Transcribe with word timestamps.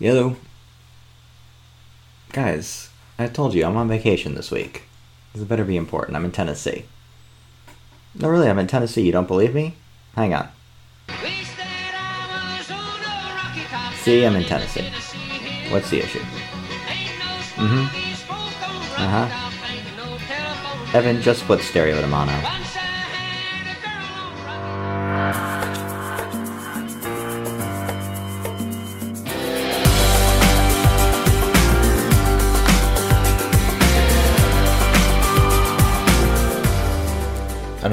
Yellow. 0.00 0.36
Guys, 2.32 2.88
I 3.18 3.28
told 3.28 3.52
you 3.52 3.66
I'm 3.66 3.76
on 3.76 3.86
vacation 3.86 4.34
this 4.34 4.50
week. 4.50 4.84
This 5.34 5.44
better 5.44 5.64
be 5.64 5.76
important. 5.76 6.16
I'm 6.16 6.24
in 6.24 6.32
Tennessee. 6.32 6.86
No, 8.14 8.30
really, 8.30 8.48
I'm 8.48 8.58
in 8.58 8.66
Tennessee. 8.66 9.02
You 9.02 9.12
don't 9.12 9.28
believe 9.28 9.54
me? 9.54 9.76
Hang 10.16 10.32
on. 10.32 10.48
See, 13.96 14.24
I'm 14.24 14.36
in 14.36 14.44
Tennessee. 14.44 14.90
What's 15.68 15.90
the 15.90 15.98
issue? 15.98 16.20
Mm-hmm. 17.60 17.84
Uh-huh. 19.02 20.96
Evan, 20.96 21.20
just 21.20 21.44
put 21.44 21.60
stereo 21.60 22.00
to 22.00 22.06
mono. 22.06 22.32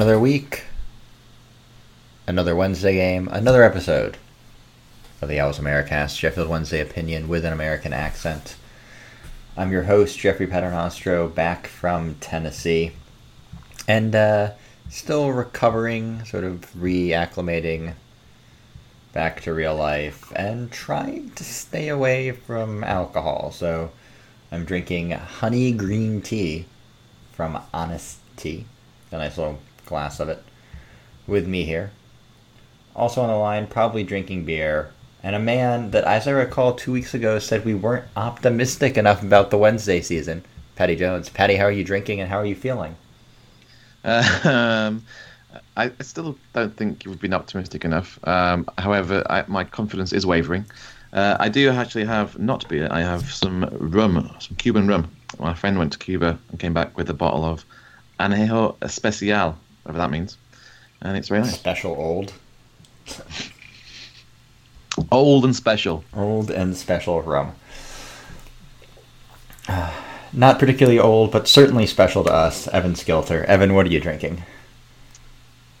Another 0.08 0.22
week, 0.22 0.64
another 2.26 2.56
Wednesday 2.56 2.94
game, 2.94 3.28
another 3.30 3.62
episode 3.62 4.16
of 5.20 5.28
the 5.28 5.38
Owls 5.38 5.58
Americast, 5.58 6.16
Sheffield 6.16 6.48
Wednesday 6.48 6.80
opinion 6.80 7.28
with 7.28 7.44
an 7.44 7.52
American 7.52 7.92
accent. 7.92 8.56
I'm 9.54 9.70
your 9.70 9.82
host, 9.82 10.18
Jeffrey 10.18 10.46
Paternostro, 10.46 11.34
back 11.34 11.66
from 11.66 12.14
Tennessee, 12.20 12.92
and 13.86 14.14
uh, 14.14 14.52
still 14.88 15.30
recovering, 15.30 16.24
sort 16.24 16.44
of 16.44 16.62
reacclimating 16.72 17.92
back 19.12 19.42
to 19.42 19.52
real 19.52 19.76
life, 19.76 20.32
and 20.34 20.72
trying 20.72 21.32
to 21.32 21.44
stay 21.44 21.88
away 21.88 22.30
from 22.30 22.82
alcohol. 22.82 23.52
So 23.52 23.90
I'm 24.50 24.64
drinking 24.64 25.10
honey 25.10 25.70
green 25.70 26.22
tea 26.22 26.64
from 27.32 27.60
Honest 27.74 28.20
Tea, 28.38 28.64
a 29.12 29.18
nice 29.18 29.36
little 29.36 29.60
glass 29.88 30.20
of 30.20 30.28
it, 30.28 30.42
with 31.26 31.46
me 31.46 31.64
here. 31.64 31.90
Also 32.94 33.20
on 33.22 33.28
the 33.28 33.34
line, 33.34 33.66
probably 33.66 34.04
drinking 34.04 34.44
beer, 34.44 34.90
and 35.22 35.34
a 35.34 35.40
man 35.40 35.90
that, 35.90 36.04
as 36.04 36.28
I 36.28 36.30
recall, 36.30 36.74
two 36.74 36.92
weeks 36.92 37.14
ago 37.14 37.38
said 37.38 37.64
we 37.64 37.74
weren't 37.74 38.06
optimistic 38.16 38.96
enough 38.96 39.22
about 39.22 39.50
the 39.50 39.58
Wednesday 39.58 40.00
season. 40.00 40.44
Patty 40.76 40.94
Jones. 40.94 41.28
Patty, 41.28 41.56
how 41.56 41.64
are 41.64 41.72
you 41.72 41.82
drinking 41.82 42.20
and 42.20 42.30
how 42.30 42.38
are 42.38 42.46
you 42.46 42.54
feeling? 42.54 42.94
Um, 44.04 45.02
I 45.76 45.90
still 46.00 46.38
don't 46.52 46.76
think 46.76 47.04
you've 47.04 47.20
been 47.20 47.34
optimistic 47.34 47.84
enough. 47.84 48.18
Um, 48.26 48.66
however, 48.78 49.24
I, 49.28 49.44
my 49.48 49.64
confidence 49.64 50.12
is 50.12 50.24
wavering. 50.24 50.66
Uh, 51.12 51.36
I 51.40 51.48
do 51.48 51.70
actually 51.70 52.04
have 52.04 52.38
not 52.38 52.68
beer. 52.68 52.86
I 52.90 53.00
have 53.00 53.32
some 53.32 53.68
rum, 53.72 54.30
some 54.38 54.56
Cuban 54.56 54.86
rum. 54.86 55.10
My 55.38 55.54
friend 55.54 55.78
went 55.78 55.92
to 55.92 55.98
Cuba 55.98 56.38
and 56.50 56.60
came 56.60 56.74
back 56.74 56.96
with 56.96 57.10
a 57.10 57.14
bottle 57.14 57.44
of 57.44 57.64
Anejo 58.20 58.76
Especial, 58.82 59.56
whatever 59.88 60.06
that 60.06 60.10
means, 60.10 60.36
and 61.00 61.16
it's 61.16 61.28
very 61.28 61.40
nice. 61.40 61.54
Special 61.54 61.92
old. 61.92 62.34
Old 65.10 65.46
and 65.46 65.56
special. 65.56 66.04
Old 66.12 66.50
and 66.50 66.76
special 66.76 67.22
rum. 67.22 67.52
Uh, 69.66 69.90
not 70.34 70.58
particularly 70.58 70.98
old, 70.98 71.32
but 71.32 71.48
certainly 71.48 71.86
special 71.86 72.22
to 72.24 72.30
us, 72.30 72.68
Evan 72.68 72.92
Skilter. 72.92 73.44
Evan, 73.46 73.74
what 73.74 73.86
are 73.86 73.88
you 73.88 73.98
drinking? 73.98 74.42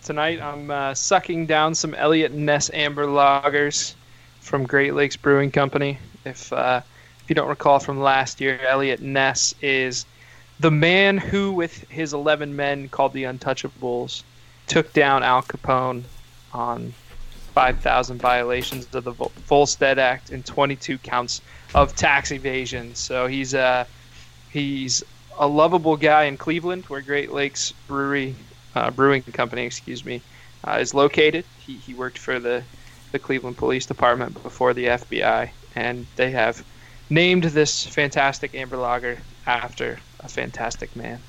Tonight 0.04 0.40
I'm 0.40 0.70
uh, 0.70 0.94
sucking 0.94 1.44
down 1.44 1.74
some 1.74 1.92
Eliot 1.92 2.32
Ness 2.32 2.70
Amber 2.72 3.04
Lagers 3.04 3.92
from 4.40 4.64
Great 4.64 4.94
Lakes 4.94 5.18
Brewing 5.18 5.50
Company. 5.50 5.98
If 6.24 6.50
uh, 6.50 6.80
if 7.22 7.28
you 7.28 7.34
don't 7.34 7.50
recall 7.50 7.78
from 7.78 8.00
last 8.00 8.40
year, 8.40 8.58
Eliot 8.66 9.02
Ness 9.02 9.54
is 9.60 10.06
the 10.60 10.70
man 10.70 11.18
who, 11.18 11.52
with 11.52 11.88
his 11.88 12.12
11 12.12 12.54
men 12.56 12.88
called 12.88 13.12
the 13.12 13.24
Untouchables, 13.24 14.22
took 14.66 14.92
down 14.92 15.22
Al 15.22 15.42
Capone 15.42 16.02
on 16.52 16.92
5,000 17.54 18.20
violations 18.20 18.92
of 18.94 19.04
the 19.04 19.12
Volstead 19.12 19.98
Act 19.98 20.30
and 20.30 20.44
22 20.44 20.98
counts 20.98 21.40
of 21.74 21.94
tax 21.94 22.32
evasion. 22.32 22.94
So 22.94 23.26
he's 23.26 23.54
a 23.54 23.60
uh, 23.60 23.84
he's 24.50 25.04
a 25.38 25.46
lovable 25.46 25.96
guy 25.96 26.24
in 26.24 26.36
Cleveland, 26.36 26.84
where 26.86 27.00
Great 27.00 27.30
Lakes 27.30 27.72
Brewery 27.86 28.34
uh, 28.74 28.90
Brewing 28.90 29.22
Company, 29.22 29.64
excuse 29.64 30.04
me, 30.04 30.20
uh, 30.64 30.78
is 30.80 30.94
located. 30.94 31.44
He, 31.58 31.74
he 31.74 31.94
worked 31.94 32.18
for 32.18 32.40
the 32.40 32.64
the 33.12 33.18
Cleveland 33.18 33.56
Police 33.56 33.86
Department 33.86 34.42
before 34.42 34.74
the 34.74 34.86
FBI, 34.86 35.50
and 35.74 36.06
they 36.16 36.32
have 36.32 36.64
named 37.08 37.44
this 37.44 37.86
fantastic 37.86 38.54
amber 38.54 38.76
lager 38.76 39.18
after 39.46 39.98
a 40.20 40.28
fantastic 40.28 40.94
man. 40.96 41.20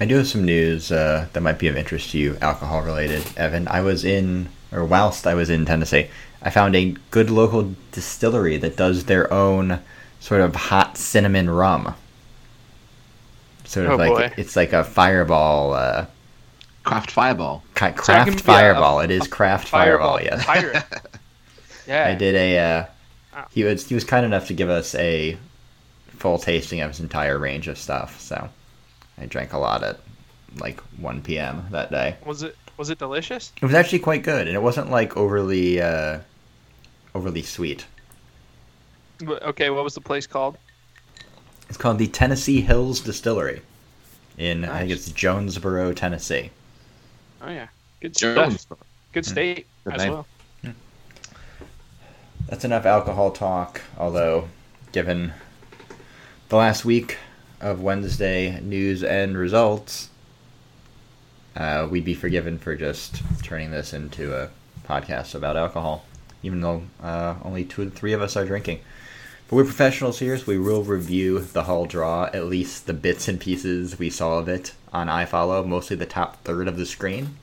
I 0.00 0.04
do 0.04 0.16
have 0.16 0.26
some 0.26 0.44
news 0.44 0.90
uh, 0.90 1.28
that 1.32 1.40
might 1.42 1.58
be 1.58 1.68
of 1.68 1.76
interest 1.76 2.10
to 2.10 2.18
you, 2.18 2.36
alcohol 2.40 2.82
related. 2.82 3.24
Evan, 3.36 3.68
I 3.68 3.82
was 3.82 4.04
in, 4.04 4.48
or 4.72 4.84
whilst 4.84 5.26
I 5.26 5.34
was 5.34 5.48
in 5.48 5.64
Tennessee, 5.64 6.08
I 6.42 6.50
found 6.50 6.74
a 6.74 6.96
good 7.10 7.30
local 7.30 7.74
distillery 7.92 8.56
that 8.56 8.76
does 8.76 9.04
their 9.04 9.32
own 9.32 9.78
sort 10.18 10.40
of 10.40 10.56
hot 10.56 10.96
cinnamon 10.96 11.50
rum. 11.50 11.94
Sort 13.64 13.86
of 13.86 13.92
oh, 13.92 13.96
like 13.96 14.10
boy. 14.10 14.34
it's 14.36 14.56
like 14.56 14.72
a 14.72 14.82
fireball. 14.82 15.74
Uh, 15.74 16.06
Craft 16.84 17.12
Fireball. 17.12 17.62
Craft 17.74 18.04
so 18.04 18.24
Fireball. 18.38 18.98
A, 18.98 19.02
a, 19.02 19.04
it 19.04 19.10
is 19.12 19.28
Craft 19.28 19.68
Fireball. 19.68 20.20
Yes. 20.20 20.44
yeah. 21.86 22.08
I 22.08 22.14
did 22.14 22.34
a. 22.34 22.58
Uh, 22.58 23.46
he 23.50 23.64
was 23.64 23.86
he 23.86 23.94
was 23.94 24.04
kind 24.04 24.26
enough 24.26 24.48
to 24.48 24.54
give 24.54 24.68
us 24.68 24.94
a 24.96 25.38
full 26.22 26.38
tasting 26.38 26.80
of 26.80 26.90
his 26.92 27.00
entire 27.00 27.36
range 27.36 27.66
of 27.66 27.76
stuff. 27.76 28.20
So 28.20 28.48
I 29.18 29.26
drank 29.26 29.52
a 29.52 29.58
lot 29.58 29.82
at 29.82 29.98
like 30.56 30.80
1 31.00 31.22
p.m. 31.22 31.66
that 31.72 31.90
day. 31.90 32.16
Was 32.24 32.44
it 32.44 32.56
was 32.78 32.90
it 32.90 32.98
delicious? 32.98 33.52
It 33.60 33.64
was 33.64 33.74
actually 33.74 33.98
quite 33.98 34.22
good, 34.22 34.46
and 34.46 34.56
it 34.56 34.62
wasn't 34.62 34.90
like 34.90 35.16
overly 35.16 35.82
uh, 35.82 36.20
overly 37.14 37.42
sweet. 37.42 37.84
Okay, 39.22 39.70
what 39.70 39.84
was 39.84 39.94
the 39.94 40.00
place 40.00 40.26
called? 40.26 40.56
It's 41.68 41.76
called 41.76 41.98
the 41.98 42.06
Tennessee 42.08 42.60
Hills 42.60 43.00
Distillery, 43.00 43.60
in 44.38 44.62
nice. 44.62 44.70
I 44.70 44.78
think 44.80 44.90
it's 44.92 45.08
Jonesborough, 45.10 45.94
Tennessee. 45.94 46.50
Oh 47.42 47.50
yeah, 47.50 47.66
good 48.00 48.16
stuff. 48.16 48.64
Good 49.12 49.26
state 49.26 49.66
good 49.84 49.94
as 49.94 50.08
well. 50.08 50.26
That's 52.48 52.64
enough 52.64 52.86
alcohol 52.86 53.30
talk. 53.32 53.80
Although, 53.98 54.48
given 54.92 55.32
the 56.52 56.58
last 56.58 56.84
week 56.84 57.16
of 57.62 57.80
Wednesday 57.80 58.60
news 58.60 59.02
and 59.02 59.38
results, 59.38 60.10
uh, 61.56 61.88
we'd 61.90 62.04
be 62.04 62.12
forgiven 62.12 62.58
for 62.58 62.76
just 62.76 63.22
turning 63.42 63.70
this 63.70 63.94
into 63.94 64.36
a 64.36 64.50
podcast 64.86 65.34
about 65.34 65.56
alcohol, 65.56 66.04
even 66.42 66.60
though 66.60 66.82
uh, 67.02 67.36
only 67.42 67.64
two 67.64 67.86
or 67.86 67.88
three 67.88 68.12
of 68.12 68.20
us 68.20 68.36
are 68.36 68.44
drinking. 68.44 68.80
But 69.48 69.56
we're 69.56 69.64
professionals 69.64 70.18
here, 70.18 70.36
so 70.36 70.44
we 70.46 70.58
will 70.58 70.82
review 70.82 71.38
the 71.38 71.62
Hull 71.62 71.86
draw, 71.86 72.24
at 72.34 72.44
least 72.44 72.86
the 72.86 72.92
bits 72.92 73.28
and 73.28 73.40
pieces 73.40 73.98
we 73.98 74.10
saw 74.10 74.36
of 74.36 74.46
it 74.46 74.74
on 74.92 75.06
iFollow, 75.06 75.66
mostly 75.66 75.96
the 75.96 76.04
top 76.04 76.44
third 76.44 76.68
of 76.68 76.76
the 76.76 76.84
screen. 76.84 77.38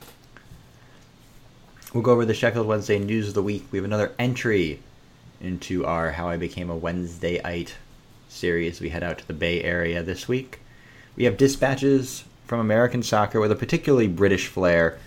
We'll 1.92 2.04
go 2.04 2.12
over 2.12 2.24
the 2.24 2.32
Sheffield 2.32 2.68
Wednesday 2.68 3.00
news 3.00 3.26
of 3.26 3.34
the 3.34 3.42
week. 3.42 3.66
We 3.72 3.78
have 3.78 3.84
another 3.84 4.12
entry 4.20 4.78
into 5.40 5.84
our 5.84 6.12
How 6.12 6.28
I 6.28 6.36
Became 6.36 6.70
a 6.70 6.78
Wednesdayite 6.78 7.72
series. 8.30 8.80
We 8.80 8.88
head 8.88 9.02
out 9.02 9.18
to 9.18 9.26
the 9.26 9.34
Bay 9.34 9.62
Area 9.62 10.02
this 10.02 10.28
week. 10.28 10.60
We 11.16 11.24
have 11.24 11.36
dispatches 11.36 12.24
from 12.46 12.60
American 12.60 13.02
soccer 13.02 13.40
with 13.40 13.52
a 13.52 13.56
particularly 13.56 14.08
British 14.08 14.46
flair, 14.46 14.98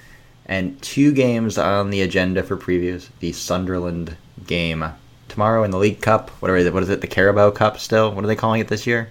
and 0.45 0.81
two 0.81 1.11
games 1.13 1.57
on 1.57 1.89
the 1.89 2.01
agenda 2.01 2.43
for 2.43 2.57
previews. 2.57 3.07
The 3.19 3.31
Sunderland 3.31 4.15
game 4.45 4.85
tomorrow 5.29 5.63
in 5.63 5.71
the 5.71 5.77
League 5.77 6.01
Cup. 6.01 6.29
What, 6.41 6.51
are, 6.51 6.71
what 6.71 6.83
is 6.83 6.89
it? 6.89 7.01
The 7.01 7.07
Carabao 7.07 7.51
Cup 7.51 7.79
still? 7.79 8.13
What 8.13 8.23
are 8.23 8.27
they 8.27 8.35
calling 8.35 8.61
it 8.61 8.67
this 8.67 8.85
year? 8.85 9.09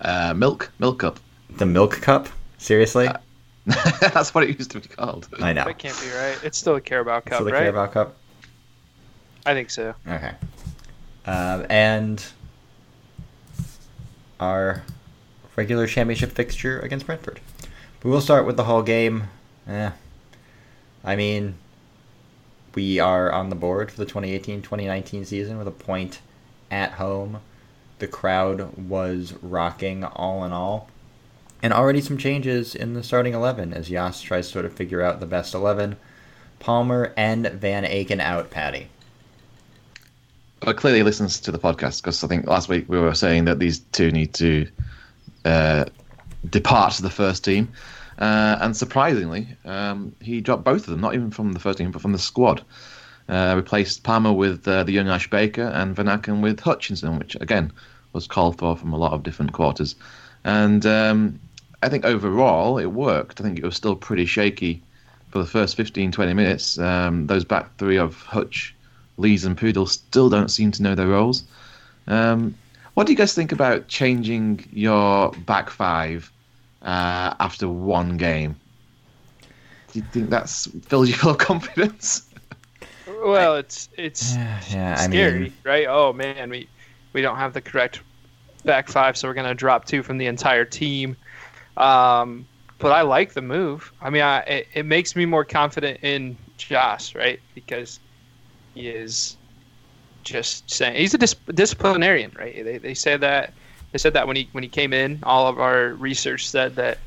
Uh, 0.00 0.32
milk, 0.34 0.70
milk 0.78 1.00
cup. 1.00 1.20
The 1.50 1.66
Milk 1.66 2.00
Cup? 2.00 2.28
Seriously? 2.58 3.08
Uh, 3.08 3.18
that's 4.00 4.34
what 4.34 4.44
it 4.44 4.58
used 4.58 4.70
to 4.70 4.80
be 4.80 4.88
called. 4.88 5.28
I 5.40 5.52
know. 5.52 5.64
That 5.64 5.78
can't 5.78 6.00
be 6.00 6.10
right. 6.10 6.38
It's 6.42 6.56
still 6.56 6.76
a 6.76 6.80
Carabao 6.80 7.20
Cup, 7.20 7.34
still 7.34 7.46
the 7.46 7.52
right? 7.52 7.60
Carabao 7.60 7.86
Cup. 7.88 8.16
I 9.44 9.54
think 9.54 9.70
so. 9.70 9.94
Okay. 10.06 10.32
Um, 11.26 11.66
and 11.68 12.24
our 14.40 14.82
regular 15.54 15.86
championship 15.86 16.32
fixture 16.32 16.80
against 16.80 17.06
Brentford. 17.06 17.40
We 18.02 18.10
will 18.10 18.20
start 18.20 18.46
with 18.46 18.56
the 18.56 18.64
Hull 18.64 18.82
game. 18.82 19.24
Eh, 19.68 19.90
I 21.04 21.16
mean, 21.16 21.54
we 22.74 22.98
are 22.98 23.30
on 23.30 23.50
the 23.50 23.56
board 23.56 23.90
for 23.90 24.02
the 24.02 24.10
2018-2019 24.10 25.26
season 25.26 25.58
with 25.58 25.68
a 25.68 25.72
point 25.72 26.20
at 26.70 26.92
home. 26.92 27.40
The 27.98 28.08
crowd 28.08 28.88
was 28.88 29.34
rocking 29.42 30.04
all 30.04 30.44
in 30.44 30.52
all. 30.52 30.88
And 31.62 31.74
already 31.74 32.00
some 32.00 32.16
changes 32.16 32.74
in 32.74 32.94
the 32.94 33.02
starting 33.02 33.34
11 33.34 33.74
as 33.74 33.90
Yas 33.90 34.22
tries 34.22 34.46
to 34.46 34.52
sort 34.52 34.64
of 34.64 34.72
figure 34.72 35.02
out 35.02 35.20
the 35.20 35.26
best 35.26 35.54
11. 35.54 35.96
Palmer 36.58 37.12
and 37.16 37.46
Van 37.46 37.84
Aken 37.84 38.20
out, 38.20 38.50
Patty. 38.50 38.88
Well, 40.62 40.74
clearly 40.74 41.02
listens 41.02 41.40
to 41.40 41.52
the 41.52 41.58
podcast 41.58 42.02
because 42.02 42.22
I 42.22 42.28
think 42.28 42.46
last 42.46 42.68
week 42.68 42.86
we 42.88 42.98
were 42.98 43.14
saying 43.14 43.46
that 43.46 43.58
these 43.58 43.78
two 43.78 44.10
need 44.10 44.34
to 44.34 44.66
uh, 45.44 45.84
depart 46.48 46.94
the 46.94 47.10
first 47.10 47.44
team. 47.44 47.72
Uh, 48.18 48.58
and 48.60 48.76
surprisingly, 48.76 49.48
um, 49.64 50.14
he 50.20 50.42
dropped 50.42 50.64
both 50.64 50.82
of 50.82 50.88
them, 50.88 51.00
not 51.00 51.14
even 51.14 51.30
from 51.30 51.52
the 51.52 51.58
first 51.58 51.78
team, 51.78 51.90
but 51.90 52.02
from 52.02 52.12
the 52.12 52.18
squad. 52.18 52.62
Uh, 53.28 53.54
replaced 53.56 54.02
Palmer 54.02 54.32
with 54.32 54.66
uh, 54.66 54.82
the 54.82 54.92
young 54.92 55.08
Ash 55.08 55.30
Baker 55.30 55.62
and 55.62 55.94
Van 55.94 56.06
Aken 56.06 56.42
with 56.42 56.60
Hutchinson, 56.60 57.18
which 57.18 57.36
again 57.40 57.72
was 58.12 58.26
called 58.26 58.58
for 58.58 58.76
from 58.76 58.92
a 58.92 58.98
lot 58.98 59.12
of 59.12 59.22
different 59.22 59.52
quarters. 59.52 59.94
And 60.44 60.84
um, 60.84 61.38
I 61.82 61.88
think 61.88 62.04
overall 62.04 62.78
it 62.78 62.86
worked. 62.86 63.40
I 63.40 63.44
think 63.44 63.58
it 63.58 63.64
was 63.64 63.76
still 63.76 63.94
pretty 63.94 64.26
shaky 64.26 64.82
for 65.30 65.38
the 65.38 65.46
first 65.46 65.76
15, 65.76 66.12
20 66.12 66.34
minutes. 66.34 66.78
Um, 66.78 67.26
those 67.28 67.44
back 67.44 67.76
three 67.78 67.98
of 67.98 68.20
Hutch, 68.22 68.74
Lees, 69.20 69.44
and 69.44 69.56
Pudil 69.56 69.88
still 69.88 70.28
don't 70.28 70.48
seem 70.50 70.70
to 70.72 70.82
know 70.82 70.94
their 70.94 71.08
roles. 71.08 71.44
Um, 72.06 72.54
what 72.94 73.06
do 73.06 73.12
you 73.12 73.16
guys 73.18 73.34
think 73.34 73.52
about 73.52 73.88
changing 73.88 74.66
your 74.72 75.30
back 75.46 75.70
five 75.70 76.32
uh, 76.82 77.34
after 77.38 77.68
one 77.68 78.16
game? 78.16 78.56
Do 79.92 79.98
you 80.00 80.04
think 80.12 80.30
that's 80.30 80.66
fills 80.86 81.08
you 81.08 81.14
full 81.14 81.30
of 81.32 81.38
confidence? 81.38 82.26
Well, 83.22 83.56
it's 83.56 83.88
it's 83.96 84.34
Yeah, 84.34 84.60
yeah, 84.70 84.94
I 84.98 85.08
scary, 85.08 85.38
mean- 85.40 85.52
right? 85.64 85.86
Oh 85.88 86.12
man, 86.12 86.50
we 86.50 86.68
we 87.12 87.22
don't 87.22 87.36
have 87.36 87.52
the 87.52 87.60
correct 87.60 88.00
back 88.64 88.88
five, 88.88 89.16
so 89.16 89.28
we're 89.28 89.34
gonna 89.34 89.54
drop 89.54 89.84
two 89.84 90.02
from 90.02 90.18
the 90.18 90.26
entire 90.26 90.64
team. 90.64 91.16
Um, 91.76 92.46
but 92.78 92.92
I 92.92 93.02
like 93.02 93.34
the 93.34 93.42
move. 93.42 93.92
I 94.00 94.10
mean, 94.10 94.22
I, 94.22 94.38
it, 94.40 94.68
it 94.74 94.86
makes 94.86 95.14
me 95.16 95.26
more 95.26 95.44
confident 95.44 96.00
in 96.02 96.36
Josh, 96.56 97.14
right? 97.14 97.38
Because 97.54 97.98
he 97.98 98.09
is 98.74 99.36
just 100.22 100.70
saying 100.70 100.96
he's 100.96 101.14
a 101.14 101.18
dis- 101.18 101.34
disciplinarian, 101.54 102.32
right? 102.38 102.64
They, 102.64 102.78
they 102.78 102.94
said 102.94 103.20
that 103.22 103.52
they 103.92 103.98
said 103.98 104.12
that 104.14 104.26
when 104.26 104.36
he 104.36 104.48
when 104.52 104.62
he 104.62 104.68
came 104.68 104.92
in, 104.92 105.18
all 105.22 105.46
of 105.46 105.58
our 105.58 105.88
research 105.94 106.48
said 106.48 106.76
that 106.76 106.98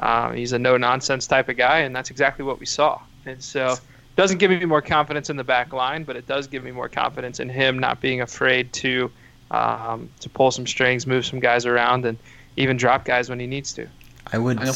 um, 0.00 0.34
he's 0.34 0.52
a 0.52 0.58
no 0.58 0.76
nonsense 0.76 1.26
type 1.26 1.48
of 1.48 1.56
guy, 1.56 1.78
and 1.80 1.94
that's 1.94 2.10
exactly 2.10 2.44
what 2.44 2.58
we 2.58 2.66
saw. 2.66 3.00
And 3.24 3.42
so 3.42 3.76
doesn't 4.16 4.38
give 4.38 4.50
me 4.50 4.64
more 4.64 4.82
confidence 4.82 5.30
in 5.30 5.36
the 5.36 5.44
back 5.44 5.72
line, 5.72 6.04
but 6.04 6.16
it 6.16 6.26
does 6.26 6.46
give 6.46 6.64
me 6.64 6.70
more 6.70 6.88
confidence 6.88 7.38
in 7.40 7.48
him 7.48 7.78
not 7.78 8.00
being 8.00 8.20
afraid 8.22 8.72
to 8.74 9.10
um, 9.50 10.08
to 10.20 10.28
pull 10.28 10.50
some 10.50 10.66
strings, 10.66 11.06
move 11.06 11.24
some 11.24 11.38
guys 11.38 11.66
around, 11.66 12.04
and 12.04 12.18
even 12.56 12.76
drop 12.76 13.04
guys 13.04 13.28
when 13.28 13.38
he 13.38 13.46
needs 13.46 13.72
to. 13.74 13.86
I 14.32 14.38
would 14.38 14.58
I 14.58 14.66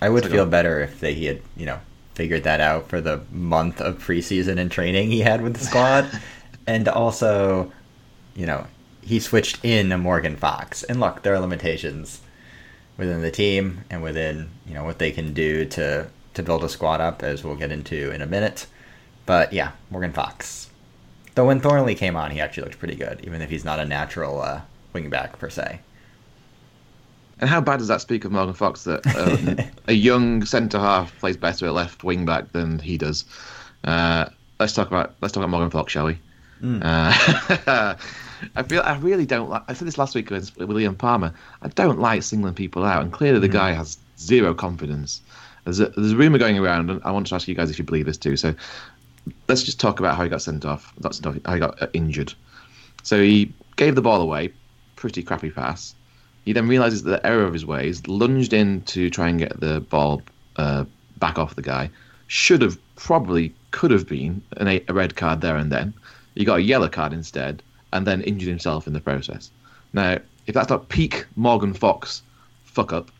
I 0.00 0.08
would 0.08 0.26
feel 0.26 0.46
better 0.46 0.80
if 0.80 1.00
they 1.00 1.14
he 1.14 1.26
had 1.26 1.42
you 1.56 1.66
know 1.66 1.80
figured 2.14 2.44
that 2.44 2.60
out 2.60 2.88
for 2.88 3.00
the 3.00 3.22
month 3.30 3.80
of 3.80 3.98
preseason 3.98 4.58
and 4.58 4.70
training 4.70 5.10
he 5.10 5.20
had 5.20 5.42
with 5.42 5.54
the 5.54 5.64
squad, 5.64 6.08
and 6.66 6.88
also, 6.88 7.72
you 8.34 8.46
know, 8.46 8.66
he 9.02 9.20
switched 9.20 9.64
in 9.64 9.92
a 9.92 9.98
Morgan 9.98 10.36
Fox. 10.36 10.82
And 10.84 11.00
look, 11.00 11.22
there 11.22 11.34
are 11.34 11.40
limitations 11.40 12.20
within 12.96 13.22
the 13.22 13.30
team 13.30 13.84
and 13.90 14.02
within 14.02 14.50
you 14.66 14.74
know 14.74 14.84
what 14.84 14.98
they 14.98 15.10
can 15.10 15.32
do 15.34 15.64
to 15.64 16.08
to 16.34 16.42
build 16.42 16.64
a 16.64 16.68
squad 16.68 17.00
up, 17.00 17.22
as 17.22 17.44
we'll 17.44 17.54
get 17.54 17.70
into 17.70 18.10
in 18.10 18.22
a 18.22 18.26
minute. 18.26 18.66
But 19.26 19.52
yeah, 19.52 19.72
Morgan 19.90 20.12
Fox. 20.12 20.68
Though 21.34 21.46
when 21.46 21.60
Thorniley 21.60 21.96
came 21.96 22.16
on, 22.16 22.30
he 22.30 22.40
actually 22.40 22.64
looked 22.64 22.78
pretty 22.78 22.96
good, 22.96 23.20
even 23.24 23.40
if 23.40 23.50
he's 23.50 23.64
not 23.64 23.80
a 23.80 23.84
natural 23.84 24.40
uh, 24.40 24.62
wingback 24.94 25.32
per 25.38 25.50
se. 25.50 25.80
And 27.44 27.50
how 27.50 27.60
bad 27.60 27.76
does 27.76 27.88
that 27.88 28.00
speak 28.00 28.24
of 28.24 28.32
Morgan 28.32 28.54
Fox 28.54 28.84
that 28.84 29.06
uh, 29.06 29.62
a 29.86 29.92
young 29.92 30.46
centre 30.46 30.78
half 30.78 31.14
plays 31.18 31.36
better 31.36 31.66
at 31.66 31.74
left 31.74 32.02
wing 32.02 32.24
back 32.24 32.52
than 32.52 32.78
he 32.78 32.96
does? 32.96 33.26
Uh, 33.84 34.30
let's 34.58 34.72
talk 34.72 34.86
about 34.86 35.14
let's 35.20 35.32
talk 35.32 35.42
about 35.42 35.50
Morgan 35.50 35.68
Fox, 35.68 35.92
shall 35.92 36.06
we? 36.06 36.18
Mm. 36.62 36.80
Uh, 36.82 37.96
I 38.56 38.62
feel 38.62 38.80
I 38.80 38.96
really 38.96 39.26
don't 39.26 39.50
like. 39.50 39.62
I 39.68 39.74
said 39.74 39.86
this 39.86 39.98
last 39.98 40.14
week 40.14 40.30
with 40.30 40.56
with 40.56 40.70
Liam 40.70 40.96
Palmer. 40.96 41.34
I 41.60 41.68
don't 41.68 42.00
like 42.00 42.22
singling 42.22 42.54
people 42.54 42.82
out, 42.82 43.02
and 43.02 43.12
clearly 43.12 43.40
the 43.40 43.48
guy 43.48 43.72
has 43.72 43.98
zero 44.18 44.54
confidence. 44.54 45.20
There's 45.64 45.80
a, 45.80 45.88
there's 45.88 46.12
a 46.12 46.16
rumor 46.16 46.38
going 46.38 46.58
around, 46.58 46.88
and 46.88 47.02
I 47.04 47.10
want 47.10 47.26
to 47.26 47.34
ask 47.34 47.46
you 47.46 47.54
guys 47.54 47.68
if 47.68 47.78
you 47.78 47.84
believe 47.84 48.06
this 48.06 48.16
too. 48.16 48.38
So 48.38 48.54
let's 49.48 49.64
just 49.64 49.78
talk 49.78 50.00
about 50.00 50.16
how 50.16 50.22
he 50.22 50.30
got 50.30 50.40
sent 50.40 50.64
off. 50.64 50.94
Sent. 51.12 51.46
How 51.46 51.52
he 51.52 51.60
got 51.60 51.82
uh, 51.82 51.88
injured. 51.92 52.32
So 53.02 53.20
he 53.20 53.52
gave 53.76 53.96
the 53.96 54.00
ball 54.00 54.22
away, 54.22 54.50
pretty 54.96 55.22
crappy 55.22 55.50
pass. 55.50 55.94
He 56.44 56.52
then 56.52 56.68
realizes 56.68 57.02
the 57.02 57.24
error 57.26 57.44
of 57.44 57.52
his 57.52 57.64
ways, 57.64 58.06
lunged 58.06 58.52
in 58.52 58.82
to 58.82 59.10
try 59.10 59.28
and 59.28 59.38
get 59.38 59.60
the 59.60 59.80
ball 59.80 60.22
uh, 60.56 60.84
back 61.18 61.38
off 61.38 61.54
the 61.56 61.62
guy. 61.62 61.90
Should 62.26 62.62
have 62.62 62.78
probably 62.96 63.54
could 63.70 63.90
have 63.90 64.08
been 64.08 64.42
an, 64.58 64.68
a 64.68 64.92
red 64.92 65.16
card 65.16 65.40
there 65.40 65.56
and 65.56 65.72
then. 65.72 65.94
He 66.34 66.44
got 66.44 66.58
a 66.58 66.62
yellow 66.62 66.88
card 66.88 67.12
instead, 67.12 67.62
and 67.92 68.06
then 68.06 68.22
injured 68.22 68.48
himself 68.48 68.86
in 68.86 68.92
the 68.92 69.00
process. 69.00 69.50
Now, 69.92 70.18
if 70.46 70.54
that's 70.54 70.68
not 70.68 70.88
peak 70.88 71.26
Morgan 71.36 71.72
Fox 71.72 72.22
fuck 72.64 72.92
up, 72.92 73.10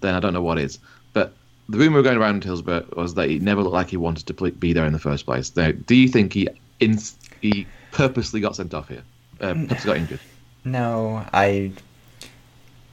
then 0.00 0.14
I 0.14 0.20
don't 0.20 0.34
know 0.34 0.42
what 0.42 0.58
is. 0.58 0.78
But 1.12 1.32
the 1.68 1.78
rumor 1.78 2.02
going 2.02 2.18
around 2.18 2.44
Hillsborough 2.44 2.86
was 2.94 3.14
that 3.14 3.28
he 3.28 3.38
never 3.38 3.62
looked 3.62 3.74
like 3.74 3.90
he 3.90 3.96
wanted 3.96 4.26
to 4.26 4.50
be 4.52 4.72
there 4.72 4.86
in 4.86 4.92
the 4.92 4.98
first 4.98 5.24
place. 5.24 5.54
Now, 5.56 5.72
do 5.72 5.94
you 5.94 6.08
think 6.08 6.32
he 6.32 6.48
in- 6.78 7.00
he 7.40 7.66
purposely 7.90 8.40
got 8.40 8.56
sent 8.56 8.74
off 8.74 8.88
here? 8.88 9.02
Uh, 9.40 9.54
purposely 9.54 9.86
got 9.86 9.96
injured. 9.96 10.20
No, 10.64 11.24
I. 11.32 11.72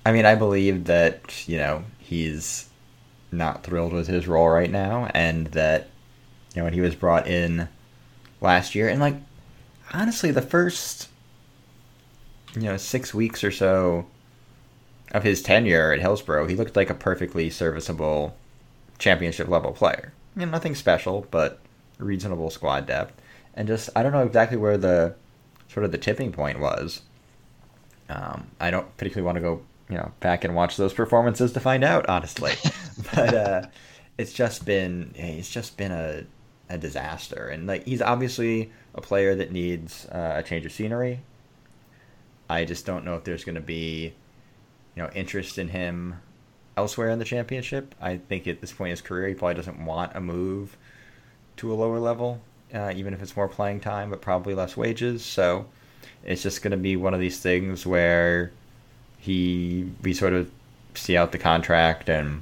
I 0.06 0.12
mean, 0.12 0.25
I 0.25 0.36
believe 0.36 0.86
that 0.86 1.48
you 1.48 1.57
know 1.57 1.84
he's 2.00 2.69
not 3.31 3.63
thrilled 3.63 3.92
with 3.92 4.07
his 4.07 4.28
role 4.28 4.50
right 4.50 4.72
now, 4.72 5.10
and 5.13 5.48
that 5.48 5.90
you 6.54 6.62
know 6.62 6.66
when 6.66 6.74
he 6.74 6.81
was 6.81 6.96
brought 6.96 7.28
in 7.28 7.68
last 8.40 8.75
year, 8.75 8.88
and 8.88 9.00
like 9.00 9.16
honestly, 9.94 10.31
the 10.31 10.42
first 10.42 11.10
you 12.54 12.62
know 12.62 12.78
six 12.78 13.13
weeks 13.13 13.44
or 13.44 13.52
so 13.52 14.06
of 15.12 15.24
his 15.24 15.42
tenure 15.42 15.92
at 15.92 16.02
Hillsborough, 16.02 16.48
he 16.48 16.56
looked 16.56 16.75
like 16.75 16.90
a 16.90 16.96
perfectly 16.96 17.50
serviceable 17.50 18.36
championship 18.98 19.48
level 19.48 19.72
player. 19.72 20.13
I 20.36 20.40
mean, 20.40 20.51
nothing 20.51 20.75
special, 20.75 21.28
but 21.31 21.60
reasonable 21.98 22.50
squad 22.50 22.86
depth, 22.86 23.19
and 23.54 23.68
just 23.68 23.90
I 23.96 24.04
don't 24.04 24.12
know 24.12 24.25
exactly 24.25 24.58
where 24.58 24.78
the 24.78 25.16
sort 25.69 25.86
of 25.86 25.92
the 25.92 25.98
tipping 25.98 26.31
point 26.31 26.60
was. 26.60 27.01
Um, 28.08 28.48
I 28.60 28.69
don't 28.69 28.96
particularly 28.98 29.25
want 29.25 29.38
to 29.38 29.42
go, 29.42 29.62
you 29.90 29.96
know, 29.96 30.12
back 30.20 30.44
and 30.44 30.56
watch 30.56 30.78
those 30.78 30.94
performances 30.94 31.54
to 31.54 31.60
find 31.60 31.84
out, 31.84 32.08
honestly. 32.10 32.54
but 33.16 33.34
uh, 33.34 33.62
it's 34.18 34.34
just 34.34 34.66
been 34.66 35.12
it's 35.16 35.50
just 35.50 35.78
been 35.78 35.92
a 35.92 36.26
a 36.70 36.78
disaster, 36.78 37.48
and 37.50 37.68
like 37.68 37.86
he's 37.86 38.02
obviously 38.02 38.72
a 38.96 39.01
player 39.01 39.36
that 39.36 39.51
needs 39.51 40.06
uh, 40.08 40.34
a 40.38 40.44
change 40.44 40.65
of 40.65 40.72
scenery. 40.72 41.22
I 42.50 42.65
just 42.65 42.86
don't 42.86 43.06
know 43.06 43.15
if 43.15 43.24
there's 43.24 43.44
going 43.44 43.56
to 43.56 43.62
be, 43.62 44.13
you 44.96 45.04
know, 45.04 45.10
interest 45.13 45.58
in 45.58 45.70
him 45.70 46.15
elsewhere 46.77 47.10
in 47.10 47.20
the 47.20 47.25
championship. 47.25 47.96
I 48.00 48.18
think 48.18 48.48
at 48.48 48.62
this 48.62 48.72
point 48.72 48.89
in 48.89 48.92
his 48.92 49.01
career, 49.01 49.27
he 49.27 49.34
probably 49.34 49.56
doesn't 49.56 49.84
want 49.84 50.15
a 50.15 50.22
move 50.22 50.77
to 51.58 51.72
a 51.72 51.75
lower 51.75 52.00
level, 52.00 52.42
uh, 52.74 52.94
even 52.96 53.13
if 53.13 53.22
it's 53.22 53.36
more 53.36 53.48
playing 53.48 53.80
time, 53.80 54.10
but 54.10 54.22
probably 54.22 54.54
less 54.54 54.77
wages. 54.77 55.24
So 55.24 55.65
it's 56.24 56.44
just 56.44 56.62
going 56.62 56.72
to 56.72 56.77
be 56.77 56.96
one 56.96 57.13
of 57.13 57.20
these 57.20 57.39
things 57.39 57.86
where 57.86 58.51
he 59.25 59.89
we 60.03 60.13
sort 60.13 60.34
of 60.34 60.50
see 60.94 61.17
out 61.17 61.32
the 61.32 61.38
contract 61.38 62.10
and 62.10 62.41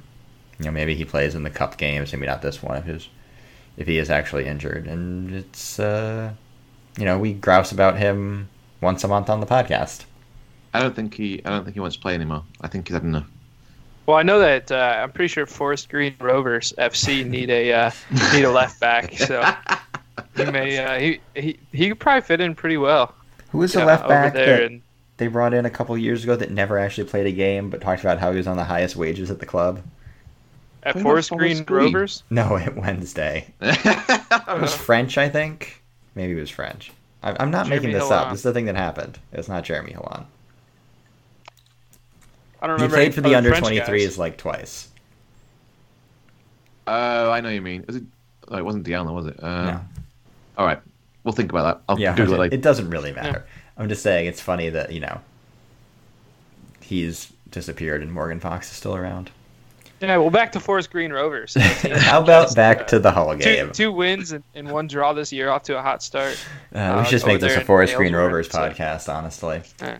you 0.58 0.66
know 0.66 0.70
maybe 0.70 0.94
he 0.94 1.04
plays 1.04 1.34
in 1.34 1.42
the 1.42 1.50
cup 1.50 1.76
games 1.76 2.12
maybe 2.12 2.26
not 2.26 2.42
this 2.42 2.62
one 2.62 2.76
if 2.76 2.84
his 2.84 3.08
if 3.76 3.86
he 3.86 3.98
is 3.98 4.10
actually 4.10 4.46
injured 4.46 4.86
and 4.86 5.34
it's 5.34 5.80
uh 5.80 6.32
you 6.96 7.04
know 7.04 7.18
we 7.18 7.32
grouse 7.32 7.72
about 7.72 7.98
him 7.98 8.48
once 8.80 9.02
a 9.02 9.08
month 9.08 9.28
on 9.28 9.40
the 9.40 9.46
podcast 9.46 10.04
I 10.74 10.80
don't 10.80 10.94
think 10.94 11.14
he. 11.14 11.40
I 11.44 11.50
don't 11.50 11.62
think 11.62 11.74
he 11.74 11.80
wants 11.80 11.94
to 11.96 12.02
play 12.02 12.14
anymore. 12.14 12.42
I 12.60 12.66
think 12.66 12.88
he's 12.88 12.94
had 12.94 13.04
enough. 13.04 13.26
Well, 14.06 14.16
I 14.16 14.24
know 14.24 14.40
that 14.40 14.72
uh, 14.72 15.00
I'm 15.02 15.12
pretty 15.12 15.28
sure 15.28 15.46
Forest 15.46 15.88
Green 15.88 16.16
Rovers 16.20 16.74
FC 16.76 17.24
need 17.24 17.48
a 17.48 17.72
uh, 17.72 17.90
need 18.32 18.42
a 18.42 18.50
left 18.50 18.80
back, 18.80 19.12
so 19.16 19.40
he 20.36 20.44
may 20.46 20.78
uh, 20.78 20.98
he, 20.98 21.20
he 21.36 21.58
he 21.72 21.88
could 21.88 22.00
probably 22.00 22.22
fit 22.22 22.40
in 22.40 22.56
pretty 22.56 22.76
well. 22.76 23.14
Who 23.50 23.62
is 23.62 23.72
the 23.72 23.84
left 23.84 24.02
over 24.02 24.08
back 24.08 24.34
there, 24.34 24.56
that 24.56 24.62
and 24.64 24.82
they 25.16 25.26
brought 25.28 25.54
in 25.54 25.64
a 25.64 25.70
couple 25.70 25.96
years 25.96 26.24
ago 26.24 26.34
that 26.36 26.50
never 26.50 26.78
actually 26.78 27.04
played 27.08 27.26
a 27.26 27.32
game 27.32 27.70
but 27.70 27.80
talked 27.80 28.00
about 28.02 28.18
how 28.18 28.30
he 28.30 28.36
was 28.36 28.46
on 28.46 28.56
the 28.56 28.64
highest 28.64 28.96
wages 28.96 29.30
at 29.30 29.38
the 29.40 29.46
club 29.46 29.82
at 30.82 30.94
Forest 31.00 31.30
Forest 31.30 31.30
Green 31.30 31.64
Green? 31.64 31.84
Rovers. 31.94 32.22
no 32.30 32.56
at 32.58 32.76
wednesday 32.76 33.46
it 33.60 34.60
was 34.60 34.74
french 34.86 35.16
i 35.18 35.28
think 35.28 35.82
maybe 36.14 36.32
it 36.32 36.40
was 36.40 36.50
french 36.50 36.92
I- 37.22 37.36
i'm 37.40 37.50
not 37.50 37.68
making 37.68 37.90
Jeremy 37.90 38.00
this 38.00 38.10
up 38.10 38.26
Helan. 38.26 38.30
this 38.32 38.40
is 38.40 38.44
the 38.44 38.52
thing 38.52 38.64
that 38.66 38.76
happened 38.76 39.18
it's 39.32 39.48
not 39.48 39.64
jeremy 39.64 39.92
Helan. 39.92 40.24
I 42.60 42.66
don't 42.66 42.76
remember. 42.76 42.96
He 42.96 43.02
remember. 43.02 43.12
played 43.12 43.14
for 43.14 43.20
the 43.20 43.34
under 43.34 43.50
French 43.50 43.66
23s 43.88 44.16
like 44.16 44.38
twice. 44.38 44.88
Oh, 46.86 47.30
I 47.30 47.40
know 47.42 47.48
what 47.48 47.54
you 47.54 47.60
mean. 47.60 47.84
Is 47.88 47.96
it? 47.96 48.04
Oh, 48.48 48.56
it 48.56 48.64
wasn't 48.64 48.86
Diallo, 48.86 49.14
was 49.14 49.26
it? 49.26 49.42
Uh, 49.42 49.64
No. 49.64 49.80
All 50.56 50.66
right, 50.66 50.80
we'll 51.24 51.32
think 51.32 51.50
about 51.50 51.62
that. 51.78 51.84
I'll 51.88 51.98
Yeah, 51.98 52.14
Google 52.14 52.42
it 52.42 52.52
it, 52.52 52.60
doesn't 52.62 52.88
really 52.90 53.12
matter. 53.12 53.44
I'm 53.76 53.88
just 53.88 54.02
saying 54.02 54.26
it's 54.26 54.40
funny 54.40 54.68
that, 54.70 54.92
you 54.92 55.00
know, 55.00 55.20
he's 56.80 57.32
disappeared 57.50 58.02
and 58.02 58.12
Morgan 58.12 58.38
Fox 58.40 58.70
is 58.70 58.76
still 58.76 58.94
around. 58.94 59.30
Yeah, 60.00 60.18
well, 60.18 60.28
back 60.30 60.52
to 60.52 60.60
Forest 60.60 60.90
Green 60.90 61.12
Rovers. 61.12 61.54
How 61.60 62.20
about 62.22 62.54
back 62.54 62.86
to 62.88 62.98
the 62.98 63.10
Hull 63.10 63.32
two, 63.32 63.38
game? 63.38 63.70
two 63.72 63.90
wins 63.90 64.32
and, 64.32 64.44
and 64.54 64.70
one 64.70 64.86
draw 64.86 65.12
this 65.14 65.32
year, 65.32 65.48
off 65.48 65.62
to 65.64 65.78
a 65.78 65.82
hot 65.82 66.02
start. 66.02 66.38
Uh, 66.74 66.78
Uh, 66.78 66.98
we 66.98 67.04
should 67.04 67.10
just 67.12 67.24
over 67.24 67.32
make 67.32 67.40
this 67.40 67.56
a 67.56 67.60
Forest 67.62 67.94
Green 67.96 68.08
Aylesbury, 68.12 68.24
Rovers 68.26 68.50
so- 68.50 68.58
podcast, 68.58 69.12
honestly. 69.12 69.62
Yeah. 69.80 69.98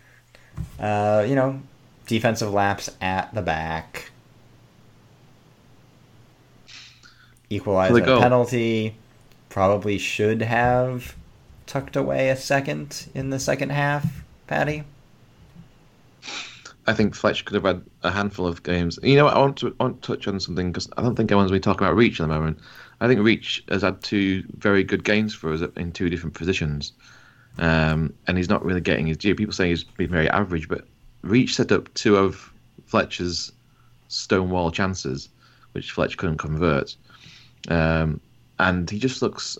Uh, 0.79 1.25
you 1.27 1.33
know, 1.35 1.59
defensive 2.07 2.53
laps 2.53 2.89
at 3.01 3.33
the 3.33 3.41
back. 3.41 4.11
Equalize 7.49 7.91
For 7.91 7.99
a 7.99 8.19
penalty. 8.19 8.95
Probably 9.55 9.97
should 9.97 10.41
have 10.41 11.15
tucked 11.65 11.95
away 11.95 12.27
a 12.27 12.35
second 12.35 13.07
in 13.15 13.29
the 13.29 13.39
second 13.39 13.69
half, 13.69 14.05
Patty. 14.47 14.83
I 16.85 16.91
think 16.91 17.15
Fletch 17.15 17.45
could 17.45 17.55
have 17.55 17.63
had 17.63 17.81
a 18.03 18.11
handful 18.11 18.47
of 18.47 18.63
games. 18.63 18.99
You 19.01 19.15
know, 19.15 19.23
what, 19.23 19.33
I 19.33 19.39
want 19.39 19.55
to, 19.59 19.73
I 19.79 19.83
want 19.83 20.01
to 20.01 20.13
touch 20.13 20.27
on 20.27 20.41
something 20.41 20.73
because 20.73 20.89
I 20.97 21.01
don't 21.01 21.15
think 21.15 21.31
anyone's 21.31 21.51
really 21.51 21.61
talking 21.61 21.87
about 21.87 21.95
Reach 21.95 22.19
at 22.19 22.27
the 22.27 22.33
moment. 22.33 22.59
I 22.99 23.07
think 23.07 23.21
Reach 23.21 23.63
has 23.69 23.81
had 23.81 24.03
two 24.03 24.43
very 24.57 24.83
good 24.83 25.05
games 25.05 25.33
for 25.33 25.53
us 25.53 25.61
in 25.77 25.93
two 25.93 26.09
different 26.09 26.35
positions, 26.35 26.91
um, 27.57 28.13
and 28.27 28.37
he's 28.37 28.49
not 28.49 28.65
really 28.65 28.81
getting 28.81 29.07
his 29.07 29.15
due. 29.15 29.35
People 29.35 29.53
say 29.53 29.69
he's 29.69 29.85
been 29.85 30.11
very 30.11 30.29
average, 30.31 30.67
but 30.67 30.85
Reach 31.21 31.55
set 31.55 31.71
up 31.71 31.93
two 31.93 32.17
of 32.17 32.51
Fletcher's 32.87 33.53
stonewall 34.09 34.69
chances, 34.69 35.29
which 35.71 35.91
Fletch 35.91 36.17
couldn't 36.17 36.39
convert, 36.39 36.93
um, 37.69 38.19
and 38.59 38.89
he 38.89 38.99
just 38.99 39.21
looks 39.21 39.57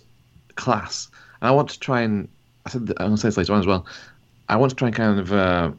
class. 0.54 1.08
And 1.40 1.48
I 1.48 1.52
want 1.52 1.70
to 1.70 1.78
try 1.78 2.02
and 2.02 2.28
I 2.64 2.70
said 2.70 2.92
I'm 2.98 3.12
to 3.12 3.16
say 3.16 3.28
this 3.28 3.36
later 3.36 3.52
on 3.52 3.60
as 3.60 3.66
well. 3.66 3.86
I 4.48 4.56
want 4.56 4.70
to 4.70 4.76
try 4.76 4.88
and 4.88 4.96
kind 4.96 5.20
of. 5.20 5.32
Uh, 5.32 5.70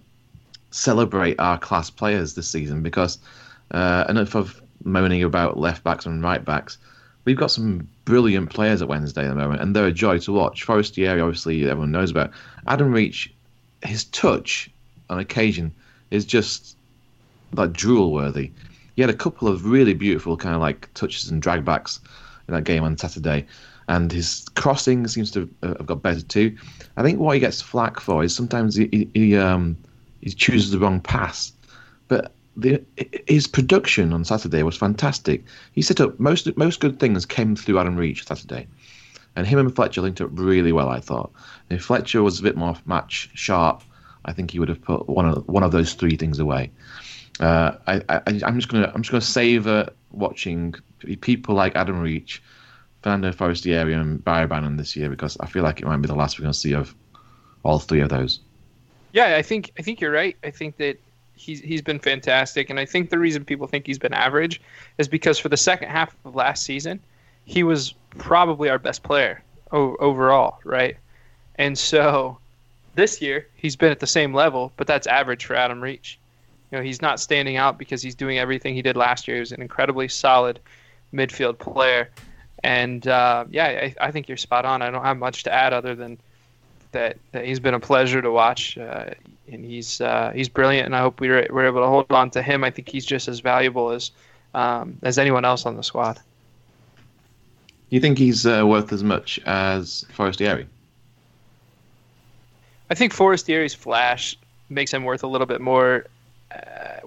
celebrate 0.72 1.40
our 1.40 1.58
class 1.58 1.90
players 1.90 2.36
this 2.36 2.50
season 2.50 2.84
because 2.84 3.18
uh, 3.72 4.06
enough 4.10 4.36
of 4.36 4.62
moaning 4.84 5.24
about 5.24 5.58
left 5.58 5.84
backs 5.84 6.06
and 6.06 6.24
right 6.24 6.44
backs. 6.44 6.78
We've 7.26 7.38
got 7.38 7.52
some 7.52 7.88
brilliant 8.06 8.50
players 8.50 8.82
at 8.82 8.88
Wednesday 8.88 9.26
at 9.26 9.30
the 9.30 9.36
moment, 9.36 9.62
and 9.62 9.76
they're 9.76 9.88
a 9.88 9.92
joy 9.92 10.20
to 10.20 10.32
watch. 10.32 10.64
Forestieri, 10.64 11.20
obviously, 11.20 11.68
everyone 11.70 11.92
knows 11.92 12.12
about. 12.12 12.32
Adam 12.68 12.92
Reach, 12.92 13.34
his 13.84 14.06
touch 14.06 14.70
on 15.10 15.20
occasion 15.20 15.74
is 16.10 16.26
just 16.26 16.78
like 17.54 17.74
drool 17.74 18.14
worthy. 18.14 18.52
He 18.96 19.02
had 19.02 19.10
a 19.10 19.16
couple 19.16 19.48
of 19.48 19.66
really 19.66 19.94
beautiful 19.94 20.38
kind 20.38 20.56
of 20.56 20.62
like 20.62 20.90
touches 20.94 21.30
and 21.30 21.42
drag 21.42 21.66
backs 21.66 22.00
in 22.48 22.54
that 22.54 22.64
game 22.64 22.84
on 22.84 22.98
Saturday, 22.98 23.46
and 23.88 24.12
his 24.12 24.46
crossing 24.56 25.08
seems 25.08 25.32
to 25.32 25.50
have 25.64 25.86
got 25.86 26.02
better 26.02 26.22
too. 26.22 26.56
I 26.98 27.04
think 27.04 27.20
what 27.20 27.34
he 27.34 27.40
gets 27.40 27.62
flack 27.62 28.00
for 28.00 28.24
is 28.24 28.36
sometimes 28.36 28.76
he, 28.76 29.10
he, 29.14 29.36
um 29.38 29.78
he 30.22 30.32
chooses 30.32 30.72
the 30.72 30.80
wrong 30.80 31.00
pass. 31.00 31.52
But 32.08 32.34
the, 32.56 32.84
his 33.28 33.48
production 33.48 34.14
on 34.14 34.26
Saturday 34.26 34.64
was 34.64 34.76
fantastic. 34.76 35.44
He 35.74 35.82
set 35.82 36.02
up 36.02 36.20
most 36.20 36.56
most 36.58 36.80
good 36.80 37.00
things 37.00 37.26
came 37.26 37.56
through 37.56 37.80
Adam 37.80 37.96
Reach 37.96 38.26
Saturday, 38.26 38.68
and 39.36 39.46
him 39.46 39.60
and 39.60 39.76
Fletcher 39.76 40.02
linked 40.02 40.22
up 40.22 40.30
really 40.34 40.72
well. 40.72 40.90
I 40.90 41.00
thought 41.00 41.32
if 41.70 41.84
Fletcher 41.84 42.24
was 42.24 42.40
a 42.40 42.44
bit 42.44 42.58
more 42.58 42.76
match 42.86 43.30
sharp, 43.34 43.84
I 44.26 44.34
think 44.34 44.52
he 44.52 44.60
would 44.60 44.70
have 44.70 44.82
put 44.82 45.08
one 45.08 45.28
of 45.30 45.48
one 45.48 45.64
of 45.64 45.72
those 45.72 45.94
three 45.94 46.18
things 46.18 46.40
away. 46.40 46.72
Uh, 47.40 47.78
I, 47.88 48.02
I'm 48.26 48.56
just 48.56 48.68
gonna 48.68 48.92
I'm 48.94 49.02
just 49.02 49.12
gonna 49.12 49.22
savor 49.22 49.90
watching 50.12 50.74
people 51.22 51.56
like 51.56 51.76
Adam 51.76 52.00
Reach, 52.00 52.42
Fernando 53.02 53.32
Forestieri, 53.32 53.94
and 53.94 54.24
Barry 54.24 54.48
Bannan 54.48 54.78
this 54.78 54.96
year 54.96 55.10
because 55.10 55.38
I 55.40 55.46
feel 55.46 55.64
like 55.64 55.82
it 55.82 55.86
might 55.86 55.98
be 55.98 56.08
the 56.08 56.16
last 56.16 56.40
we're 56.40 56.44
gonna 56.44 56.54
see 56.54 56.74
of 56.74 56.96
all 57.64 57.80
three 57.80 58.02
of 58.02 58.10
those. 58.10 58.40
Yeah, 59.14 59.36
I 59.36 59.42
think 59.42 59.72
I 59.78 59.82
think 59.82 60.02
you're 60.02 60.12
right. 60.12 60.36
I 60.44 60.52
think 60.52 60.78
that 60.78 61.00
he's 61.36 61.62
he's 61.62 61.82
been 61.82 62.00
fantastic, 62.00 62.70
and 62.70 62.80
I 62.80 62.86
think 62.86 63.10
the 63.10 63.20
reason 63.20 63.46
people 63.46 63.68
think 63.68 63.86
he's 63.86 64.00
been 64.00 64.14
average 64.14 64.62
is 64.98 65.08
because 65.08 65.38
for 65.38 65.50
the 65.50 65.58
second 65.58 65.90
half 65.90 66.16
of 66.26 66.36
last 66.36 66.64
season, 66.64 67.00
he 67.46 67.64
was 67.64 67.94
probably 68.10 68.70
our 68.70 68.80
best 68.80 69.04
player 69.04 69.44
overall, 69.72 70.60
right? 70.64 70.98
And 71.56 71.78
so 71.78 72.38
this 72.96 73.22
year 73.22 73.48
he's 73.56 73.76
been 73.76 73.92
at 73.92 74.00
the 74.00 74.08
same 74.08 74.34
level, 74.34 74.72
but 74.78 74.88
that's 74.88 75.08
average 75.08 75.46
for 75.46 75.56
Adam 75.56 75.82
Reach. 75.82 76.20
You 76.72 76.78
know, 76.78 76.84
he's 76.84 77.02
not 77.02 77.20
standing 77.20 77.58
out 77.58 77.78
because 77.78 78.02
he's 78.02 78.16
doing 78.16 78.40
everything 78.40 78.76
he 78.76 78.82
did 78.82 78.98
last 78.98 79.28
year. 79.28 79.38
He 79.38 79.40
was 79.40 79.52
an 79.52 79.62
incredibly 79.62 80.08
solid 80.08 80.60
midfield 81.14 81.60
player, 81.60 82.10
and 82.64 83.08
uh, 83.08 83.46
yeah, 83.50 83.66
I, 83.66 83.96
I 84.08 84.12
think 84.12 84.28
you're 84.28 84.38
spot 84.38 84.66
on. 84.66 84.82
I 84.82 84.92
don't 84.92 85.04
have 85.04 85.18
much 85.18 85.44
to 85.44 85.54
add 85.54 85.74
other 85.74 85.96
than 85.96 86.18
that, 86.92 87.18
that 87.32 87.46
he's 87.46 87.60
been 87.60 87.74
a 87.74 87.80
pleasure 87.80 88.22
to 88.22 88.32
watch, 88.32 88.78
uh, 88.78 89.12
and 89.50 89.64
he's 89.64 90.02
uh, 90.02 90.32
he's 90.36 90.50
brilliant. 90.50 90.86
And 90.86 90.96
I 90.96 91.00
hope 91.00 91.22
we 91.22 91.30
were, 91.30 91.48
we're 91.50 91.68
able 91.68 91.82
to 91.82 91.88
hold 91.88 92.12
on 92.12 92.30
to 92.32 92.42
him. 92.42 92.64
I 92.64 92.72
think 92.72 92.90
he's 92.90 93.06
just 93.06 93.28
as 93.28 93.40
valuable 93.40 93.92
as 93.92 94.12
um, 94.54 94.98
as 95.04 95.18
anyone 95.18 95.46
else 95.46 95.66
on 95.66 95.78
the 95.78 95.84
squad. 95.84 96.16
Do 97.90 97.96
You 97.96 98.02
think 98.02 98.18
he's 98.18 98.46
uh, 98.46 98.66
worth 98.66 98.92
as 98.92 99.04
much 99.04 99.40
as 99.46 100.06
Forestieri? 100.12 100.68
I 102.90 102.96
think 102.96 103.14
Forestieri's 103.14 103.74
flash 103.74 104.38
makes 104.70 104.94
him 104.94 105.06
worth 105.06 105.24
a 105.24 105.28
little 105.28 105.48
bit 105.48 105.62
more 105.62 106.06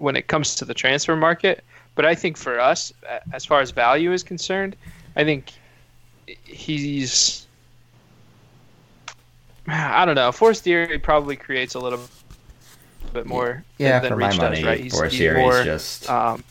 when 0.00 0.16
it 0.16 0.26
comes 0.26 0.54
to 0.56 0.64
the 0.64 0.74
transfer 0.74 1.14
market. 1.14 1.62
But 1.94 2.06
I 2.06 2.14
think 2.14 2.36
for 2.36 2.58
us, 2.58 2.92
as 3.32 3.44
far 3.44 3.60
as 3.60 3.70
value 3.70 4.12
is 4.12 4.22
concerned, 4.22 4.76
I 5.16 5.24
think 5.24 5.52
he's. 6.44 7.46
I 9.66 10.04
don't 10.04 10.14
know. 10.14 10.32
Forestieri 10.32 10.98
probably 10.98 11.36
creates 11.36 11.74
a 11.74 11.78
little 11.78 12.00
bit 13.12 13.26
more 13.26 13.62
Yeah, 13.78 14.00
than 14.00 14.10
for 14.10 14.16
my 14.16 14.28
Reach 14.28 14.38
money, 14.38 14.56
does, 14.56 14.64
right? 14.64 14.80
He's, 14.80 15.12
he's 15.12 15.32
more, 15.34 15.60
is 15.60 15.64
just 15.64 16.10
um, 16.10 16.42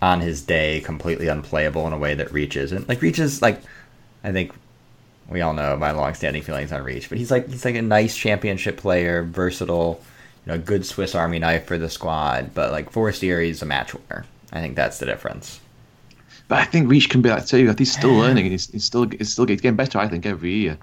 on 0.00 0.20
his 0.20 0.42
day 0.42 0.80
completely 0.80 1.28
unplayable 1.28 1.86
in 1.86 1.92
a 1.92 1.98
way 1.98 2.14
that 2.14 2.32
Reach 2.32 2.56
isn't. 2.56 2.88
Like 2.88 3.02
Reach 3.02 3.18
is 3.18 3.42
like, 3.42 3.60
I 4.22 4.32
think 4.32 4.52
we 5.28 5.40
all 5.40 5.52
know 5.52 5.76
my 5.76 5.90
long-standing 5.90 6.42
feelings 6.42 6.72
on 6.72 6.82
Reach, 6.82 7.08
but 7.08 7.18
he's 7.18 7.30
like 7.30 7.48
he's 7.48 7.64
like 7.64 7.74
a 7.74 7.82
nice 7.82 8.16
championship 8.16 8.76
player, 8.76 9.22
versatile, 9.22 10.02
you 10.46 10.52
know, 10.52 10.58
good 10.58 10.84
Swiss 10.84 11.14
Army 11.14 11.38
knife 11.38 11.66
for 11.66 11.78
the 11.78 11.88
squad. 11.88 12.54
But 12.54 12.72
like 12.72 12.90
Forestieri 12.90 13.50
is 13.50 13.62
a 13.62 13.66
match 13.66 13.94
winner. 13.94 14.24
I 14.52 14.60
think 14.60 14.76
that's 14.76 14.98
the 14.98 15.06
difference. 15.06 15.60
But 16.48 16.60
I 16.60 16.64
think 16.64 16.88
Reach 16.88 17.10
can 17.10 17.20
be 17.20 17.28
that 17.28 17.46
too. 17.46 17.74
He's 17.76 17.92
still 17.92 18.14
learning, 18.14 18.46
and 18.46 18.52
he's, 18.52 18.70
he's 18.70 18.84
still 18.84 19.06
he's 19.08 19.30
still 19.30 19.44
getting 19.44 19.76
better. 19.76 19.98
I 19.98 20.08
think 20.08 20.24
every 20.24 20.52
year. 20.52 20.78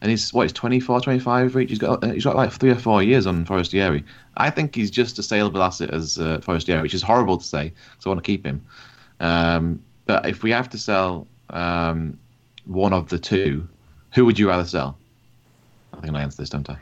And 0.00 0.10
he's 0.12 0.32
what 0.32 0.44
he's 0.44 0.52
24, 0.52 1.00
25. 1.00 1.54
Reach. 1.56 1.70
He's 1.70 1.78
got 1.78 2.04
uh, 2.04 2.12
he's 2.12 2.22
got 2.22 2.36
like 2.36 2.52
three 2.52 2.70
or 2.70 2.76
four 2.76 3.02
years 3.02 3.26
on 3.26 3.44
Forestieri. 3.44 4.04
I 4.36 4.50
think 4.50 4.76
he's 4.76 4.92
just 4.92 5.18
a 5.18 5.22
saleable 5.24 5.60
asset 5.60 5.90
as 5.90 6.18
uh, 6.18 6.38
Forestieri, 6.40 6.82
which 6.82 6.94
is 6.94 7.02
horrible 7.02 7.36
to 7.36 7.44
say. 7.44 7.72
So 7.98 8.10
I 8.10 8.14
want 8.14 8.24
to 8.24 8.30
keep 8.30 8.46
him. 8.46 8.64
Um, 9.18 9.82
but 10.06 10.24
if 10.26 10.44
we 10.44 10.52
have 10.52 10.70
to 10.70 10.78
sell 10.78 11.26
um, 11.50 12.16
one 12.66 12.92
of 12.92 13.08
the 13.08 13.18
two, 13.18 13.68
who 14.14 14.24
would 14.24 14.38
you 14.38 14.48
rather 14.48 14.64
sell? 14.64 14.96
I 15.92 16.00
think 16.00 16.14
I 16.14 16.22
answer 16.22 16.40
this, 16.40 16.50
don't 16.50 16.68
I? 16.70 16.78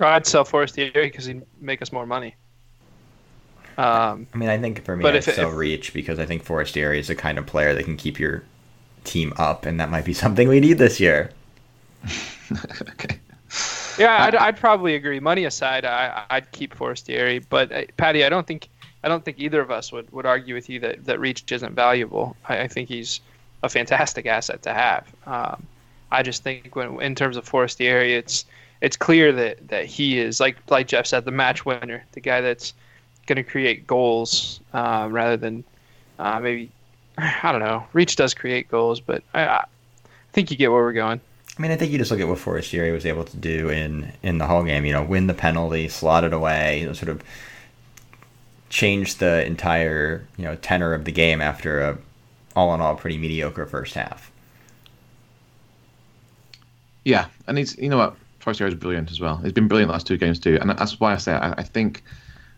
I'd 0.00 0.26
sell 0.26 0.44
Forestieri 0.44 0.90
because 0.92 1.24
he'd 1.26 1.42
make 1.60 1.80
us 1.82 1.92
more 1.92 2.06
money. 2.06 2.34
Um, 3.76 4.26
I 4.32 4.36
mean, 4.36 4.48
I 4.48 4.58
think 4.58 4.84
for 4.84 4.96
me, 4.96 5.02
But 5.02 5.14
I'd 5.14 5.18
if 5.18 5.28
it- 5.28 5.32
still 5.32 5.50
if- 5.50 5.56
Reach 5.56 5.92
because 5.92 6.18
I 6.18 6.26
think 6.26 6.42
Forestieri 6.44 6.98
is 7.00 7.08
the 7.08 7.14
kind 7.16 7.38
of 7.38 7.46
player 7.46 7.74
that 7.74 7.84
can 7.84 7.96
keep 7.96 8.18
your 8.20 8.44
team 9.04 9.32
up, 9.36 9.66
and 9.66 9.80
that 9.80 9.90
might 9.90 10.04
be 10.04 10.12
something 10.24 10.48
we 10.48 10.60
need 10.60 10.78
this 10.78 11.00
year. 11.00 11.30
okay. 12.90 13.18
Yeah, 13.98 14.24
I'd, 14.24 14.34
I'd 14.34 14.56
probably 14.56 14.96
agree. 14.96 15.20
Money 15.20 15.44
aside, 15.44 15.84
I, 15.84 16.24
I'd 16.30 16.50
keep 16.52 16.74
Forestieri. 16.74 17.38
But 17.38 17.70
uh, 17.72 17.82
Patty, 17.96 18.24
I 18.24 18.28
don't 18.28 18.46
think 18.46 18.68
I 19.04 19.08
don't 19.08 19.24
think 19.24 19.38
either 19.38 19.60
of 19.60 19.70
us 19.70 19.92
would, 19.92 20.10
would 20.12 20.26
argue 20.26 20.54
with 20.54 20.68
you 20.68 20.80
that, 20.80 21.04
that 21.04 21.20
Reach 21.20 21.44
isn't 21.52 21.74
valuable. 21.74 22.36
I, 22.48 22.62
I 22.62 22.68
think 22.68 22.88
he's 22.88 23.20
a 23.62 23.68
fantastic 23.68 24.26
asset 24.26 24.62
to 24.62 24.72
have. 24.72 25.06
Um, 25.26 25.66
I 26.10 26.22
just 26.22 26.42
think 26.42 26.74
when 26.74 27.00
in 27.02 27.14
terms 27.14 27.36
of 27.36 27.44
Forestieri, 27.44 28.14
it's 28.14 28.44
it's 28.84 28.98
clear 28.98 29.32
that, 29.32 29.66
that 29.68 29.86
he 29.86 30.18
is 30.18 30.40
like 30.40 30.58
like 30.68 30.88
Jeff 30.88 31.06
said, 31.06 31.24
the 31.24 31.30
match 31.30 31.64
winner, 31.64 32.04
the 32.12 32.20
guy 32.20 32.42
that's 32.42 32.74
going 33.26 33.36
to 33.36 33.42
create 33.42 33.86
goals 33.86 34.60
uh, 34.74 35.08
rather 35.10 35.38
than 35.38 35.64
uh, 36.18 36.38
maybe 36.38 36.70
I 37.16 37.50
don't 37.50 37.62
know. 37.62 37.86
Reach 37.94 38.14
does 38.14 38.34
create 38.34 38.68
goals, 38.68 39.00
but 39.00 39.22
I, 39.32 39.46
I 39.46 39.64
think 40.34 40.50
you 40.50 40.58
get 40.58 40.70
where 40.70 40.82
we're 40.82 40.92
going. 40.92 41.18
I 41.56 41.62
mean, 41.62 41.70
I 41.70 41.76
think 41.76 41.92
you 41.92 41.98
just 41.98 42.10
look 42.10 42.20
at 42.20 42.28
what 42.28 42.38
Forestieri 42.38 42.92
was 42.92 43.06
able 43.06 43.24
to 43.24 43.36
do 43.38 43.70
in 43.70 44.12
in 44.22 44.36
the 44.36 44.46
whole 44.46 44.62
game. 44.62 44.84
You 44.84 44.92
know, 44.92 45.02
win 45.02 45.28
the 45.28 45.34
penalty, 45.34 45.88
slot 45.88 46.24
it 46.24 46.34
away, 46.34 46.80
you 46.80 46.86
know, 46.86 46.92
sort 46.92 47.08
of 47.08 47.22
change 48.68 49.14
the 49.14 49.46
entire 49.46 50.26
you 50.36 50.44
know 50.44 50.56
tenor 50.56 50.92
of 50.92 51.06
the 51.06 51.12
game 51.12 51.40
after 51.40 51.80
a 51.80 51.98
all 52.54 52.74
in 52.74 52.82
all 52.82 52.96
pretty 52.96 53.16
mediocre 53.16 53.64
first 53.64 53.94
half. 53.94 54.30
Yeah, 57.02 57.28
and 57.46 57.56
he's 57.56 57.78
you 57.78 57.88
know 57.88 57.96
what 57.96 58.16
Forestieri 58.44 58.72
is 58.72 58.78
brilliant 58.78 59.10
as 59.10 59.20
well. 59.20 59.38
He's 59.38 59.52
been 59.52 59.68
brilliant 59.68 59.88
the 59.88 59.94
last 59.94 60.06
two 60.06 60.18
games 60.18 60.38
too, 60.38 60.58
and 60.60 60.68
that's 60.70 61.00
why 61.00 61.14
I 61.14 61.16
say 61.16 61.32
I, 61.32 61.52
I 61.52 61.62
think 61.62 62.04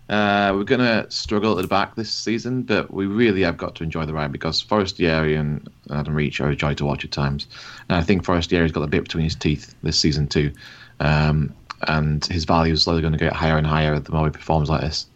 uh, 0.08 0.52
we're 0.52 0.64
gonna 0.64 1.08
struggle 1.12 1.56
at 1.56 1.62
the 1.62 1.68
back 1.68 1.94
this 1.94 2.10
season, 2.10 2.62
but 2.62 2.92
we 2.92 3.06
really 3.06 3.42
have 3.42 3.56
got 3.56 3.76
to 3.76 3.84
enjoy 3.84 4.04
the 4.04 4.12
ride 4.12 4.32
because 4.32 4.60
Forestieri 4.60 5.36
and 5.36 5.70
Adam 5.90 6.14
Reach 6.14 6.40
are 6.40 6.50
a 6.50 6.56
joy 6.56 6.74
to 6.74 6.84
watch 6.84 7.04
at 7.04 7.12
times, 7.12 7.46
and 7.88 7.96
I 7.96 8.02
think 8.02 8.24
Forestieri's 8.24 8.72
got 8.72 8.82
a 8.82 8.88
bit 8.88 9.04
between 9.04 9.22
his 9.22 9.36
teeth 9.36 9.76
this 9.84 9.96
season 9.98 10.26
too, 10.26 10.50
um, 10.98 11.54
and 11.86 12.24
his 12.24 12.44
value 12.44 12.72
is 12.72 12.82
slowly 12.82 13.00
going 13.00 13.12
to 13.12 13.18
get 13.18 13.32
higher 13.32 13.56
and 13.56 13.66
higher 13.66 13.96
the 14.00 14.10
more 14.10 14.24
he 14.24 14.32
performs 14.32 14.68
like 14.68 14.80
this. 14.80 15.06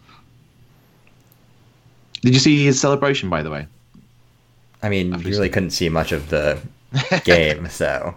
Did 2.23 2.33
you 2.33 2.41
see 2.41 2.65
his 2.65 2.81
celebration, 2.81 3.29
by 3.29 3.43
the 3.43 3.51
way? 3.51 3.67
I 4.85 4.89
mean, 4.89 5.13
After 5.13 5.29
you 5.29 5.35
really 5.35 5.49
couldn't 5.49 5.71
see 5.71 5.89
much 5.89 6.13
of 6.13 6.31
the 6.31 6.61
game, 7.25 7.69
so. 7.69 8.15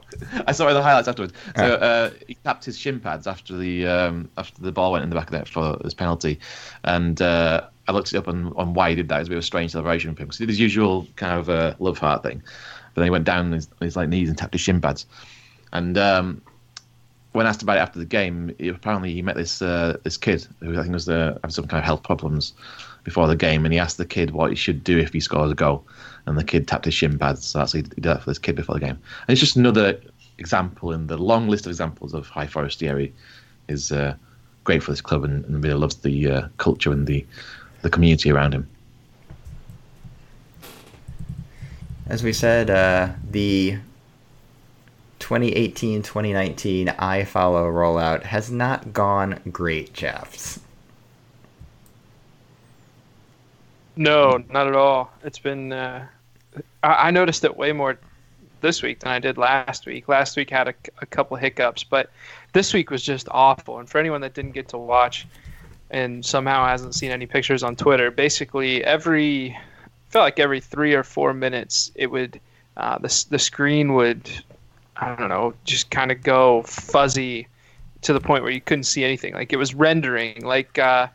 I 0.47 0.51
saw 0.51 0.71
the 0.73 0.81
highlights 0.81 1.07
afterwards. 1.07 1.33
So 1.55 1.63
uh, 1.75 2.11
he 2.27 2.35
tapped 2.35 2.65
his 2.65 2.77
shin 2.77 2.99
pads 2.99 3.27
after 3.27 3.55
the 3.55 3.87
um, 3.87 4.29
after 4.37 4.61
the 4.61 4.71
ball 4.71 4.91
went 4.91 5.03
in 5.03 5.09
the 5.09 5.15
back 5.15 5.25
of 5.25 5.31
the 5.31 5.37
net 5.37 5.47
for 5.47 5.77
his 5.83 5.93
penalty, 5.93 6.39
and 6.83 7.21
uh, 7.21 7.67
I 7.87 7.91
looked 7.91 8.13
it 8.13 8.17
up 8.17 8.27
on, 8.27 8.53
on 8.55 8.73
why 8.73 8.89
he 8.89 8.95
did 8.95 9.09
that. 9.09 9.17
It 9.17 9.19
was 9.19 9.27
a 9.27 9.31
bit 9.31 9.37
of 9.37 9.43
a 9.43 9.45
strange 9.45 9.71
celebration 9.71 10.15
for 10.15 10.23
him 10.23 10.27
because 10.27 10.39
he 10.39 10.45
did 10.45 10.51
his 10.51 10.59
usual 10.59 11.07
kind 11.15 11.39
of 11.39 11.49
uh, 11.49 11.75
love 11.79 11.97
heart 11.97 12.23
thing, 12.23 12.41
but 12.93 13.01
then 13.01 13.05
he 13.05 13.11
went 13.11 13.25
down 13.25 13.45
on 13.47 13.51
his, 13.51 13.69
his 13.79 13.95
like 13.95 14.09
knees 14.09 14.29
and 14.29 14.37
tapped 14.37 14.53
his 14.53 14.61
shin 14.61 14.81
pads, 14.81 15.05
and 15.71 15.97
um, 15.97 16.41
when 17.33 17.45
asked 17.45 17.61
about 17.61 17.77
it 17.77 17.81
after 17.81 17.99
the 17.99 18.05
game, 18.05 18.55
he, 18.57 18.69
apparently 18.69 19.13
he 19.13 19.21
met 19.21 19.35
this 19.35 19.61
uh, 19.61 19.97
this 20.03 20.17
kid 20.17 20.47
who 20.61 20.79
I 20.79 20.81
think 20.81 20.93
was 20.93 21.09
uh, 21.09 21.37
having 21.43 21.51
some 21.51 21.67
kind 21.67 21.79
of 21.79 21.85
health 21.85 22.03
problems 22.03 22.53
before 23.03 23.27
the 23.27 23.35
game, 23.35 23.65
and 23.65 23.73
he 23.73 23.79
asked 23.79 23.97
the 23.97 24.05
kid 24.05 24.31
what 24.31 24.49
he 24.49 24.55
should 24.55 24.83
do 24.83 24.97
if 24.97 25.11
he 25.11 25.19
scores 25.19 25.51
a 25.51 25.55
goal, 25.55 25.85
and 26.25 26.37
the 26.37 26.43
kid 26.43 26.67
tapped 26.67 26.85
his 26.85 26.93
shin 26.93 27.17
pads. 27.17 27.45
So 27.45 27.59
that's 27.59 27.73
he 27.73 27.81
did 27.81 28.03
that 28.03 28.23
for 28.23 28.29
this 28.29 28.39
kid 28.39 28.55
before 28.55 28.75
the 28.75 28.81
game, 28.81 28.99
and 29.27 29.29
it's 29.29 29.41
just 29.41 29.55
another 29.55 29.99
example 30.37 30.91
in 30.91 31.07
the 31.07 31.17
long 31.17 31.47
list 31.47 31.65
of 31.65 31.69
examples 31.69 32.13
of 32.13 32.27
High 32.27 32.47
Forestieri 32.47 33.13
is 33.67 33.91
uh, 33.91 34.15
great 34.63 34.81
for 34.83 34.91
this 34.91 35.01
club 35.01 35.23
and, 35.23 35.45
and 35.45 35.63
really 35.63 35.75
loves 35.75 35.95
the 35.95 36.29
uh, 36.29 36.47
culture 36.57 36.91
and 36.91 37.07
the 37.07 37.25
the 37.81 37.89
community 37.89 38.31
around 38.31 38.53
him. 38.53 38.67
as 42.07 42.23
we 42.23 42.33
said, 42.33 42.69
uh, 42.69 43.09
the 43.29 43.77
2018-2019 45.19 46.95
iFollow 46.97 47.71
rollout 47.71 48.23
has 48.23 48.51
not 48.51 48.93
gone 48.93 49.39
great, 49.51 49.93
Jeffs. 49.93 50.59
No, 53.95 54.43
not 54.49 54.67
at 54.67 54.75
all. 54.75 55.11
It's 55.23 55.39
been. 55.39 55.71
Uh, 55.71 56.07
I, 56.81 57.07
I 57.07 57.11
noticed 57.11 57.43
it 57.43 57.55
way 57.55 57.71
more 57.71 57.97
this 58.61 58.81
week 58.81 59.01
than 59.01 59.11
I 59.11 59.19
did 59.19 59.37
last 59.37 59.85
week. 59.85 60.07
Last 60.07 60.35
week 60.37 60.49
had 60.49 60.69
a, 61.01 61.05
couple 61.05 61.37
hiccups, 61.37 61.83
but 61.83 62.09
this 62.53 62.73
week 62.73 62.89
was 62.89 63.03
just 63.03 63.27
awful. 63.29 63.79
And 63.79 63.89
for 63.89 63.99
anyone 63.99 64.21
that 64.21 64.33
didn't 64.33 64.53
get 64.53 64.69
to 64.69 64.77
watch 64.77 65.27
and 65.91 66.25
somehow 66.25 66.65
hasn't 66.65 66.95
seen 66.95 67.11
any 67.11 67.27
pictures 67.27 67.61
on 67.61 67.75
Twitter, 67.75 68.09
basically 68.09 68.83
every 68.83 69.55
felt 70.09 70.23
like 70.23 70.39
every 70.39 70.61
three 70.61 70.93
or 70.93 71.03
four 71.03 71.33
minutes 71.33 71.91
it 71.95 72.07
would 72.07 72.39
uh, 72.77 72.97
the 72.99 73.25
the 73.29 73.39
screen 73.39 73.93
would 73.93 74.29
I 74.95 75.15
don't 75.15 75.29
know 75.29 75.53
just 75.65 75.91
kind 75.91 76.11
of 76.11 76.23
go 76.23 76.63
fuzzy 76.63 77.47
to 78.03 78.13
the 78.13 78.19
point 78.19 78.43
where 78.43 78.51
you 78.51 78.61
couldn't 78.61 78.85
see 78.85 79.03
anything. 79.03 79.33
Like 79.33 79.53
it 79.53 79.57
was 79.57 79.75
rendering 79.75 80.43
like. 80.43 80.79
Uh, 80.79 81.07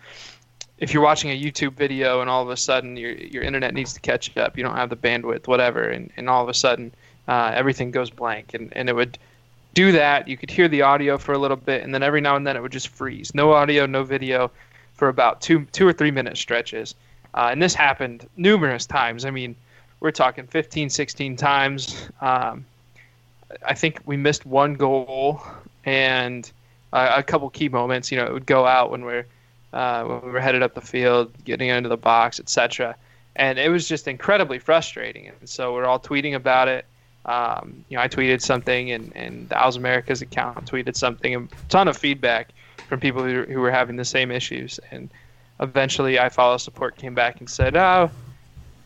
if 0.78 0.94
you're 0.94 1.02
watching 1.02 1.30
a 1.30 1.40
YouTube 1.40 1.73
video 1.73 2.20
and 2.20 2.30
all 2.30 2.42
of 2.42 2.50
a 2.50 2.56
sudden 2.56 2.97
your 2.97 3.12
your 3.12 3.42
internet 3.42 3.75
needs 3.75 3.92
to 3.94 4.00
catch 4.00 4.37
up, 4.37 4.56
you 4.56 4.62
don't 4.62 4.76
have 4.76 4.90
the 4.90 4.97
bandwidth, 4.97 5.47
whatever, 5.47 5.82
and, 5.82 6.11
and 6.16 6.28
all 6.28 6.42
of 6.42 6.49
a 6.49 6.54
sudden 6.54 6.92
uh, 7.26 7.52
everything 7.54 7.90
goes 7.90 8.11
blank, 8.11 8.54
and, 8.54 8.73
and 8.76 8.88
it 8.88 8.94
would 8.94 9.18
do 9.75 9.92
that. 9.92 10.28
You 10.28 10.37
could 10.37 10.50
hear 10.50 10.68
the 10.68 10.82
audio 10.82 11.18
for 11.18 11.32
a 11.32 11.38
little 11.38 11.56
bit, 11.56 11.82
and 11.82 11.92
then 11.92 12.02
every 12.02 12.20
now 12.20 12.37
and 12.37 12.47
then 12.47 12.56
it 12.56 12.62
would 12.62 12.73
just 12.73 12.88
freeze, 12.88 13.35
no 13.35 13.52
audio, 13.52 13.87
no 13.87 14.04
video, 14.04 14.50
for 14.94 15.08
about 15.08 15.40
two 15.40 15.64
two 15.73 15.87
or 15.87 15.92
three 15.92 16.11
minute 16.11 16.37
stretches, 16.37 16.94
uh, 17.35 17.49
and 17.50 17.61
this 17.61 17.75
happened 17.75 18.28
numerous 18.37 18.87
times. 18.87 19.25
I 19.25 19.30
mean, 19.30 19.56
we're 20.00 20.12
talking 20.12 20.47
15, 20.47 20.90
16 20.90 21.37
times. 21.37 22.08
Um, 22.20 22.64
I 23.66 23.75
think 23.75 24.00
we 24.04 24.16
missed 24.16 24.47
one 24.47 24.75
goal 24.75 25.42
and 25.85 26.50
uh, 26.92 27.14
a 27.16 27.23
couple 27.23 27.50
key 27.50 27.68
moments. 27.68 28.12
You 28.12 28.18
know, 28.18 28.26
it 28.26 28.32
would 28.32 28.47
go 28.47 28.64
out 28.64 28.90
when 28.90 29.04
we're 29.04 29.26
uh, 29.72 30.04
when 30.04 30.22
we 30.22 30.30
were 30.30 30.40
headed 30.40 30.62
up 30.62 30.75
the 30.75 30.80
field, 30.80 31.32
getting 31.44 31.68
into 31.68 31.88
the 31.88 31.96
box, 31.96 32.40
etc. 32.40 32.96
And 33.37 33.58
it 33.58 33.70
was 33.70 33.88
just 33.88 34.08
incredibly 34.08 34.58
frustrating. 34.58 35.28
And 35.28 35.48
so 35.48 35.75
we're 35.75 35.84
all 35.84 36.00
tweeting 36.00 36.34
about 36.34 36.68
it. 36.68 36.84
Um, 37.25 37.84
you 37.88 37.96
know, 37.96 38.02
I 38.02 38.08
tweeted 38.08 38.40
something, 38.40 38.90
and 38.90 39.12
and 39.14 39.48
the 39.48 39.62
Owls 39.62 39.76
America's 39.76 40.22
account 40.22 40.70
tweeted 40.70 40.96
something, 40.96 41.34
and 41.34 41.52
a 41.52 41.68
ton 41.68 41.87
of 41.87 41.96
feedback 41.96 42.50
from 42.88 43.00
people 43.00 43.23
who, 43.23 43.43
who 43.43 43.60
were 43.60 43.71
having 43.71 43.97
the 43.97 44.04
same 44.04 44.30
issues. 44.30 44.80
And 44.90 45.10
eventually, 45.60 46.14
iFollow 46.14 46.58
support 46.58 46.97
came 46.97 47.14
back 47.14 47.40
and 47.40 47.50
said, 47.50 47.76
"Oh, 47.76 48.10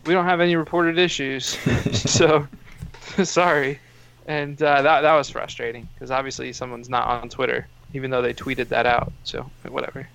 we 0.07 0.12
don't 0.12 0.24
have 0.24 0.40
any 0.40 0.57
reported 0.57 0.98
issues, 0.98 1.44
so 1.92 2.48
sorry." 3.22 3.78
And 4.26 4.61
uh, 4.61 4.83
that 4.83 5.02
that 5.02 5.14
was 5.14 5.30
frustrating 5.30 5.88
because 5.94 6.11
obviously 6.11 6.52
someone's 6.52 6.88
not 6.88 7.07
on 7.07 7.28
Twitter, 7.28 7.68
even 7.94 8.11
though 8.11 8.22
they 8.22 8.35
tweeted 8.35 8.68
that 8.68 8.87
out. 8.87 9.12
So 9.22 9.48
whatever. 9.68 10.09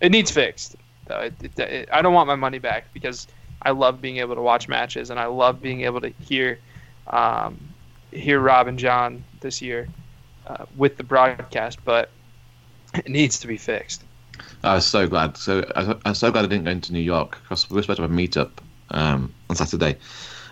It 0.00 0.10
needs 0.10 0.30
fixed. 0.30 0.76
Though. 1.06 1.20
It, 1.20 1.34
it, 1.42 1.58
it, 1.58 1.88
I 1.92 2.02
don't 2.02 2.14
want 2.14 2.26
my 2.26 2.36
money 2.36 2.58
back 2.58 2.92
because 2.92 3.26
I 3.62 3.70
love 3.70 4.00
being 4.00 4.18
able 4.18 4.34
to 4.34 4.42
watch 4.42 4.68
matches 4.68 5.10
and 5.10 5.18
I 5.18 5.26
love 5.26 5.60
being 5.60 5.82
able 5.82 6.00
to 6.00 6.10
hear 6.20 6.58
um, 7.08 7.58
hear 8.12 8.40
Rob 8.40 8.68
and 8.68 8.78
John 8.78 9.24
this 9.40 9.60
year 9.62 9.88
uh, 10.46 10.66
with 10.76 10.96
the 10.96 11.02
broadcast, 11.02 11.78
but 11.84 12.10
it 12.94 13.08
needs 13.08 13.38
to 13.40 13.46
be 13.46 13.56
fixed. 13.56 14.04
I 14.62 14.74
was 14.74 14.86
so 14.86 15.06
glad. 15.06 15.36
So 15.36 15.64
I, 15.76 15.96
I 16.04 16.10
was 16.10 16.18
so 16.18 16.30
glad 16.30 16.44
I 16.44 16.48
didn't 16.48 16.64
go 16.64 16.70
into 16.70 16.92
New 16.92 17.00
York 17.00 17.38
because 17.42 17.68
we 17.68 17.76
were 17.76 17.82
supposed 17.82 17.98
to 17.98 18.02
have 18.02 18.10
a 18.10 18.14
meetup 18.14 18.50
um, 18.90 19.32
on 19.50 19.56
Saturday, 19.56 19.96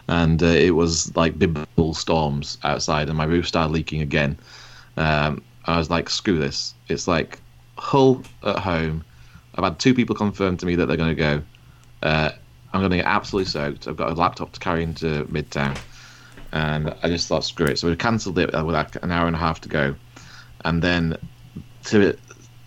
and 0.08 0.42
uh, 0.42 0.46
it 0.46 0.72
was 0.72 1.14
like 1.16 1.38
biblical 1.38 1.94
storms 1.94 2.58
outside, 2.64 3.08
and 3.08 3.16
my 3.16 3.24
roof 3.24 3.46
started 3.46 3.72
leaking 3.72 4.02
again. 4.02 4.38
Um, 4.96 5.42
I 5.64 5.78
was 5.78 5.90
like, 5.90 6.08
screw 6.08 6.38
this. 6.38 6.74
It's 6.88 7.08
like 7.08 7.40
Hull 7.78 8.22
at 8.44 8.58
home. 8.58 9.04
I've 9.56 9.64
had 9.64 9.78
two 9.78 9.94
people 9.94 10.14
confirm 10.14 10.56
to 10.58 10.66
me 10.66 10.76
that 10.76 10.86
they're 10.86 10.96
going 10.96 11.14
to 11.16 11.22
go. 11.22 11.42
Uh, 12.02 12.30
I'm 12.72 12.80
going 12.80 12.90
to 12.90 12.96
get 12.98 13.06
absolutely 13.06 13.50
soaked. 13.50 13.88
I've 13.88 13.96
got 13.96 14.10
a 14.10 14.14
laptop 14.14 14.52
to 14.52 14.60
carry 14.60 14.82
into 14.82 15.24
Midtown, 15.26 15.78
and 16.52 16.94
I 17.02 17.08
just 17.08 17.28
thought, 17.28 17.44
screw 17.44 17.66
it. 17.66 17.78
So 17.78 17.88
we 17.88 17.96
cancelled 17.96 18.38
it 18.38 18.52
with 18.52 18.74
like 18.74 19.02
an 19.02 19.10
hour 19.10 19.26
and 19.26 19.36
a 19.36 19.38
half 19.38 19.60
to 19.62 19.68
go, 19.68 19.94
and 20.64 20.82
then 20.82 21.16
to 21.84 22.16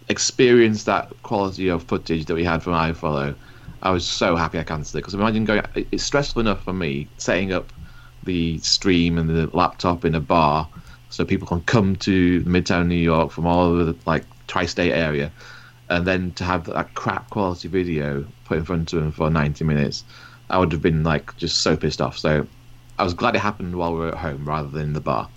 experience 0.10 0.86
that 0.86 1.12
quality 1.23 1.69
of 1.69 1.84
footage 1.84 2.25
that 2.25 2.34
we 2.34 2.43
had 2.43 2.63
from 2.63 2.73
iFollow, 2.73 3.36
I 3.84 3.91
was 3.91 4.06
so 4.06 4.36
happy 4.36 4.60
I 4.60 4.63
cancelled 4.63 4.97
it 4.97 5.02
because 5.04 5.13
imagine 5.13 5.45
going. 5.45 5.62
It's 5.75 6.04
stressful 6.04 6.41
enough 6.41 6.63
for 6.63 6.73
me 6.73 7.08
setting 7.17 7.54
up 7.54 7.71
the 8.23 8.58
stream 8.60 9.17
and 9.17 9.30
the 9.30 9.47
laptop 9.56 10.06
in 10.06 10.15
a 10.15 10.19
bar 10.19 10.67
so 11.10 11.25
people 11.25 11.47
can 11.47 11.62
come 11.62 11.95
to 11.97 12.41
Midtown 12.43 12.88
New 12.88 12.95
York 12.95 13.32
from 13.32 13.45
all 13.45 13.65
over 13.65 13.84
the 13.84 13.95
like 14.06 14.25
tri-state 14.47 14.91
area, 14.91 15.32
and 15.89 16.06
then 16.06 16.32
to 16.34 16.43
have 16.43 16.65
that 16.65 16.93
crap 16.93 17.30
quality 17.30 17.67
video 17.67 18.25
put 18.45 18.58
in 18.58 18.65
front 18.65 18.93
of 18.93 19.02
him 19.02 19.12
for 19.12 19.30
90 19.30 19.63
minutes, 19.63 20.04
I 20.49 20.58
would 20.58 20.71
have 20.71 20.82
been 20.82 21.04
like 21.04 21.36
just 21.38 21.60
so 21.60 21.75
pissed 21.75 22.02
off. 22.02 22.17
So 22.17 22.47
I 22.97 23.04
was 23.04 23.13
glad 23.13 23.36
it 23.36 23.39
happened 23.39 23.75
while 23.75 23.93
we 23.93 23.99
were 23.99 24.10
at 24.10 24.17
home 24.17 24.47
rather 24.47 24.67
than 24.67 24.82
in 24.82 24.93
the 24.93 24.99
bar. 24.99 25.30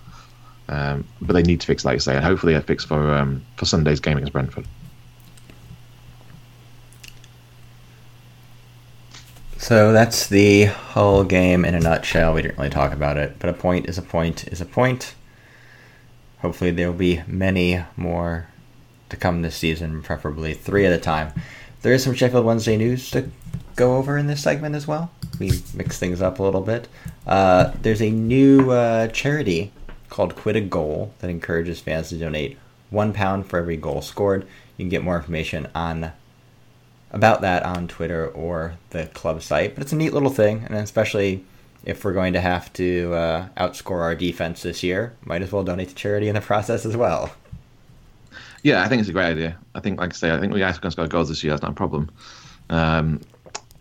Um, 0.68 1.04
but 1.20 1.32
they 1.34 1.42
need 1.42 1.60
to 1.60 1.66
fix, 1.66 1.84
like 1.84 1.94
you 1.94 2.00
say, 2.00 2.14
and 2.14 2.24
hopefully 2.24 2.54
they 2.54 2.60
fix 2.60 2.84
for 2.84 3.14
um, 3.14 3.42
for 3.56 3.64
Sunday's 3.64 4.00
game 4.00 4.16
against 4.16 4.32
Brentford. 4.32 4.66
So 9.58 9.92
that's 9.92 10.26
the 10.26 10.64
whole 10.64 11.24
game 11.24 11.64
in 11.64 11.74
a 11.74 11.80
nutshell. 11.80 12.34
We 12.34 12.42
didn't 12.42 12.58
really 12.58 12.70
talk 12.70 12.92
about 12.92 13.16
it, 13.16 13.36
but 13.38 13.48
a 13.48 13.52
point 13.52 13.88
is 13.88 13.96
a 13.96 14.02
point 14.02 14.48
is 14.48 14.60
a 14.60 14.64
point. 14.64 15.14
Hopefully, 16.40 16.70
there 16.72 16.90
will 16.90 16.98
be 16.98 17.22
many 17.26 17.82
more 17.96 18.48
to 19.12 19.16
come 19.16 19.42
this 19.42 19.56
season, 19.56 20.02
preferably 20.02 20.54
three 20.54 20.84
at 20.84 20.92
a 20.92 20.98
time. 20.98 21.32
There 21.82 21.92
is 21.92 22.02
some 22.02 22.14
Sheffield 22.14 22.44
Wednesday 22.44 22.76
news 22.76 23.10
to 23.12 23.28
go 23.76 23.96
over 23.96 24.18
in 24.18 24.26
this 24.26 24.42
segment 24.42 24.74
as 24.74 24.86
well. 24.86 25.10
We 25.38 25.52
mix 25.74 25.98
things 25.98 26.20
up 26.20 26.38
a 26.38 26.42
little 26.42 26.60
bit. 26.60 26.88
Uh, 27.26 27.72
there's 27.82 28.02
a 28.02 28.10
new 28.10 28.70
uh, 28.70 29.08
charity 29.08 29.72
called 30.08 30.36
Quid 30.36 30.56
a 30.56 30.60
Goal 30.60 31.12
that 31.20 31.30
encourages 31.30 31.80
fans 31.80 32.08
to 32.10 32.18
donate 32.18 32.58
one 32.90 33.12
pound 33.12 33.46
for 33.46 33.58
every 33.58 33.76
goal 33.76 34.02
scored. 34.02 34.42
You 34.76 34.84
can 34.84 34.88
get 34.88 35.02
more 35.02 35.16
information 35.16 35.68
on 35.74 36.12
about 37.10 37.42
that 37.42 37.62
on 37.64 37.88
Twitter 37.88 38.26
or 38.28 38.74
the 38.90 39.06
club 39.06 39.42
site. 39.42 39.74
But 39.74 39.82
it's 39.82 39.92
a 39.92 39.96
neat 39.96 40.14
little 40.14 40.30
thing, 40.30 40.64
and 40.66 40.76
especially 40.76 41.44
if 41.84 42.04
we're 42.04 42.12
going 42.12 42.32
to 42.32 42.40
have 42.40 42.72
to 42.74 43.12
uh, 43.14 43.48
outscore 43.56 44.00
our 44.00 44.14
defense 44.14 44.62
this 44.62 44.82
year, 44.82 45.14
might 45.24 45.42
as 45.42 45.52
well 45.52 45.64
donate 45.64 45.90
to 45.90 45.94
charity 45.94 46.28
in 46.28 46.34
the 46.34 46.40
process 46.40 46.86
as 46.86 46.96
well. 46.96 47.34
Yeah, 48.62 48.82
I 48.82 48.88
think 48.88 49.00
it's 49.00 49.08
a 49.08 49.12
great 49.12 49.26
idea. 49.26 49.58
I 49.74 49.80
think, 49.80 49.98
like 49.98 50.10
I 50.10 50.14
say, 50.14 50.30
I 50.30 50.38
think 50.38 50.52
we 50.52 50.60
guys 50.60 50.78
can 50.78 50.90
score 50.90 51.08
goals 51.08 51.28
this 51.28 51.42
year. 51.42 51.52
That's 51.52 51.62
not 51.62 51.72
a 51.72 51.74
problem. 51.74 52.10
Um, 52.70 53.20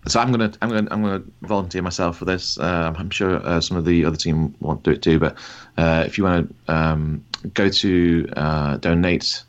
so 0.07 0.19
I'm 0.19 0.31
gonna, 0.31 0.51
I'm 0.61 0.69
gonna, 0.69 0.87
I'm 0.89 1.03
gonna 1.03 1.23
volunteer 1.43 1.83
myself 1.83 2.17
for 2.17 2.25
this. 2.25 2.57
Uh, 2.57 2.91
I'm 2.97 3.11
sure 3.11 3.35
uh, 3.45 3.61
some 3.61 3.77
of 3.77 3.85
the 3.85 4.03
other 4.05 4.17
team 4.17 4.55
want 4.59 4.83
to 4.83 4.89
do 4.89 4.95
it 4.95 5.03
too. 5.03 5.19
But 5.19 5.37
uh, 5.77 6.03
if 6.07 6.17
you 6.17 6.23
want 6.23 6.55
to 6.65 6.73
um, 6.73 7.23
go 7.53 7.69
to 7.69 8.27
uh, 8.35 8.77
donate 8.77 9.43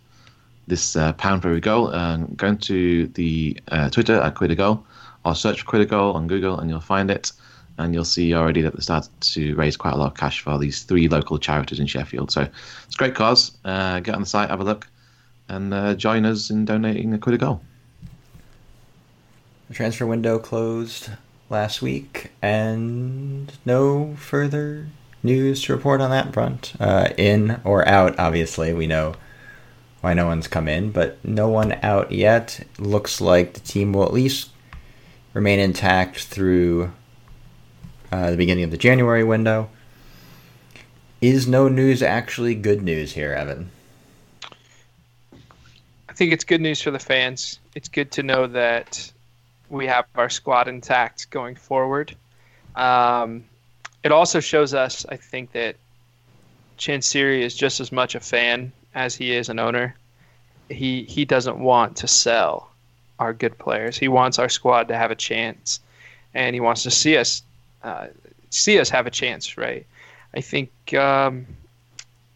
this 0.67 0.97
uh, 0.97 1.15
pound 1.15 1.41
for 1.41 1.49
every 1.49 1.61
goal, 1.61 1.89
and 1.89 2.37
go 2.37 2.49
into 2.49 3.07
the 3.09 3.59
uh, 3.69 3.89
Twitter 3.89 4.21
at 4.21 4.35
Quid 4.35 4.51
a 4.51 4.55
Goal, 4.55 4.85
or 5.25 5.35
search 5.35 5.63
for 5.63 5.67
Quid 5.67 5.83
a 5.83 5.87
Goal 5.87 6.13
on 6.13 6.27
Google, 6.27 6.61
and 6.61 6.69
you'll 6.69 6.81
find 6.81 7.11
it. 7.11 7.33
And 7.79 7.95
you'll 7.95 8.05
see 8.05 8.35
already 8.35 8.61
that 8.61 8.77
they 8.77 8.83
started 8.83 9.11
to 9.33 9.55
raise 9.55 9.79
quite 9.79 9.95
a 9.95 9.97
lot 9.97 10.09
of 10.09 10.15
cash 10.15 10.43
for 10.43 10.59
these 10.59 10.83
three 10.83 11.09
local 11.09 11.39
charities 11.39 11.81
in 11.81 11.87
Sheffield. 11.87 12.31
So 12.31 12.43
it's 12.43 12.95
a 12.95 12.99
great 12.99 13.15
cause. 13.15 13.53
Get 13.65 14.11
on 14.11 14.21
the 14.21 14.27
site, 14.27 14.51
have 14.51 14.61
a 14.61 14.65
look, 14.65 14.87
and 15.49 15.73
uh, 15.73 15.95
join 15.95 16.25
us 16.25 16.51
in 16.51 16.65
donating 16.65 17.13
a 17.13 17.19
quid 17.19 17.35
a 17.35 17.39
goal. 17.39 17.63
The 19.69 19.75
transfer 19.75 20.07
window 20.07 20.39
closed 20.39 21.11
last 21.49 21.83
week, 21.83 22.33
and 22.43 23.53
no 23.65 24.15
further 24.17 24.87
news 25.23 25.63
to 25.63 25.73
report 25.73 26.01
on 26.01 26.11
that 26.11 26.33
front. 26.33 26.73
Uh, 26.81 27.11
in 27.17 27.61
or 27.65 27.87
out, 27.89 28.19
obviously, 28.19 28.73
we 28.73 28.87
know 28.87 29.15
why 30.01 30.15
no 30.15 30.27
one's 30.27 30.49
come 30.49 30.69
in, 30.69 30.91
but 30.91 31.25
no 31.25 31.49
one 31.49 31.79
out 31.83 32.13
yet. 32.13 32.67
Looks 32.79 33.21
like 33.21 33.55
the 33.55 33.61
team 33.61 33.93
will 33.93 34.05
at 34.05 34.13
least 34.13 34.51
remain 35.33 35.61
intact 35.61 36.25
through 36.25 36.93
uh, 38.11 38.31
the 38.31 38.37
beginning 38.37 38.65
of 38.65 38.71
the 38.71 38.77
January 38.77 39.25
window. 39.25 39.71
Is 41.21 41.47
no 41.47 41.69
news 41.69 42.03
actually 42.03 42.57
good 42.57 42.83
news 42.83 43.13
here, 43.13 43.33
Evan? 43.33 43.71
I 46.13 46.15
think 46.15 46.35
it's 46.35 46.45
good 46.45 46.61
news 46.61 46.83
for 46.83 46.91
the 46.91 46.99
fans. 46.99 47.59
It's 47.75 47.89
good 47.89 48.11
to 48.13 48.23
know 48.23 48.47
that 48.49 49.11
we 49.71 49.87
have 49.87 50.05
our 50.15 50.29
squad 50.29 50.69
intact 50.69 51.31
going 51.31 51.55
forward. 51.55 52.15
Um, 52.77 53.45
it 54.05 54.13
also 54.13 54.39
shows 54.39 54.75
us, 54.75 55.07
I 55.09 55.17
think, 55.17 55.53
that 55.53 55.77
Chansiri 56.77 57.41
is 57.41 57.57
just 57.57 57.81
as 57.81 57.91
much 57.91 58.15
a 58.15 58.21
fan 58.21 58.73
as 58.95 59.15
he 59.15 59.35
is 59.35 59.49
an 59.49 59.59
owner. 59.59 59.97
He 60.69 61.05
he 61.05 61.25
doesn't 61.25 61.59
want 61.59 61.97
to 61.97 62.09
sell 62.09 62.71
our 63.19 63.33
good 63.33 63.57
players. 63.57 63.97
He 63.97 64.09
wants 64.09 64.39
our 64.39 64.51
squad 64.51 64.89
to 64.89 64.99
have 64.99 65.11
a 65.11 65.17
chance, 65.17 65.81
and 66.35 66.53
he 66.55 66.61
wants 66.61 66.83
to 66.83 66.91
see 66.91 67.17
us 67.17 67.43
uh, 67.83 68.09
see 68.51 68.79
us 68.79 68.91
have 68.91 69.07
a 69.07 69.11
chance. 69.11 69.57
Right? 69.57 69.87
I 70.35 70.43
think 70.43 70.93
um, 70.93 71.47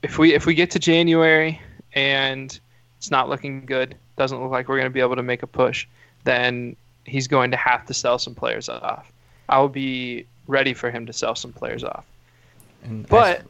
if 0.02 0.18
we 0.18 0.32
if 0.32 0.46
we 0.46 0.54
get 0.54 0.70
to 0.70 0.78
January 0.78 1.60
and 1.92 2.58
it's 3.06 3.10
not 3.12 3.28
looking 3.28 3.64
good, 3.64 3.94
doesn't 4.16 4.42
look 4.42 4.50
like 4.50 4.68
we're 4.68 4.78
going 4.78 4.90
to 4.90 4.92
be 4.92 4.98
able 4.98 5.14
to 5.14 5.22
make 5.22 5.44
a 5.44 5.46
push, 5.46 5.86
then 6.24 6.74
he's 7.04 7.28
going 7.28 7.52
to 7.52 7.56
have 7.56 7.86
to 7.86 7.94
sell 7.94 8.18
some 8.18 8.34
players 8.34 8.68
off. 8.68 9.12
I 9.48 9.60
will 9.60 9.68
be 9.68 10.26
ready 10.48 10.74
for 10.74 10.90
him 10.90 11.06
to 11.06 11.12
sell 11.12 11.36
some 11.36 11.52
players 11.52 11.84
off. 11.84 12.04
And 12.82 13.08
But 13.08 13.42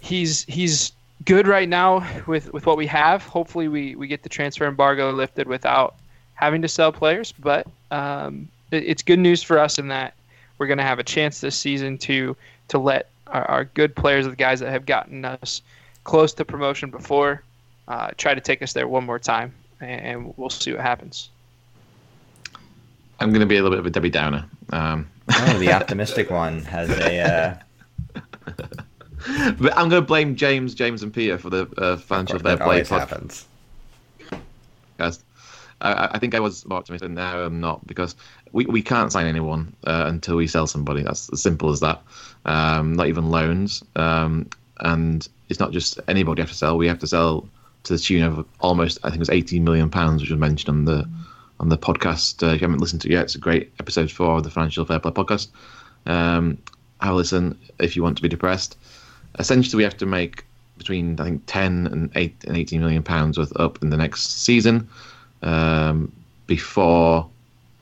he's 0.00 0.42
he's 0.44 0.90
good 1.24 1.46
right 1.46 1.68
now 1.68 2.04
with, 2.26 2.52
with 2.52 2.66
what 2.66 2.76
we 2.76 2.88
have. 2.88 3.22
Hopefully, 3.22 3.68
we, 3.68 3.94
we 3.94 4.08
get 4.08 4.24
the 4.24 4.28
transfer 4.28 4.66
embargo 4.66 5.12
lifted 5.12 5.46
without 5.46 5.94
having 6.34 6.60
to 6.62 6.68
sell 6.68 6.90
players. 6.90 7.30
But 7.30 7.68
um, 7.92 8.48
it, 8.72 8.82
it's 8.82 9.02
good 9.04 9.20
news 9.20 9.44
for 9.44 9.60
us 9.60 9.78
in 9.78 9.86
that 9.88 10.14
we're 10.58 10.66
going 10.66 10.78
to 10.78 10.84
have 10.84 10.98
a 10.98 11.04
chance 11.04 11.40
this 11.40 11.54
season 11.56 11.98
to 11.98 12.36
to 12.66 12.78
let 12.78 13.10
our, 13.28 13.44
our 13.44 13.64
good 13.64 13.94
players, 13.94 14.26
the 14.26 14.34
guys 14.34 14.58
that 14.58 14.70
have 14.70 14.86
gotten 14.86 15.24
us 15.24 15.62
close 16.02 16.32
to 16.32 16.44
promotion 16.44 16.90
before, 16.90 17.44
uh, 17.88 18.10
try 18.16 18.34
to 18.34 18.40
take 18.40 18.62
us 18.62 18.74
there 18.74 18.86
one 18.86 19.04
more 19.04 19.18
time, 19.18 19.52
and 19.80 20.34
we'll 20.36 20.50
see 20.50 20.72
what 20.72 20.82
happens. 20.82 21.30
I'm 23.18 23.30
going 23.30 23.40
to 23.40 23.46
be 23.46 23.56
a 23.56 23.62
little 23.62 23.70
bit 23.76 23.80
of 23.80 23.86
a 23.86 23.90
Debbie 23.90 24.10
Downer. 24.10 24.44
Um, 24.72 25.08
oh, 25.32 25.58
the 25.58 25.72
optimistic 25.72 26.30
one 26.30 26.62
has 26.64 26.90
a. 26.90 27.20
Uh, 27.20 27.54
but 29.58 29.76
I'm 29.76 29.88
going 29.88 30.02
to 30.02 30.06
blame 30.06 30.36
James, 30.36 30.74
James, 30.74 31.02
and 31.02 31.12
Peter 31.12 31.38
for 31.38 31.50
the 31.50 31.68
uh, 31.78 31.96
financial 31.96 32.38
fair 32.38 32.56
that 32.56 32.64
play 32.64 32.74
always 32.74 32.88
podcast. 32.88 32.98
happens. 32.98 33.48
Guys, 34.98 35.24
I, 35.80 36.10
I 36.12 36.18
think 36.18 36.34
I 36.34 36.40
was 36.40 36.66
more 36.66 36.78
optimistic. 36.78 37.10
Now 37.10 37.40
I'm 37.40 37.60
not 37.60 37.84
because 37.86 38.14
we, 38.52 38.66
we 38.66 38.82
can't 38.82 39.10
sign 39.10 39.26
anyone 39.26 39.74
uh, 39.84 40.04
until 40.06 40.36
we 40.36 40.46
sell 40.46 40.66
somebody. 40.66 41.02
That's 41.02 41.32
as 41.32 41.42
simple 41.42 41.70
as 41.70 41.80
that. 41.80 42.02
Um, 42.44 42.94
not 42.94 43.08
even 43.08 43.30
loans. 43.30 43.82
Um, 43.96 44.48
and 44.80 45.26
it's 45.48 45.58
not 45.58 45.72
just 45.72 45.98
anybody 46.06 46.40
we 46.40 46.42
have 46.42 46.50
to 46.50 46.56
sell. 46.56 46.76
We 46.76 46.88
have 46.88 46.98
to 47.00 47.06
sell 47.06 47.48
to 47.88 47.94
the 47.94 47.98
tune 47.98 48.22
of 48.22 48.46
almost 48.60 48.98
I 49.02 49.08
think 49.08 49.16
it 49.16 49.20
was 49.20 49.30
18 49.30 49.64
million 49.64 49.90
pounds, 49.90 50.22
which 50.22 50.30
was 50.30 50.38
mentioned 50.38 50.68
on 50.68 50.84
the 50.84 51.08
on 51.60 51.68
the 51.68 51.78
podcast. 51.78 52.42
Uh, 52.42 52.54
if 52.54 52.60
you 52.60 52.66
haven't 52.66 52.80
listened 52.80 53.02
to 53.02 53.08
it 53.08 53.12
yet, 53.12 53.24
it's 53.24 53.34
a 53.34 53.38
great 53.38 53.72
episode 53.80 54.10
for 54.10 54.40
the 54.40 54.50
Financial 54.50 54.84
Fair 54.84 55.00
Play 55.00 55.10
podcast. 55.10 55.48
Um, 56.06 56.58
have 57.00 57.14
a 57.14 57.16
listen 57.16 57.58
if 57.78 57.96
you 57.96 58.02
want 58.02 58.16
to 58.16 58.22
be 58.22 58.28
depressed. 58.28 58.76
Essentially, 59.38 59.76
we 59.76 59.82
have 59.82 59.96
to 59.98 60.06
make 60.06 60.44
between 60.76 61.18
I 61.20 61.24
think 61.24 61.42
10 61.46 61.88
and 61.88 62.10
8 62.14 62.44
and 62.46 62.56
18 62.56 62.80
million 62.80 63.02
pounds 63.02 63.38
worth 63.38 63.52
up 63.56 63.82
in 63.82 63.90
the 63.90 63.96
next 63.96 64.42
season 64.42 64.88
um, 65.42 66.12
before 66.46 67.28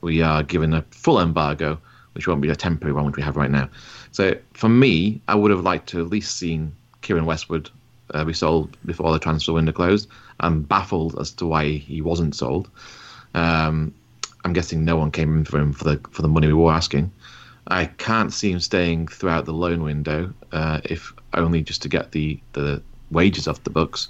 we 0.01 0.21
are 0.21 0.41
given 0.41 0.73
a 0.73 0.81
full 0.91 1.19
embargo, 1.19 1.79
which 2.13 2.27
won't 2.27 2.41
be 2.41 2.49
a 2.49 2.55
temporary 2.55 2.93
one, 2.93 3.05
which 3.05 3.17
we 3.17 3.23
have 3.23 3.35
right 3.35 3.51
now. 3.51 3.69
So 4.11 4.35
for 4.53 4.69
me, 4.69 5.21
I 5.27 5.35
would 5.35 5.51
have 5.51 5.61
liked 5.61 5.89
to 5.89 6.01
at 6.01 6.07
least 6.07 6.37
seen 6.37 6.73
Keiren 7.01 7.25
Westwood 7.25 7.69
uh, 8.13 8.23
be 8.23 8.33
sold 8.33 8.77
before 8.85 9.11
the 9.11 9.19
transfer 9.19 9.53
window 9.53 9.71
closed. 9.71 10.09
I'm 10.39 10.61
baffled 10.61 11.19
as 11.19 11.31
to 11.33 11.45
why 11.45 11.71
he 11.71 12.01
wasn't 12.01 12.35
sold. 12.35 12.69
Um, 13.33 13.93
I'm 14.45 14.53
guessing 14.53 14.85
no 14.85 14.95
one 14.95 15.11
came 15.11 15.37
in 15.37 15.45
for 15.45 15.59
him 15.59 15.73
for 15.73 15.83
the 15.83 15.99
for 16.11 16.21
the 16.21 16.27
money 16.27 16.47
we 16.47 16.53
were 16.53 16.71
asking. 16.71 17.11
I 17.67 17.85
can't 17.85 18.31
see 18.31 18.51
him 18.51 18.59
staying 18.59 19.07
throughout 19.09 19.45
the 19.45 19.53
loan 19.53 19.83
window, 19.83 20.33
uh, 20.53 20.79
if 20.85 21.13
only 21.33 21.61
just 21.61 21.81
to 21.81 21.89
get 21.89 22.11
the, 22.13 22.39
the 22.53 22.81
wages 23.11 23.47
off 23.47 23.63
the 23.63 23.69
books. 23.69 24.07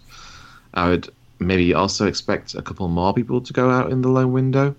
I 0.76 0.90
would 0.90 1.10
maybe 1.40 1.74
also 1.74 2.08
expect 2.08 2.54
a 2.54 2.62
couple 2.62 2.88
more 2.88 3.14
people 3.14 3.42
to 3.42 3.54
go 3.54 3.70
out 3.70 3.92
in 3.92 4.02
the 4.02 4.10
loan 4.10 4.32
window. 4.32 4.76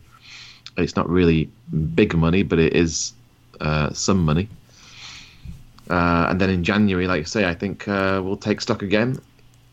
It's 0.77 0.95
not 0.95 1.09
really 1.09 1.51
big 1.95 2.15
money, 2.15 2.45
but 2.45 2.61
it 2.61 2.75
is 2.75 3.13
uh, 3.61 3.93
some 3.93 4.25
money. 4.25 4.49
Uh, 5.91 6.27
and 6.29 6.41
then 6.41 6.51
in 6.51 6.65
January, 6.65 7.07
like 7.07 7.21
I 7.21 7.25
say, 7.25 7.49
I 7.49 7.55
think 7.55 7.89
uh, 7.89 8.21
we'll 8.23 8.37
take 8.37 8.61
stock 8.61 8.83
again. 8.83 9.19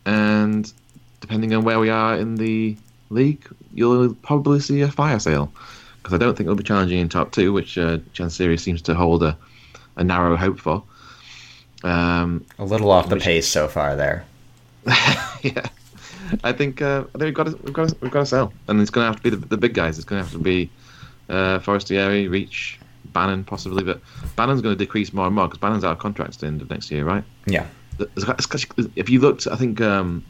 And 0.06 0.72
depending 1.20 1.52
on 1.54 1.64
where 1.64 1.78
we 1.78 1.90
are 1.90 2.16
in 2.16 2.36
the 2.36 2.76
league, 3.10 3.46
you'll 3.74 4.14
probably 4.14 4.60
see 4.60 4.80
a 4.80 4.90
fire 4.90 5.18
sale. 5.18 5.52
Because 5.98 6.14
I 6.14 6.18
don't 6.18 6.36
think 6.36 6.46
we'll 6.46 6.56
be 6.56 6.62
challenging 6.62 6.98
in 7.00 7.08
top 7.08 7.32
two, 7.32 7.52
which 7.52 7.76
uh, 7.76 7.98
seems 8.56 8.82
to 8.82 8.94
hold 8.94 9.22
a, 9.22 9.36
a 9.96 10.04
narrow 10.04 10.36
hope 10.36 10.58
for. 10.60 10.82
Um, 11.84 12.44
A 12.58 12.64
little 12.64 12.90
off 12.90 13.08
the 13.08 13.16
Which- 13.16 13.24
pace 13.24 13.48
so 13.48 13.68
far 13.68 13.96
there. 13.96 14.24
yeah, 15.42 15.66
I 16.44 16.52
think 16.52 16.80
uh, 16.80 17.04
I 17.12 17.18
think 17.18 17.22
we've 17.22 17.34
got 17.34 17.46
to, 17.48 17.56
we've 17.64 17.72
got 17.72 17.88
to, 17.88 17.96
we've 18.00 18.10
got 18.10 18.20
to 18.20 18.26
sell, 18.26 18.52
and 18.68 18.80
it's 18.80 18.90
going 18.90 19.02
to 19.04 19.08
have 19.08 19.16
to 19.16 19.22
be 19.22 19.30
the, 19.30 19.36
the 19.48 19.56
big 19.56 19.74
guys. 19.74 19.98
It's 19.98 20.04
going 20.04 20.20
to 20.20 20.24
have 20.24 20.32
to 20.32 20.38
be 20.38 20.70
uh, 21.28 21.58
Forestieri, 21.58 22.28
Reach, 22.28 22.78
Bannan, 23.16 23.44
possibly, 23.44 23.82
but 23.82 24.00
Bannan's 24.36 24.60
going 24.60 24.76
to 24.76 24.78
decrease 24.78 25.14
more 25.14 25.26
and 25.26 25.34
more 25.34 25.46
because 25.48 25.58
Bannan's 25.58 25.84
out 25.84 25.92
of 25.92 25.98
contract 25.98 26.34
at 26.34 26.40
the 26.40 26.46
end 26.46 26.60
of 26.60 26.68
next 26.68 26.90
year, 26.90 27.02
right? 27.02 27.24
Yeah. 27.46 27.66
If 28.94 29.08
you 29.08 29.20
looked, 29.20 29.46
I 29.46 29.56
think 29.56 29.80
um, 29.80 30.22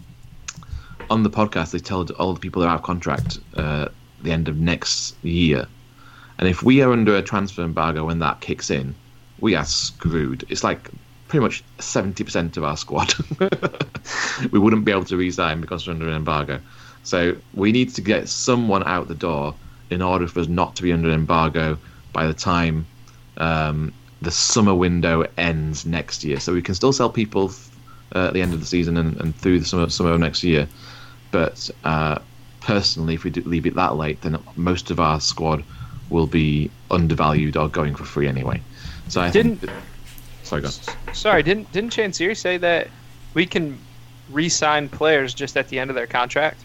on 1.11 1.25
the 1.25 1.31
podcast 1.31 1.73
they 1.73 1.81
told 1.81 2.13
all 2.13 2.33
the 2.33 2.39
people 2.39 2.63
that 2.63 2.69
are 2.69 2.75
out 2.75 2.81
of 2.81 2.85
contract 2.85 3.41
uh, 3.57 3.89
the 4.23 4.31
end 4.31 4.47
of 4.47 4.57
next 4.59 5.17
year, 5.25 5.67
and 6.39 6.49
if 6.49 6.63
we 6.63 6.81
are 6.81 6.93
under 6.93 7.17
a 7.17 7.23
transfer 7.23 7.63
embargo 7.63 8.05
when 8.05 8.21
that 8.21 8.41
kicks 8.41 8.71
in, 8.71 8.95
we 9.41 9.57
are 9.57 9.65
screwed. 9.65 10.45
It's 10.49 10.63
like 10.63 10.89
pretty 11.27 11.43
much 11.43 11.65
70% 11.79 12.57
of 12.57 12.63
our 12.63 12.77
squad. 12.77 13.15
we 14.53 14.61
wouldn't 14.61 14.85
be 14.85 14.93
able 14.93 15.07
to 15.07 15.17
resign 15.17 15.61
because 15.61 15.89
we're 15.89 15.95
under 15.95 16.09
an 16.09 16.15
embargo. 16.15 16.61
So 17.03 17.37
we 17.53 17.73
need 17.73 17.93
to 17.95 18.01
get 18.01 18.29
someone 18.29 18.85
out 18.85 19.09
the 19.09 19.15
door 19.17 19.57
in 19.91 20.03
order 20.03 20.29
for 20.29 20.41
us 20.41 20.49
not 20.49 20.77
to 20.77 20.83
be 20.83 20.93
under 20.93 21.09
an 21.09 21.15
embargo 21.15 21.79
by 22.17 22.27
the 22.27 22.33
time 22.33 22.87
um, 23.37 23.93
the 24.23 24.31
summer 24.31 24.75
window 24.75 25.27
ends 25.37 25.85
next 25.85 26.25
year. 26.25 26.41
So 26.41 26.55
we 26.55 26.63
can 26.63 26.75
still 26.75 26.95
sell 26.95 27.11
people 27.11 27.53
uh, 28.15 28.29
at 28.29 28.33
the 28.33 28.41
end 28.41 28.55
of 28.55 28.61
the 28.61 28.65
season 28.65 28.97
and, 28.97 29.21
and 29.21 29.37
through 29.37 29.59
the 29.59 29.67
summer, 29.67 29.91
summer 29.91 30.13
of 30.13 30.21
next 30.21 30.43
year. 30.43 30.67
But 31.31 31.71
uh, 31.85 32.19
personally, 32.63 33.13
if 33.13 33.25
we 33.25 33.31
do 33.31 33.43
leave 33.43 33.67
it 33.67 33.75
that 33.75 33.97
late, 33.97 34.23
then 34.23 34.39
most 34.57 34.91
of 34.91 34.99
our 34.99 35.21
squad 35.21 35.63
will 36.09 36.27
be 36.27 36.71
undervalued 36.91 37.55
or 37.55 37.69
going 37.69 37.95
for 37.95 38.05
free 38.05 38.29
anyway. 38.29 38.63
So 39.09 39.21
I 39.21 39.31
Didn't-. 39.31 39.69
Sorry, 40.43 40.63
go. 40.63 40.69
on. 40.69 41.15
Sorry, 41.15 41.43
didn't 41.43 41.71
didn't 41.73 41.91
Chansiri 41.91 42.37
say 42.37 42.57
that 42.57 42.89
we 43.35 43.45
can 43.45 43.79
re-sign 44.31 44.89
players 44.89 45.35
just 45.35 45.57
at 45.57 45.69
the 45.69 45.79
end 45.79 45.91
of 45.91 45.97
their 45.97 46.07
contract? 46.07 46.61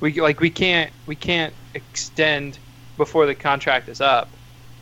We 0.00 0.18
like 0.20 0.40
we 0.40 0.48
can't 0.48 0.90
we 1.06 1.16
can't 1.16 1.52
extend 1.74 2.58
before 2.96 3.26
the 3.26 3.34
contract 3.34 3.88
is 3.88 4.00
up, 4.00 4.28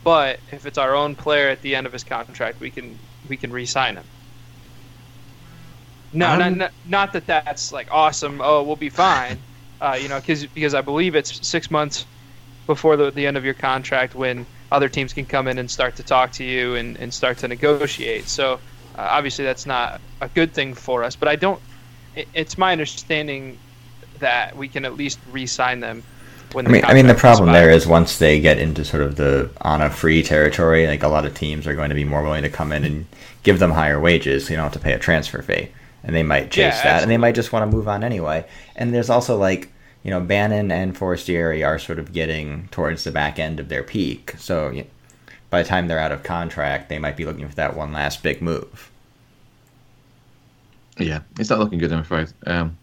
but 0.09 0.41
if 0.53 0.65
it's 0.65 0.79
our 0.79 0.95
own 0.95 1.15
player 1.15 1.51
at 1.51 1.61
the 1.61 1.77
end 1.77 1.87
of 1.87 1.93
his 1.93 2.03
contract, 2.03 2.61
we 2.61 2.71
can 2.71 2.99
we 3.29 3.37
can 3.37 3.53
re-sign 3.53 3.97
him. 3.97 4.05
No, 6.15 6.35
not, 6.35 6.47
Um, 6.47 6.57
not, 6.57 6.73
not 6.87 7.13
that 7.13 7.27
that's 7.27 7.73
like 7.73 7.89
awesome. 7.91 8.41
Oh, 8.43 8.63
we'll 8.63 8.77
be 8.77 8.89
fine. 8.89 9.39
Uh, 9.81 9.97
you 10.03 10.09
know, 10.09 10.21
cause, 10.21 10.45
because 10.45 10.75
I 10.75 10.81
believe 10.81 11.15
it's 11.15 11.47
six 11.47 11.71
months 11.71 12.05
before 12.67 12.97
the, 12.97 13.13
the 13.13 13.29
end 13.29 13.37
of 13.37 13.45
your 13.45 13.55
contract 13.55 14.17
when 14.17 14.45
other 14.73 14.89
teams 14.89 15.13
can 15.13 15.25
come 15.25 15.47
in 15.47 15.57
and 15.57 15.71
start 15.71 15.95
to 15.95 16.03
talk 16.03 16.33
to 16.33 16.43
you 16.43 16.75
and, 16.75 16.97
and 16.97 17.15
start 17.15 17.39
to 17.39 17.47
negotiate. 17.47 18.27
So 18.27 18.55
uh, 18.55 18.59
obviously 18.97 19.45
that's 19.45 19.67
not 19.67 20.01
a 20.21 20.27
good 20.27 20.53
thing 20.53 20.75
for 20.75 21.05
us. 21.05 21.15
But 21.15 21.29
I 21.29 21.37
don't. 21.37 21.63
It, 22.17 22.27
it's 22.35 22.59
my 22.59 22.73
understanding 22.73 23.57
that 24.19 24.57
we 24.57 24.67
can 24.67 24.85
at 24.85 24.97
least 24.97 25.21
re-sign 25.31 25.79
them. 25.79 26.03
When 26.53 26.67
I 26.67 26.71
mean, 26.71 26.85
I 26.85 26.95
mean, 26.95 27.07
the 27.07 27.15
problem 27.15 27.53
there 27.53 27.71
is 27.71 27.87
once 27.87 28.19
they 28.19 28.41
get 28.41 28.59
into 28.59 28.85
sort 28.85 29.03
of 29.03 29.17
the 29.17 29.51
on 29.61 29.83
a 29.83 29.91
free 29.91 30.23
territory, 30.23 30.87
like 30.87 31.03
a 31.03 31.09
lot 31.09 31.27
of 31.27 31.35
teams 31.35 31.67
are 31.67 31.75
going 31.75 31.91
to 31.91 31.95
be 31.95 32.05
more 32.05 32.23
willing 32.23 32.43
to 32.43 32.49
come 32.49 32.73
in 32.73 32.85
and 32.85 33.07
give 33.43 33.59
them 33.59 33.71
higher 33.71 34.01
wages, 34.01 34.47
so 34.47 34.51
you 34.51 34.57
don't 34.57 34.65
have 34.65 34.73
to 34.73 34.79
pay 34.79 34.93
a 34.93 34.99
transfer 34.99 35.43
fee, 35.43 35.69
and 36.03 36.17
they 36.17 36.23
might 36.23 36.51
chase 36.51 36.77
Yeah, 36.79 36.85
that, 36.85 37.03
and 37.03 37.11
they 37.11 37.19
might 37.19 37.35
just 37.35 37.53
want 37.53 37.71
to 37.71 37.77
move 37.77 37.87
on 37.87 38.03
anyway. 38.03 38.47
And 38.77 38.95
there's 38.95 39.11
also 39.11 39.37
like, 39.37 39.71
you 40.03 40.11
know, 40.11 40.21
Bannan 40.21 40.73
and 40.73 40.97
Forestieri 40.97 41.63
are 41.63 41.79
sort 41.79 41.99
of 41.99 42.13
getting 42.13 42.69
towards 42.69 43.05
the 43.05 43.13
back 43.13 43.39
end 43.39 43.61
of 43.61 43.69
their 43.69 43.83
peak. 43.83 44.35
So 44.39 44.71
you 44.71 44.83
know, 44.83 44.89
by 45.51 45.63
the 45.63 45.69
time 45.69 45.87
they're 45.89 45.99
out 45.99 46.13
of 46.13 46.23
contract, 46.23 46.89
they 46.89 46.99
might 46.99 47.17
be 47.17 47.25
looking 47.27 47.49
for 47.49 47.55
that 47.57 47.77
one 47.77 47.93
last 47.93 48.23
big 48.23 48.41
move. 48.41 48.91
Yeah, 50.99 51.21
it's 51.39 51.51
not 51.51 51.59
looking 51.59 51.79
good, 51.79 51.93
I'm 51.93 52.01
afraid. 52.01 52.29
Um, 52.47 52.77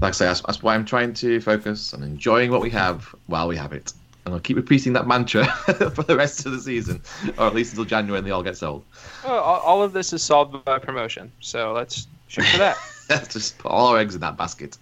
like 0.00 0.10
I 0.10 0.12
say, 0.12 0.26
that's, 0.26 0.40
that's 0.42 0.62
why 0.62 0.74
I'm 0.74 0.84
trying 0.84 1.14
to 1.14 1.40
focus 1.40 1.94
on 1.94 2.02
enjoying 2.02 2.50
what 2.50 2.60
we 2.60 2.70
have 2.70 3.14
while 3.26 3.48
we 3.48 3.56
have 3.56 3.72
it. 3.72 3.92
And 4.24 4.34
I'll 4.34 4.40
keep 4.40 4.56
repeating 4.56 4.94
that 4.94 5.06
mantra 5.06 5.46
for 5.94 6.02
the 6.02 6.16
rest 6.16 6.46
of 6.46 6.52
the 6.52 6.60
season, 6.60 7.02
or 7.38 7.46
at 7.46 7.54
least 7.54 7.72
until 7.72 7.84
January 7.84 8.18
when 8.18 8.24
they 8.24 8.30
all 8.30 8.42
get 8.42 8.56
sold. 8.56 8.84
Well, 9.24 9.38
all 9.38 9.60
all 9.60 9.82
of 9.82 9.92
this 9.92 10.12
is 10.12 10.22
solved 10.22 10.64
by 10.64 10.78
promotion, 10.78 11.30
so 11.40 11.72
let's 11.72 12.06
shoot 12.28 12.46
for 12.46 12.58
that. 12.58 12.76
let's 13.10 13.32
Just 13.32 13.58
put 13.58 13.70
all 13.70 13.88
our 13.88 13.98
eggs 13.98 14.14
in 14.14 14.20
that 14.22 14.36
basket. 14.36 14.78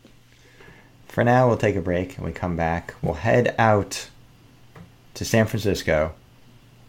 For 1.09 1.25
now, 1.25 1.49
we'll 1.49 1.57
take 1.57 1.77
a 1.77 1.83
break 1.83 2.17
and 2.17 2.25
we 2.25 2.33
come 2.33 2.57
back. 2.57 2.95
We'll 3.03 3.15
head 3.15 3.55
out 3.59 4.09
to 5.15 5.25
San 5.25 5.47
Francisco 5.47 6.15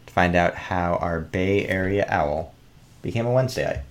to 0.06 0.14
find 0.14 0.36
out 0.36 0.56
how 0.56 0.96
our 0.96 1.20
Bay 1.20 1.68
Area 1.68 2.06
Owl 2.08 2.54
became 3.02 3.26
a 3.26 3.32
Wednesday. 3.32 3.82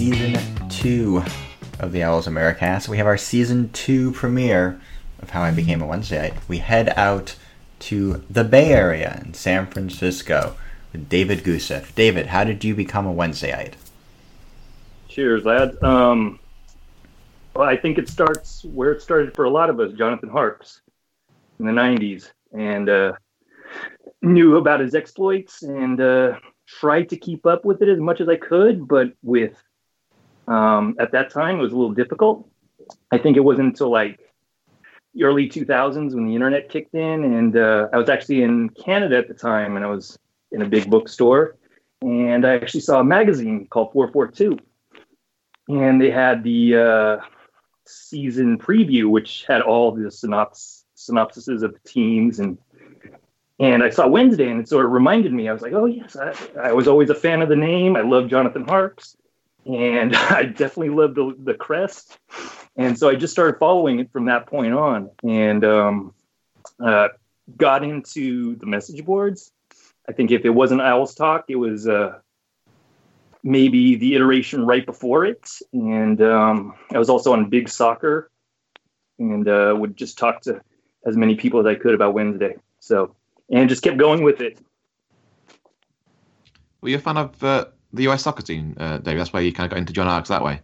Season 0.00 0.40
two 0.70 1.22
of 1.78 1.92
the 1.92 2.02
Owls 2.02 2.26
Americast. 2.26 2.88
We 2.88 2.96
have 2.96 3.06
our 3.06 3.18
season 3.18 3.68
two 3.70 4.12
premiere 4.12 4.80
of 5.20 5.28
How 5.28 5.42
I 5.42 5.50
Became 5.50 5.82
a 5.82 5.86
Wednesdayite. 5.86 6.32
We 6.48 6.56
head 6.56 6.94
out 6.96 7.36
to 7.80 8.24
the 8.30 8.42
Bay 8.42 8.72
Area 8.72 9.20
in 9.22 9.34
San 9.34 9.66
Francisco 9.66 10.56
with 10.90 11.10
David 11.10 11.40
Gusev. 11.40 11.94
David, 11.94 12.28
how 12.28 12.44
did 12.44 12.64
you 12.64 12.74
become 12.74 13.04
a 13.04 13.12
Wednesdayite? 13.12 13.74
Cheers, 15.08 15.44
lads. 15.44 15.76
Um, 15.82 16.38
well, 17.54 17.68
I 17.68 17.76
think 17.76 17.98
it 17.98 18.08
starts 18.08 18.64
where 18.64 18.92
it 18.92 19.02
started 19.02 19.34
for 19.34 19.44
a 19.44 19.50
lot 19.50 19.68
of 19.68 19.80
us, 19.80 19.92
Jonathan 19.92 20.30
Harkes, 20.30 20.80
in 21.58 21.66
the 21.66 21.72
'90s, 21.72 22.30
and 22.54 22.88
uh, 22.88 23.12
knew 24.22 24.56
about 24.56 24.80
his 24.80 24.94
exploits 24.94 25.62
and 25.62 26.00
uh, 26.00 26.38
tried 26.66 27.10
to 27.10 27.18
keep 27.18 27.44
up 27.44 27.66
with 27.66 27.82
it 27.82 27.90
as 27.90 27.98
much 27.98 28.22
as 28.22 28.30
I 28.30 28.36
could. 28.36 28.88
But 28.88 29.12
with 29.22 29.62
um, 30.50 30.96
at 30.98 31.12
that 31.12 31.30
time, 31.30 31.58
it 31.58 31.62
was 31.62 31.72
a 31.72 31.76
little 31.76 31.94
difficult. 31.94 32.48
I 33.10 33.18
think 33.18 33.36
it 33.36 33.40
wasn't 33.40 33.68
until 33.68 33.90
like 33.90 34.18
the 35.14 35.24
early 35.24 35.48
2000s 35.48 36.14
when 36.14 36.26
the 36.26 36.34
internet 36.34 36.68
kicked 36.68 36.94
in, 36.94 37.24
and 37.24 37.56
uh, 37.56 37.88
I 37.92 37.96
was 37.96 38.08
actually 38.08 38.42
in 38.42 38.68
Canada 38.70 39.16
at 39.18 39.28
the 39.28 39.34
time, 39.34 39.76
and 39.76 39.84
I 39.84 39.88
was 39.88 40.18
in 40.52 40.62
a 40.62 40.68
big 40.68 40.90
bookstore, 40.90 41.56
and 42.02 42.46
I 42.46 42.54
actually 42.54 42.80
saw 42.80 43.00
a 43.00 43.04
magazine 43.04 43.66
called 43.70 43.92
442 43.92 44.58
and 45.70 46.00
they 46.00 46.10
had 46.10 46.42
the 46.42 46.76
uh, 46.76 47.16
season 47.86 48.58
preview, 48.58 49.08
which 49.08 49.44
had 49.46 49.62
all 49.62 49.92
the 49.92 50.02
synops- 50.08 50.84
synopsises 50.96 51.62
of 51.62 51.72
the 51.72 51.88
teams, 51.88 52.40
and 52.40 52.58
and 53.58 53.82
I 53.82 53.90
saw 53.90 54.08
Wednesday, 54.08 54.50
and 54.50 54.60
it 54.60 54.68
sort 54.68 54.86
of 54.86 54.92
reminded 54.92 55.32
me. 55.32 55.48
I 55.48 55.52
was 55.52 55.62
like, 55.62 55.74
oh 55.74 55.84
yes, 55.84 56.16
I, 56.16 56.34
I 56.58 56.72
was 56.72 56.88
always 56.88 57.10
a 57.10 57.14
fan 57.14 57.42
of 57.42 57.48
the 57.48 57.56
name. 57.56 57.94
I 57.94 58.00
love 58.00 58.28
Jonathan 58.28 58.66
Harkes, 58.66 59.16
and 59.74 60.14
I 60.16 60.44
definitely 60.44 60.90
love 60.90 61.14
the 61.14 61.34
the 61.38 61.54
crest, 61.54 62.18
and 62.76 62.98
so 62.98 63.08
I 63.08 63.14
just 63.14 63.32
started 63.32 63.58
following 63.58 64.00
it 64.00 64.12
from 64.12 64.26
that 64.26 64.46
point 64.46 64.74
on, 64.74 65.10
and 65.22 65.64
um, 65.64 66.14
uh, 66.84 67.08
got 67.56 67.84
into 67.84 68.56
the 68.56 68.66
message 68.66 69.04
boards. 69.04 69.52
I 70.08 70.12
think 70.12 70.30
if 70.30 70.44
it 70.44 70.50
wasn't 70.50 70.80
Owls 70.80 71.14
Talk, 71.14 71.44
it 71.48 71.56
was. 71.56 71.88
Uh, 71.88 72.18
maybe 73.42 73.96
the 73.96 74.14
iteration 74.14 74.66
right 74.66 74.84
before 74.84 75.24
it. 75.24 75.48
And 75.72 76.20
um, 76.20 76.74
I 76.92 76.98
was 76.98 77.08
also 77.08 77.32
on 77.32 77.48
Big 77.48 77.68
Soccer 77.68 78.30
and 79.18 79.48
uh, 79.48 79.74
would 79.76 79.96
just 79.96 80.18
talk 80.18 80.42
to 80.42 80.60
as 81.06 81.16
many 81.16 81.36
people 81.36 81.60
as 81.60 81.66
I 81.66 81.74
could 81.74 81.94
about 81.94 82.14
Wednesday. 82.14 82.56
So, 82.80 83.14
and 83.50 83.68
just 83.68 83.82
kept 83.82 83.96
going 83.96 84.22
with 84.22 84.40
it. 84.40 84.58
Were 86.80 86.88
you 86.88 86.96
a 86.96 87.00
fan 87.00 87.16
of 87.16 87.42
uh, 87.44 87.66
the 87.92 88.08
US 88.08 88.22
soccer 88.22 88.42
team, 88.42 88.74
uh, 88.78 88.98
Dave? 88.98 89.18
That's 89.18 89.32
why 89.32 89.40
you 89.40 89.52
kind 89.52 89.66
of 89.66 89.70
got 89.70 89.78
into 89.78 89.92
John 89.92 90.06
Harkes 90.06 90.28
that 90.28 90.44
way. 90.44 90.60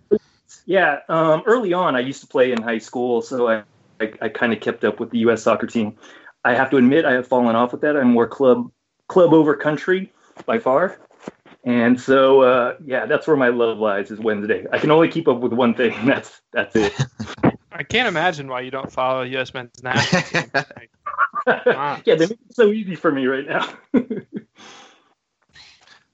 Yeah, 0.64 1.00
um, 1.08 1.42
early 1.46 1.72
on, 1.72 1.96
I 1.96 2.00
used 2.00 2.20
to 2.20 2.26
play 2.26 2.52
in 2.52 2.60
high 2.62 2.78
school, 2.78 3.22
so 3.22 3.48
I, 3.48 3.62
I, 4.00 4.12
I 4.22 4.28
kind 4.28 4.52
of 4.52 4.60
kept 4.60 4.84
up 4.84 5.00
with 5.00 5.10
the 5.10 5.18
U.S. 5.18 5.42
soccer 5.42 5.66
team. 5.66 5.96
I 6.44 6.54
have 6.54 6.70
to 6.70 6.76
admit, 6.76 7.04
I 7.04 7.12
have 7.12 7.26
fallen 7.26 7.56
off 7.56 7.72
with 7.72 7.80
that. 7.82 7.96
I'm 7.96 8.12
more 8.12 8.26
club 8.28 8.70
club 9.08 9.32
over 9.32 9.56
country 9.56 10.12
by 10.44 10.58
far. 10.58 10.98
And 11.64 12.00
so, 12.00 12.42
uh, 12.42 12.76
yeah, 12.84 13.06
that's 13.06 13.26
where 13.26 13.36
my 13.36 13.48
love 13.48 13.78
lies 13.78 14.12
is 14.12 14.20
Wednesday. 14.20 14.66
I 14.72 14.78
can 14.78 14.92
only 14.92 15.08
keep 15.08 15.26
up 15.26 15.40
with 15.40 15.52
one 15.52 15.74
thing. 15.74 15.92
And 15.94 16.08
that's 16.08 16.40
that's 16.52 16.76
it. 16.76 16.94
I 17.72 17.82
can't 17.82 18.08
imagine 18.08 18.48
why 18.48 18.60
you 18.60 18.70
don't 18.70 18.90
follow 18.90 19.22
U.S. 19.22 19.52
men's 19.52 19.82
national 19.82 20.22
team. 20.22 20.50
Yeah, 21.46 22.00
they 22.16 22.26
make 22.26 22.32
it 22.32 22.56
so 22.56 22.72
easy 22.72 22.96
for 22.96 23.12
me 23.12 23.26
right 23.26 23.46
now. 23.46 23.72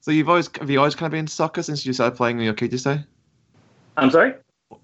So 0.03 0.11
you've 0.11 0.27
always 0.27 0.49
have 0.59 0.69
you 0.69 0.79
always 0.79 0.95
kind 0.95 1.05
of 1.05 1.11
been 1.11 1.21
into 1.21 1.31
soccer 1.31 1.63
since 1.63 1.85
you 1.85 1.93
started 1.93 2.17
playing 2.17 2.35
when 2.35 2.43
you 2.43 2.49
were 2.49 2.55
a 2.55 2.57
kid? 2.57 2.73
You 2.73 2.77
say? 2.77 3.05
I'm 3.95 4.11
sorry. 4.11 4.33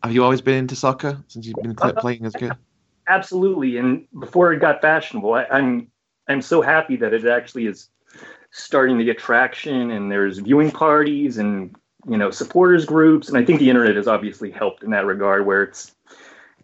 Have 0.01 0.13
you 0.13 0.23
always 0.23 0.39
been 0.39 0.55
into 0.55 0.77
soccer 0.77 1.21
since 1.27 1.45
you've 1.45 1.58
been 1.58 1.77
cl- 1.77 1.89
uh, 1.89 1.99
playing 1.99 2.23
as 2.23 2.36
a 2.36 2.39
kid? 2.39 2.53
Absolutely. 3.05 3.75
And 3.75 4.08
before 4.17 4.53
it 4.53 4.62
got 4.62 4.82
fashionable, 4.82 5.34
I, 5.34 5.43
I'm 5.51 5.91
I'm 6.29 6.41
so 6.41 6.62
happy 6.62 6.95
that 6.95 7.13
it 7.13 7.27
actually 7.27 7.65
is 7.65 7.89
starting 8.51 8.97
to 8.97 9.03
get 9.03 9.19
traction, 9.19 9.91
and 9.91 10.10
there's 10.10 10.38
viewing 10.38 10.71
parties 10.71 11.38
and 11.38 11.75
you 12.08 12.15
know 12.15 12.32
supporters 12.32 12.86
groups, 12.86 13.27
and 13.27 13.38
I 13.38 13.43
think 13.43 13.60
the 13.60 13.69
internet 13.69 13.97
has 13.97 14.08
obviously 14.08 14.51
helped 14.51 14.84
in 14.84 14.91
that 14.91 15.05
regard, 15.05 15.45
where 15.45 15.63
it's 15.63 15.93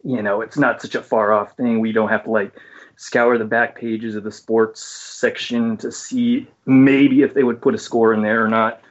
you 0.05 0.21
know 0.21 0.39
it's 0.39 0.57
not 0.57 0.81
such 0.81 0.95
a 0.95 1.03
far 1.03 1.33
off 1.33 1.57
thing. 1.57 1.81
We 1.81 1.91
don't 1.91 2.07
have 2.07 2.23
to 2.23 2.31
like 2.31 2.53
scour 2.97 3.37
the 3.37 3.45
back 3.45 3.77
pages 3.77 4.15
of 4.15 4.23
the 4.23 4.31
sports 4.31 4.81
section 4.83 5.77
to 5.77 5.91
see 5.91 6.47
maybe 6.65 7.21
if 7.21 7.33
they 7.33 7.43
would 7.43 7.61
put 7.61 7.75
a 7.75 7.77
score 7.77 8.13
in 8.13 8.21
there 8.21 8.43
or 8.43 8.47
not. 8.47 8.81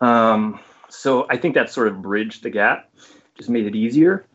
Um, 0.00 0.60
so 0.88 1.26
I 1.30 1.36
think 1.36 1.54
that 1.54 1.70
sort 1.70 1.88
of 1.88 2.02
bridged 2.02 2.42
the 2.42 2.50
gap, 2.50 2.90
just 3.36 3.48
made 3.48 3.66
it 3.66 3.74
easier. 3.74 4.26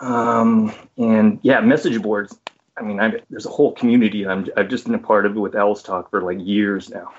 Um, 0.00 0.72
and 0.96 1.38
yeah, 1.42 1.60
message 1.60 2.00
boards. 2.00 2.38
I 2.78 2.82
mean, 2.82 3.00
i 3.00 3.12
there's 3.28 3.44
a 3.44 3.50
whole 3.50 3.72
community. 3.72 4.26
I'm, 4.26 4.46
I've 4.56 4.68
just 4.68 4.84
been 4.84 4.94
a 4.94 4.98
part 4.98 5.26
of 5.26 5.36
it 5.36 5.40
with 5.40 5.54
Owls 5.54 5.82
Talk 5.82 6.10
for 6.10 6.22
like 6.22 6.38
years 6.40 6.88
now. 6.88 7.12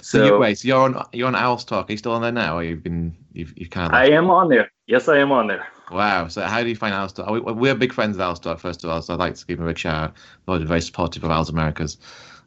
So, 0.00 0.18
So 0.18 0.24
you, 0.24 0.38
wait, 0.38 0.58
so 0.58 0.68
you're 0.68 0.80
on 0.80 1.04
you're 1.12 1.28
on 1.28 1.34
Owls 1.34 1.64
Talk. 1.64 1.88
Are 1.88 1.92
you 1.92 1.98
still 1.98 2.12
on 2.12 2.22
there 2.22 2.32
now? 2.32 2.56
Or 2.58 2.64
you've 2.64 2.82
been 2.82 3.14
you've 3.32 3.52
you've 3.56 3.70
kind 3.70 3.88
of 3.88 3.94
I 3.94 4.06
am 4.06 4.30
on 4.30 4.48
there. 4.48 4.70
Yes, 4.86 5.08
I 5.08 5.18
am 5.18 5.32
on 5.32 5.46
there. 5.46 5.66
Wow. 5.90 6.28
So 6.28 6.42
how 6.42 6.62
do 6.62 6.68
you 6.68 6.76
find 6.76 6.94
Owls 6.94 7.12
Talk? 7.12 7.30
We, 7.30 7.40
we're 7.40 7.74
big 7.74 7.92
friends 7.92 8.16
of 8.16 8.20
Owls 8.20 8.40
Talk, 8.40 8.58
first 8.58 8.82
of 8.84 8.90
all, 8.90 9.02
so 9.02 9.14
I'd 9.14 9.20
like 9.20 9.34
to 9.34 9.46
give 9.46 9.58
him 9.58 9.66
a 9.66 9.68
big 9.68 9.78
shout 9.78 9.94
out. 9.94 10.14
They're 10.46 10.66
very 10.66 10.80
supportive 10.80 11.24
of 11.24 11.30
Owls 11.30 11.50
Americast. 11.50 11.98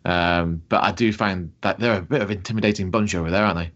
Um, 0.05 0.61
but 0.69 0.83
I 0.83 0.91
do 0.91 1.11
find 1.11 1.51
that 1.61 1.79
they're 1.79 1.97
a 1.97 2.01
bit 2.01 2.21
of 2.21 2.29
intimidating 2.29 2.91
bunch 2.91 3.15
over 3.15 3.31
there, 3.31 3.43
aren't 3.43 3.57
they? 3.57 3.71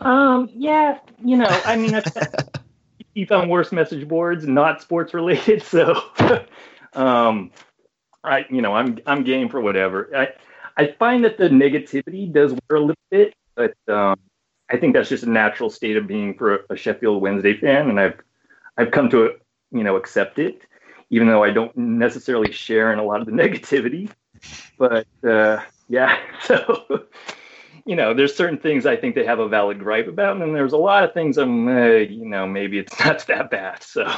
Um, 0.00 0.50
yeah, 0.52 0.98
you 1.24 1.36
know, 1.36 1.46
I 1.64 1.76
mean, 1.76 1.94
I've 1.94 2.04
keep 3.14 3.30
on 3.32 3.48
worse 3.48 3.72
message 3.72 4.06
boards, 4.08 4.46
not 4.46 4.82
sports 4.82 5.14
related. 5.14 5.62
So, 5.62 5.94
um, 6.94 7.52
I, 8.24 8.44
you 8.50 8.62
know, 8.62 8.74
I'm 8.74 8.98
I'm 9.06 9.22
game 9.22 9.48
for 9.48 9.60
whatever. 9.60 10.10
I 10.14 10.28
I 10.76 10.88
find 10.98 11.24
that 11.24 11.38
the 11.38 11.48
negativity 11.48 12.30
does 12.30 12.52
wear 12.52 12.78
a 12.78 12.80
little 12.80 12.94
bit, 13.10 13.34
but 13.54 13.74
um, 13.88 14.18
I 14.70 14.76
think 14.76 14.94
that's 14.94 15.08
just 15.08 15.24
a 15.24 15.30
natural 15.30 15.70
state 15.70 15.96
of 15.96 16.06
being 16.06 16.34
for 16.34 16.64
a, 16.70 16.76
Sheffield 16.76 17.20
Wednesday 17.20 17.56
fan, 17.56 17.90
and 17.90 18.00
I've 18.00 18.18
I've 18.76 18.90
come 18.90 19.08
to 19.10 19.32
you 19.72 19.84
know 19.84 19.96
accept 19.96 20.38
it, 20.38 20.62
even 21.10 21.28
though 21.28 21.44
I 21.44 21.50
don't 21.50 21.76
necessarily 21.76 22.52
share 22.52 22.92
in 22.92 22.98
a 22.98 23.04
lot 23.04 23.20
of 23.20 23.26
the 23.26 23.32
negativity. 23.42 24.10
But 24.78 25.06
uh, 25.22 25.62
yeah, 25.88 26.18
so 26.42 27.06
you 27.86 27.96
know, 27.96 28.14
there's 28.14 28.34
certain 28.34 28.58
things 28.58 28.86
I 28.86 28.96
think 28.96 29.14
they 29.14 29.24
have 29.26 29.38
a 29.38 29.48
valid 29.48 29.78
gripe 29.78 30.08
about, 30.08 30.32
and 30.32 30.40
then 30.40 30.52
there's 30.54 30.72
a 30.72 30.78
lot 30.78 31.04
of 31.04 31.12
things 31.12 31.36
I'm, 31.36 31.68
uh, 31.68 31.96
you 31.96 32.24
know, 32.24 32.46
maybe 32.46 32.78
it's 32.78 32.98
not 33.04 33.26
that 33.26 33.50
bad. 33.50 33.82
So 33.82 34.10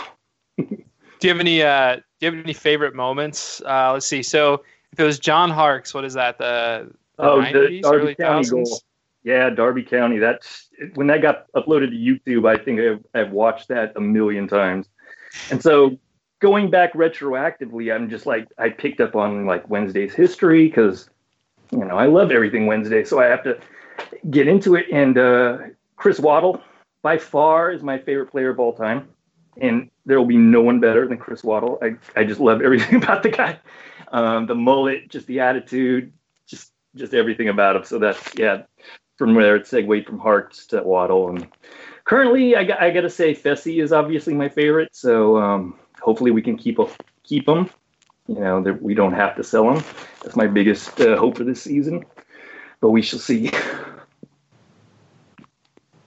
Do 0.56 1.28
you 1.28 1.30
have 1.30 1.40
any? 1.40 1.62
Uh, 1.62 1.96
do 1.96 2.02
you 2.26 2.32
have 2.32 2.44
any 2.44 2.52
favorite 2.52 2.94
moments? 2.94 3.60
Uh, 3.62 3.92
let's 3.92 4.06
see. 4.06 4.22
So 4.22 4.62
if 4.92 5.00
it 5.00 5.04
was 5.04 5.18
John 5.18 5.50
Harkes, 5.50 5.94
what 5.94 6.04
is 6.04 6.14
that? 6.14 6.38
The, 6.38 6.90
the 7.16 7.24
Oh, 7.24 7.40
the 7.40 7.48
90s, 7.48 7.82
Derby 7.82 7.96
early 7.96 8.14
County 8.14 8.44
2000s? 8.44 8.50
goal. 8.50 8.80
Yeah, 9.26 9.50
Derby 9.50 9.82
County. 9.82 10.18
That's 10.18 10.68
when 10.94 11.08
that 11.08 11.20
got 11.20 11.50
uploaded 11.50 11.90
to 11.90 11.96
YouTube. 11.96 12.48
I 12.48 12.62
think 12.62 12.78
I've, 12.78 13.04
I've 13.12 13.32
watched 13.32 13.66
that 13.66 13.92
a 13.96 14.00
million 14.00 14.46
times, 14.46 14.88
and 15.50 15.60
so 15.60 15.98
going 16.38 16.70
back 16.70 16.92
retroactively, 16.92 17.92
I'm 17.92 18.08
just 18.08 18.24
like 18.24 18.46
I 18.56 18.68
picked 18.68 19.00
up 19.00 19.16
on 19.16 19.44
like 19.44 19.68
Wednesday's 19.68 20.14
history 20.14 20.68
because 20.68 21.10
you 21.72 21.84
know 21.84 21.96
I 21.96 22.06
love 22.06 22.30
everything 22.30 22.68
Wednesday, 22.68 23.02
so 23.02 23.18
I 23.18 23.24
have 23.24 23.42
to 23.42 23.58
get 24.30 24.46
into 24.46 24.76
it. 24.76 24.86
And 24.92 25.18
uh, 25.18 25.58
Chris 25.96 26.20
Waddle, 26.20 26.62
by 27.02 27.18
far, 27.18 27.72
is 27.72 27.82
my 27.82 27.98
favorite 27.98 28.30
player 28.30 28.50
of 28.50 28.60
all 28.60 28.74
time, 28.74 29.08
and 29.60 29.90
there 30.04 30.20
will 30.20 30.28
be 30.28 30.36
no 30.36 30.60
one 30.62 30.78
better 30.78 31.08
than 31.08 31.18
Chris 31.18 31.42
Waddle. 31.42 31.80
I 31.82 31.96
I 32.14 32.22
just 32.22 32.38
love 32.38 32.62
everything 32.64 33.02
about 33.02 33.24
the 33.24 33.30
guy, 33.30 33.58
um, 34.12 34.46
the 34.46 34.54
mullet, 34.54 35.08
just 35.10 35.26
the 35.26 35.40
attitude. 35.40 36.12
just 36.94 37.12
everything 37.12 37.48
about 37.48 37.74
him. 37.74 37.84
So 37.84 37.98
that's 37.98 38.22
yeah. 38.38 38.62
From 39.16 39.34
there, 39.34 39.56
it 39.56 39.66
segued 39.66 40.06
from 40.06 40.18
Harkes 40.18 40.66
to 40.66 40.82
Waddle, 40.82 41.30
and 41.30 41.46
currently, 42.04 42.54
I, 42.54 42.64
got, 42.64 42.82
I 42.82 42.90
got 42.90 43.00
to 43.02 43.10
say, 43.10 43.34
Fessy 43.34 43.82
is 43.82 43.92
obviously 43.92 44.34
my 44.34 44.48
favorite. 44.48 44.94
So 44.94 45.38
um, 45.38 45.78
hopefully, 46.00 46.30
we 46.30 46.42
can 46.42 46.56
keep 46.56 46.78
a, 46.78 46.86
keep 47.24 47.48
him. 47.48 47.70
You 48.28 48.40
know, 48.40 48.62
that 48.62 48.82
we 48.82 48.94
don't 48.94 49.12
have 49.12 49.36
to 49.36 49.44
sell 49.44 49.72
them. 49.72 49.84
That's 50.22 50.34
my 50.34 50.48
biggest 50.48 51.00
uh, 51.00 51.16
hope 51.16 51.36
for 51.36 51.44
this 51.44 51.62
season. 51.62 52.04
But 52.80 52.90
we 52.90 53.00
shall 53.00 53.20
see. 53.20 53.52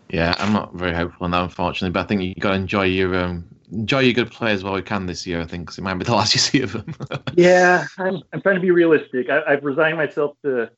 Yeah, 0.10 0.34
I'm 0.38 0.54
not 0.54 0.74
very 0.74 0.93
hopeful 0.93 1.26
on 1.26 1.32
that, 1.32 1.43
unfortunately. 1.43 1.93
But 1.93 2.02
I 2.02 2.04
think 2.08 2.22
you 2.22 2.36
got 2.36 2.50
to 2.50 2.56
enjoy 2.56 2.86
your 2.86 3.15
um, 3.15 3.45
enjoy 3.72 4.00
your 4.00 4.13
good 4.13 4.32
players 4.32 4.63
while 4.63 4.74
we 4.74 4.82
can 4.82 5.06
this 5.06 5.26
year. 5.26 5.39
I 5.39 5.45
think 5.45 5.63
because 5.63 5.78
it 5.78 5.82
might 5.82 5.93
be 5.95 6.06
the 6.06 6.12
last 6.15 6.34
you 6.34 6.39
see 6.39 6.62
of 6.62 6.74
them. 6.74 6.93
yeah, 7.36 7.86
I'm, 7.98 8.22
I'm 8.34 8.41
trying 8.41 8.56
to 8.56 8.62
be 8.62 8.72
realistic. 8.72 9.30
I, 9.30 9.41
I've 9.48 9.63
resigned 9.63 9.98
myself 9.98 10.36
to 10.43 10.69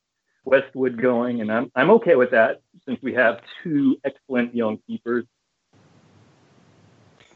Westwood 0.44 1.02
going, 1.02 1.42
and 1.42 1.52
I'm 1.52 1.72
I'm 1.76 1.92
okay 1.92 2.16
with 2.16 2.32
that 2.32 2.62
since 2.86 3.02
we 3.02 3.14
have 3.14 3.42
two 3.64 3.98
excellent 4.04 4.56
young 4.56 4.80
keepers. 4.88 5.26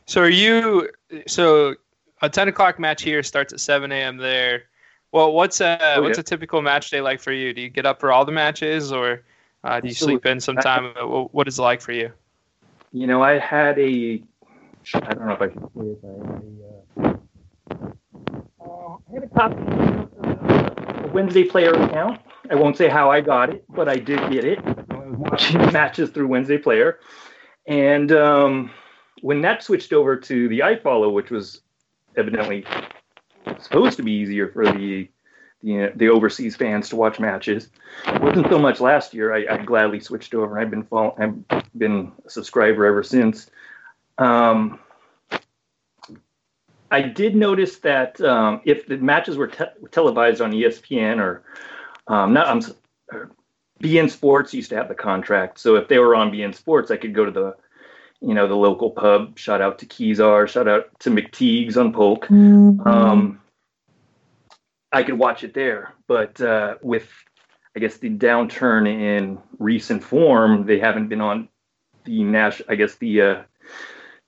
So 0.06 0.22
are 0.22 0.30
you? 0.30 0.90
So 1.28 1.76
a 2.22 2.30
10 2.30 2.48
o'clock 2.48 2.80
match 2.80 3.02
here 3.02 3.24
starts 3.24 3.54
at 3.54 3.60
7 3.60 3.92
a.m. 3.92 4.18
there. 4.18 4.64
Well, 5.12 5.32
what's 5.32 5.62
a 5.62 5.96
oh, 5.98 6.02
what's 6.02 6.18
yeah. 6.18 6.22
a 6.22 6.24
typical 6.24 6.62
match 6.62 6.90
day 6.90 7.02
like 7.02 7.22
for 7.22 7.32
you? 7.32 7.54
Do 7.54 7.62
you 7.62 7.70
get 7.70 7.86
up 7.86 8.00
for 8.00 8.12
all 8.12 8.26
the 8.26 8.32
matches, 8.32 8.92
or 8.92 9.24
uh, 9.64 9.80
do 9.80 9.88
you 9.88 9.94
sleep 9.94 10.26
in 10.26 10.40
sometime? 10.40 10.94
What 11.32 11.48
is 11.48 11.58
it 11.58 11.62
like 11.62 11.82
for 11.82 11.94
you? 11.94 12.12
You 12.92 13.08
know, 13.08 13.22
I 13.22 13.40
had 13.40 13.80
a 13.80 14.22
I 14.94 15.14
don't 15.14 15.28
know 15.28 15.34
if 15.34 15.42
I 15.42 15.48
can 15.48 15.62
say 15.62 15.86
it. 15.86 16.00
I 16.04 17.08
had 17.08 17.08
a, 17.08 17.20
uh, 18.62 18.98
I 19.10 19.14
had 19.14 19.24
a 19.24 19.28
copy 19.28 19.56
a 21.06 21.12
Wednesday 21.14 21.44
player 21.44 21.72
account. 21.72 22.20
I 22.50 22.56
won't 22.56 22.78
say 22.78 22.88
how 22.88 23.12
I 23.12 23.22
got 23.22 23.50
it, 23.50 23.64
but 23.70 23.90
I 23.90 23.96
did 23.96 24.20
get 24.32 24.46
it. 24.46 24.60
I 24.64 24.96
was 24.96 25.18
watching 25.18 25.58
matches 25.74 26.10
through 26.10 26.28
Wednesday 26.28 26.58
player, 26.58 27.00
and 27.68 28.12
um, 28.12 28.72
when 29.22 29.42
that 29.42 29.64
switched 29.64 29.94
over 29.94 30.16
to 30.16 30.48
the 30.50 30.60
iFollow, 30.60 31.12
which 31.12 31.32
was 31.32 31.62
evidently 32.18 32.66
supposed 33.60 33.98
to 33.98 34.04
be 34.04 34.12
easier 34.12 34.50
for 34.50 34.66
the 34.66 35.10
the, 35.64 35.92
the 35.96 36.10
overseas 36.10 36.56
fans 36.56 36.90
to 36.90 36.96
watch 36.96 37.20
matches. 37.20 37.70
It 38.06 38.22
wasn't 38.22 38.50
so 38.50 38.60
much 38.60 38.80
last 38.80 39.16
year. 39.16 39.34
I, 39.34 39.56
I 39.56 39.58
gladly 39.64 40.00
switched 40.00 40.36
over. 40.36 40.60
I've 40.60 40.70
been 40.70 40.84
follow, 40.84 41.16
I've 41.18 41.74
been 41.76 42.12
a 42.24 42.30
subscriber 42.30 42.86
ever 42.86 43.02
since. 43.02 43.50
Um, 44.20 44.80
I 46.92 47.02
did 47.02 47.36
notice 47.36 47.78
that 47.78 48.22
um, 48.22 48.62
if 48.64 48.86
the 48.86 48.98
matches 48.98 49.38
were 49.38 49.48
te- 49.48 49.66
televised 49.90 50.40
on 50.40 50.52
ESPN 50.52 51.18
or 51.20 51.44
um, 52.08 52.34
not, 52.34 52.48
I'm 52.48 52.62
beIN 53.82 54.10
Sports 54.10 54.54
used 54.54 54.70
to 54.70 54.76
have 54.76 54.88
the 54.88 54.96
contract, 54.96 55.60
so 55.60 55.76
if 55.76 55.88
they 55.88 56.00
were 56.00 56.16
on 56.16 56.32
beIN 56.32 56.54
Sports, 56.54 56.92
I 56.92 56.98
could 56.98 57.14
go 57.14 57.26
to 57.26 57.32
the, 57.32 57.56
you 58.22 58.34
know, 58.34 58.48
the 58.48 58.56
local 58.56 58.92
pub. 58.92 59.38
Shout 59.38 59.62
out 59.62 59.80
to 59.80 59.86
Kezar. 59.86 60.48
Shout 60.48 60.68
out 60.68 61.00
to 61.00 61.10
McTeague's 61.10 61.78
on 61.78 61.94
Polk. 61.94 62.28
Mm-hmm. 62.28 62.88
Um, 62.88 63.42
I 64.92 65.04
could 65.04 65.18
watch 65.20 65.44
it 65.44 65.54
there, 65.54 65.94
but 66.08 66.40
uh, 66.40 66.76
with 66.82 67.10
I 67.76 67.80
guess 67.80 67.98
the 67.98 68.10
downturn 68.10 68.88
in 68.88 69.38
recent 69.60 70.04
form, 70.04 70.66
they 70.66 70.80
haven't 70.80 71.10
been 71.10 71.22
on 71.22 71.50
the 72.06 72.24
national. 72.24 72.72
I 72.72 72.76
guess 72.76 72.96
the 72.96 73.22
uh, 73.22 73.44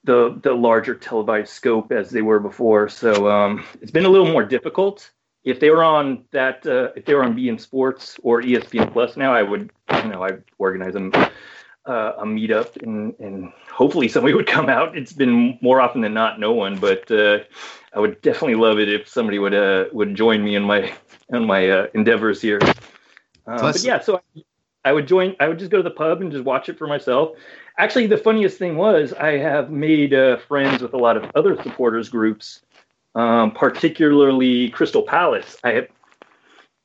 the 0.04 0.38
the 0.42 0.54
larger 0.54 0.96
televised 0.96 1.50
scope 1.50 1.92
as 1.92 2.10
they 2.10 2.22
were 2.22 2.40
before. 2.40 2.90
So 2.90 3.30
um, 3.30 3.64
it's 3.82 3.92
been 3.92 4.06
a 4.06 4.10
little 4.10 4.32
more 4.32 4.44
difficult. 4.44 5.10
If 5.48 5.60
they 5.60 5.70
were 5.70 5.84
on 5.84 6.26
that, 6.32 6.66
uh, 6.66 6.90
if 6.96 7.06
they 7.06 7.14
were 7.14 7.24
on 7.24 7.36
beIN 7.36 7.60
Sports 7.60 8.20
or 8.24 8.42
ESPN 8.42 8.92
Plus 8.92 9.16
now, 9.16 9.34
I 9.34 9.44
would, 9.44 9.72
you 9.94 10.10
know, 10.10 10.24
I'd 10.24 10.44
organize 10.58 10.94
them 10.94 11.12
uh, 11.16 12.14
a 12.18 12.26
meetup 12.26 12.82
and 12.84 13.16
and 13.20 13.54
hopefully 13.72 14.08
somebody 14.08 14.34
would 14.38 14.48
come 14.48 14.70
out. 14.70 14.98
It's 14.98 15.14
been 15.14 15.58
more 15.62 15.80
often 15.80 16.02
than 16.02 16.14
not 16.14 16.40
no 16.40 16.52
one, 16.52 16.78
but 16.78 17.10
uh, 17.10 17.40
I 17.94 18.00
would 18.00 18.22
definitely 18.22 18.56
love 18.56 18.80
it 18.80 18.90
if 18.90 19.08
somebody 19.08 19.40
would 19.40 19.54
uh, 19.54 19.86
would 19.94 20.16
join 20.16 20.44
me 20.44 20.56
in 20.56 20.64
my 20.64 20.94
in 21.30 21.46
my 21.46 21.70
uh, 21.70 21.88
endeavors 21.94 22.42
here. 22.42 22.60
Uh, 23.46 23.62
but 23.62 23.82
yeah, 23.84 24.02
so 24.02 24.22
I 24.84 24.92
would 24.92 25.08
join. 25.08 25.36
I 25.40 25.48
would 25.48 25.60
just 25.60 25.72
go 25.72 25.78
to 25.78 25.84
the 25.84 25.92
pub 25.92 26.22
and 26.22 26.32
just 26.32 26.44
watch 26.44 26.68
it 26.68 26.78
for 26.78 26.88
myself 26.88 27.38
actually, 27.78 28.08
the 28.08 28.18
funniest 28.18 28.58
thing 28.58 28.76
was 28.76 29.14
I 29.14 29.38
have 29.38 29.70
made 29.70 30.14
uh, 30.14 30.38
friends 30.38 30.82
with 30.82 30.94
a 30.94 30.98
lot 30.98 31.18
of 31.18 31.30
other 31.36 31.62
supporters 31.62 32.10
groups, 32.10 32.62
um, 33.18 33.52
particularly 33.52 34.70
Crystal 34.70 35.02
Palace. 35.02 35.58
I 35.64 35.72
have 35.72 35.88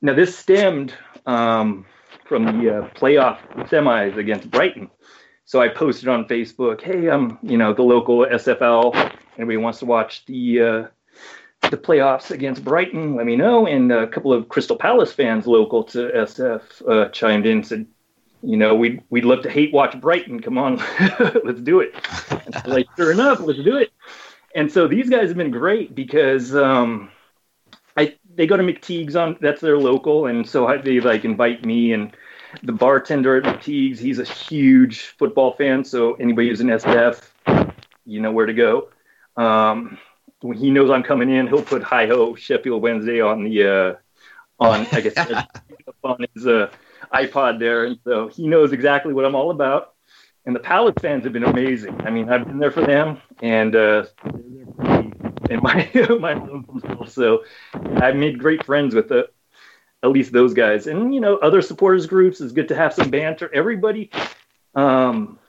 now 0.01 0.13
this 0.13 0.37
stemmed 0.37 0.93
um, 1.27 1.85
from 2.25 2.45
the 2.45 2.77
uh, 2.77 2.89
playoff 2.89 3.37
semis 3.69 4.17
against 4.17 4.49
Brighton. 4.49 4.89
So 5.45 5.61
I 5.61 5.67
posted 5.67 6.09
on 6.09 6.25
Facebook, 6.25 6.81
"Hey, 6.81 7.07
I'm 7.07 7.37
you 7.43 7.57
know 7.57 7.73
the 7.73 7.83
local 7.83 8.25
SFL. 8.25 8.95
Anybody 9.37 9.57
wants 9.57 9.79
to 9.79 9.85
watch 9.85 10.25
the 10.25 10.61
uh, 10.61 10.87
the 11.69 11.77
playoffs 11.77 12.31
against 12.31 12.63
Brighton? 12.63 13.15
Let 13.15 13.27
me 13.27 13.35
know." 13.35 13.67
And 13.67 13.91
a 13.91 14.07
couple 14.07 14.33
of 14.33 14.49
Crystal 14.49 14.75
Palace 14.75 15.13
fans 15.13 15.45
local 15.45 15.83
to 15.85 16.09
SF 16.09 16.89
uh, 16.89 17.09
chimed 17.09 17.45
in, 17.45 17.57
and 17.57 17.67
said, 17.67 17.85
you 18.41 18.57
know, 18.57 18.73
we'd 18.73 19.03
we'd 19.11 19.25
love 19.25 19.43
to 19.43 19.51
hate 19.51 19.71
watch 19.71 19.99
Brighton. 20.01 20.41
Come 20.41 20.57
on, 20.57 20.77
let's 21.43 21.61
do 21.61 21.79
it. 21.79 21.93
And 22.31 22.55
so 22.55 22.71
like, 22.71 22.87
sure 22.97 23.11
enough, 23.11 23.39
let's 23.39 23.63
do 23.63 23.77
it. 23.77 23.91
And 24.55 24.71
so 24.71 24.87
these 24.87 25.09
guys 25.09 25.29
have 25.29 25.37
been 25.37 25.51
great 25.51 25.95
because 25.95 26.55
um, 26.55 27.09
I 27.97 28.15
they 28.35 28.47
go 28.47 28.57
to 28.57 28.63
McTeague's 28.63 29.15
on 29.15 29.37
that's 29.41 29.61
their 29.61 29.77
local, 29.77 30.27
and 30.27 30.47
so 30.47 30.67
I, 30.67 30.77
they 30.77 30.99
like 30.99 31.25
invite 31.25 31.65
me 31.65 31.93
and 31.93 32.15
the 32.63 32.71
bartender 32.71 33.37
at 33.37 33.43
McTeague's. 33.43 33.99
He's 33.99 34.19
a 34.19 34.23
huge 34.23 35.01
football 35.17 35.53
fan, 35.53 35.83
so 35.83 36.13
anybody 36.15 36.49
who's 36.49 36.61
an 36.61 36.69
SF, 36.69 37.31
you 38.05 38.21
know 38.21 38.31
where 38.31 38.45
to 38.45 38.53
go. 38.53 38.89
Um, 39.37 39.97
when 40.41 40.57
he 40.57 40.69
knows 40.71 40.89
I'm 40.89 41.03
coming 41.03 41.29
in, 41.31 41.47
he'll 41.47 41.63
put 41.63 41.83
Hi 41.83 42.05
Ho 42.07 42.35
Sheffield 42.35 42.81
Wednesday 42.81 43.21
on 43.21 43.43
the 43.43 43.67
uh, 43.67 43.95
on 44.59 44.87
I 44.91 45.01
guess 45.01 45.15
on 46.03 46.25
his 46.35 46.47
uh, 46.47 46.69
iPod 47.13 47.59
there, 47.59 47.85
and 47.85 47.99
so 48.03 48.27
he 48.27 48.47
knows 48.47 48.73
exactly 48.73 49.13
what 49.13 49.25
I'm 49.25 49.35
all 49.35 49.51
about. 49.51 49.92
And 50.45 50.55
the 50.55 50.59
Palace 50.59 50.95
fans 51.01 51.23
have 51.23 51.33
been 51.33 51.45
amazing. 51.45 52.01
I 52.01 52.09
mean, 52.09 52.29
I've 52.29 52.45
been 52.45 52.59
there 52.59 52.71
for 52.71 52.85
them, 52.85 53.21
and 53.41 53.75
uh, 53.75 54.05
they're 54.25 55.01
me 55.03 55.13
in 55.49 55.61
my 55.61 55.89
my 56.19 56.33
home 56.33 57.05
So 57.07 57.43
I've 57.73 58.15
made 58.15 58.39
great 58.39 58.65
friends 58.65 58.93
with 58.93 59.07
the, 59.07 59.29
at 60.03 60.11
least 60.11 60.33
those 60.33 60.53
guys, 60.53 60.87
and 60.87 61.13
you 61.13 61.21
know, 61.21 61.37
other 61.37 61.61
supporters 61.61 62.07
groups. 62.07 62.41
It's 62.41 62.51
good 62.51 62.67
to 62.69 62.75
have 62.75 62.93
some 62.93 63.09
banter. 63.09 63.49
Everybody, 63.53 64.11
um, 64.75 65.39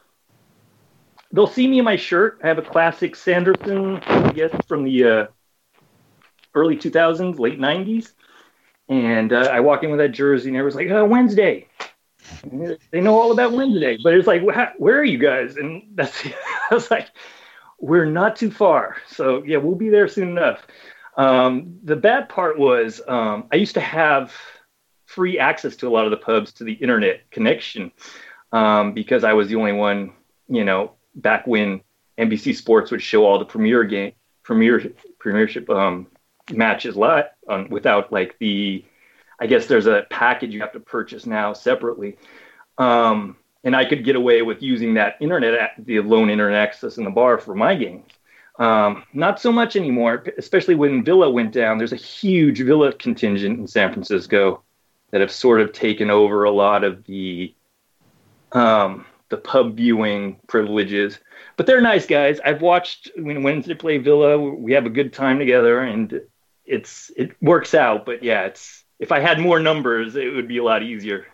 they'll 1.32 1.48
see 1.48 1.66
me 1.66 1.80
in 1.80 1.84
my 1.84 1.96
shirt. 1.96 2.40
I 2.44 2.46
have 2.46 2.58
a 2.58 2.62
classic 2.62 3.16
Sanderson, 3.16 3.96
I 3.96 4.32
guess, 4.32 4.54
from 4.68 4.84
the 4.84 5.04
uh, 5.04 5.26
early 6.54 6.76
2000s, 6.76 7.38
late 7.40 7.58
90s. 7.58 8.12
And 8.88 9.32
uh, 9.32 9.48
I 9.50 9.60
walk 9.60 9.82
in 9.82 9.90
with 9.90 9.98
that 9.98 10.10
jersey, 10.10 10.50
and 10.50 10.56
everyone's 10.56 10.76
like, 10.76 10.90
"Oh, 10.90 11.04
Wednesday." 11.04 11.66
They 12.90 13.00
know 13.00 13.18
all 13.18 13.32
about 13.32 13.52
Wednesday, 13.52 13.98
but 14.02 14.14
it's 14.14 14.26
like, 14.26 14.42
where 14.78 14.98
are 14.98 15.04
you 15.04 15.18
guys? 15.18 15.56
And 15.56 15.82
that's 15.94 16.26
I 16.70 16.74
was 16.74 16.90
like, 16.90 17.08
we're 17.78 18.06
not 18.06 18.36
too 18.36 18.50
far, 18.50 18.96
so 19.08 19.42
yeah, 19.42 19.58
we'll 19.58 19.74
be 19.74 19.90
there 19.90 20.08
soon 20.08 20.30
enough. 20.30 20.66
Um, 21.16 21.78
the 21.84 21.96
bad 21.96 22.28
part 22.28 22.58
was 22.58 23.00
um, 23.06 23.46
I 23.52 23.56
used 23.56 23.74
to 23.74 23.80
have 23.80 24.32
free 25.06 25.38
access 25.38 25.76
to 25.76 25.88
a 25.88 25.90
lot 25.90 26.04
of 26.04 26.10
the 26.10 26.16
pubs 26.16 26.52
to 26.54 26.64
the 26.64 26.72
internet 26.72 27.30
connection 27.30 27.92
um, 28.52 28.92
because 28.92 29.22
I 29.22 29.32
was 29.32 29.48
the 29.48 29.56
only 29.56 29.72
one, 29.72 30.12
you 30.48 30.64
know, 30.64 30.92
back 31.14 31.46
when 31.46 31.82
NBC 32.18 32.54
Sports 32.56 32.90
would 32.90 33.02
show 33.02 33.24
all 33.24 33.38
the 33.38 33.44
premier 33.44 33.84
game, 33.84 34.12
premier 34.42 34.92
premiership 35.18 35.68
um, 35.70 36.08
matches 36.52 36.96
live 36.96 37.26
on, 37.48 37.68
without 37.68 38.12
like 38.12 38.36
the 38.38 38.84
I 39.40 39.46
guess 39.46 39.66
there's 39.66 39.86
a 39.86 40.06
package 40.10 40.54
you 40.54 40.60
have 40.60 40.72
to 40.72 40.80
purchase 40.80 41.26
now 41.26 41.52
separately. 41.52 42.16
Um, 42.78 43.36
and 43.62 43.74
I 43.74 43.84
could 43.84 44.04
get 44.04 44.16
away 44.16 44.42
with 44.42 44.62
using 44.62 44.94
that 44.94 45.16
internet, 45.20 45.74
the 45.78 46.00
lone 46.00 46.30
internet 46.30 46.60
access 46.60 46.98
in 46.98 47.04
the 47.04 47.10
bar 47.10 47.38
for 47.38 47.54
my 47.54 47.74
games. 47.74 48.10
Um, 48.58 49.04
not 49.12 49.40
so 49.40 49.50
much 49.50 49.74
anymore, 49.74 50.24
especially 50.38 50.76
when 50.76 51.02
Villa 51.02 51.28
went 51.28 51.52
down. 51.52 51.78
There's 51.78 51.92
a 51.92 51.96
huge 51.96 52.60
Villa 52.60 52.92
contingent 52.92 53.58
in 53.58 53.66
San 53.66 53.92
Francisco 53.92 54.62
that 55.10 55.20
have 55.20 55.32
sort 55.32 55.60
of 55.60 55.72
taken 55.72 56.10
over 56.10 56.44
a 56.44 56.50
lot 56.50 56.84
of 56.84 57.04
the 57.04 57.54
um, 58.52 59.04
the 59.30 59.36
pub 59.36 59.76
viewing 59.76 60.38
privileges. 60.46 61.18
But 61.56 61.66
they're 61.66 61.80
nice 61.80 62.06
guys. 62.06 62.38
I've 62.44 62.62
watched 62.62 63.10
when 63.16 63.42
Wednesday 63.42 63.74
play 63.74 63.98
Villa. 63.98 64.38
We 64.38 64.72
have 64.74 64.86
a 64.86 64.90
good 64.90 65.12
time 65.12 65.38
together, 65.38 65.80
and 65.80 66.20
it's 66.64 67.10
it 67.16 67.32
works 67.42 67.74
out. 67.74 68.06
But 68.06 68.22
yeah, 68.22 68.42
it's 68.42 68.83
if 68.98 69.12
I 69.12 69.20
had 69.20 69.38
more 69.40 69.60
numbers, 69.60 70.16
it 70.16 70.34
would 70.34 70.48
be 70.48 70.58
a 70.58 70.64
lot 70.64 70.82
easier. 70.82 71.26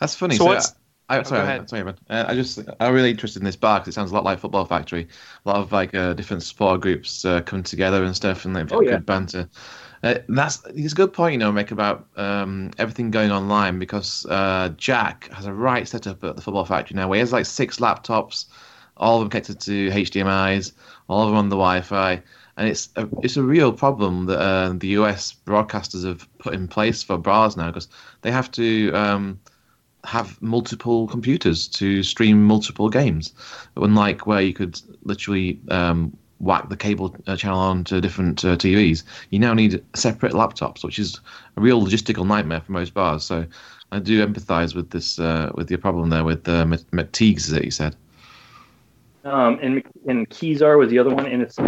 That's 0.00 0.14
funny. 0.14 0.38
So, 0.38 0.50
so 0.58 0.68
I, 1.08 1.22
Oh, 1.22 1.22
sorry, 1.22 1.44
go 1.54 1.66
sorry, 1.66 1.84
man. 1.84 1.96
Uh, 2.10 2.24
I 2.28 2.34
just 2.34 2.58
I'm 2.80 2.92
really 2.92 3.10
interested 3.10 3.40
in 3.40 3.44
this 3.44 3.56
bar 3.56 3.78
because 3.78 3.88
it 3.88 3.94
sounds 3.94 4.10
a 4.10 4.14
lot 4.14 4.24
like 4.24 4.40
Football 4.40 4.64
Factory. 4.64 5.06
A 5.44 5.48
lot 5.48 5.58
of 5.58 5.70
like 5.72 5.94
uh, 5.94 6.14
different 6.14 6.42
support 6.42 6.80
groups 6.80 7.24
uh, 7.24 7.42
come 7.42 7.62
together 7.62 8.02
and 8.04 8.14
stuff, 8.16 8.44
and 8.44 8.54
they've 8.56 8.68
got 8.68 8.76
Oh, 8.76 8.80
yeah. 8.82 8.98
good 8.98 9.06
banter. 9.06 9.48
Uh, 10.02 10.16
that's 10.28 10.64
it's 10.74 10.92
a 10.92 10.96
good 10.96 11.12
point, 11.12 11.32
you 11.32 11.38
know, 11.38 11.52
make 11.52 11.70
about 11.70 12.08
um, 12.16 12.70
everything 12.78 13.10
going 13.10 13.30
online 13.30 13.78
because 13.78 14.26
uh, 14.26 14.70
Jack 14.76 15.28
has 15.32 15.46
a 15.46 15.52
right 15.52 15.86
setup 15.86 16.22
at 16.24 16.36
the 16.36 16.42
Football 16.42 16.64
Factory 16.64 16.96
now. 16.96 17.08
Where 17.08 17.16
he 17.16 17.20
has 17.20 17.32
like 17.32 17.46
six 17.46 17.78
laptops, 17.78 18.46
all 18.96 19.16
of 19.16 19.20
them 19.20 19.30
connected 19.30 19.60
to 19.60 19.90
HDMI's, 19.90 20.72
all 21.08 21.22
of 21.22 21.28
them 21.30 21.38
on 21.38 21.48
the 21.48 21.56
Wi-Fi, 21.56 22.22
and 22.56 22.68
it's 22.68 22.88
a, 22.96 23.08
it's 23.22 23.36
a 23.36 23.42
real 23.42 23.72
problem 23.72 24.26
that 24.26 24.40
uh, 24.40 24.72
the 24.72 24.88
US 24.88 25.34
broadcasters 25.46 26.06
have 26.06 26.28
put 26.38 26.54
in 26.54 26.68
place 26.68 27.02
for 27.02 27.18
bars 27.18 27.56
now 27.56 27.66
because 27.68 27.88
they 28.22 28.30
have 28.30 28.50
to. 28.52 28.92
Um, 28.92 29.40
have 30.04 30.40
multiple 30.40 31.08
computers 31.08 31.66
to 31.66 32.02
stream 32.02 32.44
multiple 32.44 32.88
games. 32.88 33.34
Unlike 33.76 34.26
where 34.26 34.40
you 34.40 34.52
could 34.52 34.80
literally 35.02 35.58
um, 35.70 36.16
whack 36.38 36.68
the 36.68 36.76
cable 36.76 37.14
uh, 37.26 37.36
channel 37.36 37.58
onto 37.58 38.00
different 38.00 38.44
uh, 38.44 38.56
TVs, 38.56 39.02
you 39.30 39.38
now 39.38 39.52
need 39.52 39.82
separate 39.94 40.32
laptops, 40.32 40.84
which 40.84 40.98
is 40.98 41.20
a 41.56 41.60
real 41.60 41.82
logistical 41.82 42.26
nightmare 42.26 42.60
for 42.60 42.72
most 42.72 42.94
bars. 42.94 43.24
So 43.24 43.44
I 43.92 43.98
do 43.98 44.24
empathise 44.24 44.74
with 44.74 44.90
this 44.90 45.18
uh, 45.18 45.50
with 45.54 45.70
your 45.70 45.78
problem 45.78 46.10
there 46.10 46.24
with 46.24 46.48
uh, 46.48 46.64
Mc- 46.64 46.90
McTeague's 46.92 47.48
that 47.48 47.64
you 47.64 47.70
said. 47.70 47.96
Um, 49.24 49.58
and 49.60 49.82
and 50.06 50.28
Kezar 50.30 50.78
was 50.78 50.90
the 50.90 50.98
other 51.00 51.12
one, 51.12 51.26
and 51.26 51.42
it's 51.42 51.58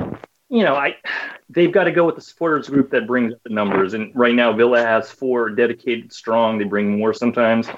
you 0.48 0.62
know 0.64 0.74
I 0.74 0.96
they've 1.50 1.72
got 1.72 1.84
to 1.84 1.92
go 1.92 2.04
with 2.06 2.14
the 2.14 2.20
supporters 2.20 2.68
group 2.68 2.90
that 2.90 3.06
brings 3.06 3.32
up 3.32 3.40
the 3.44 3.50
numbers, 3.50 3.94
and 3.94 4.12
right 4.14 4.34
now 4.34 4.52
Villa 4.52 4.82
has 4.82 5.10
four 5.10 5.50
dedicated 5.50 6.12
strong. 6.12 6.58
They 6.58 6.64
bring 6.64 6.98
more 6.98 7.12
sometimes. 7.12 7.68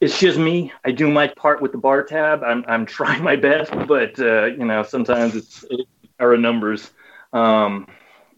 It's 0.00 0.18
just 0.18 0.38
me. 0.38 0.72
I 0.84 0.90
do 0.90 1.10
my 1.10 1.28
part 1.28 1.62
with 1.62 1.72
the 1.72 1.78
bar 1.78 2.02
tab. 2.02 2.42
I'm 2.42 2.64
I'm 2.68 2.86
trying 2.98 3.22
my 3.22 3.36
best, 3.36 3.72
but 3.86 4.18
uh, 4.18 4.46
you 4.46 4.64
know 4.64 4.82
sometimes 4.82 5.34
it's 5.34 5.64
it 5.70 5.86
are 6.20 6.36
numbers. 6.36 6.90
Um, 7.32 7.88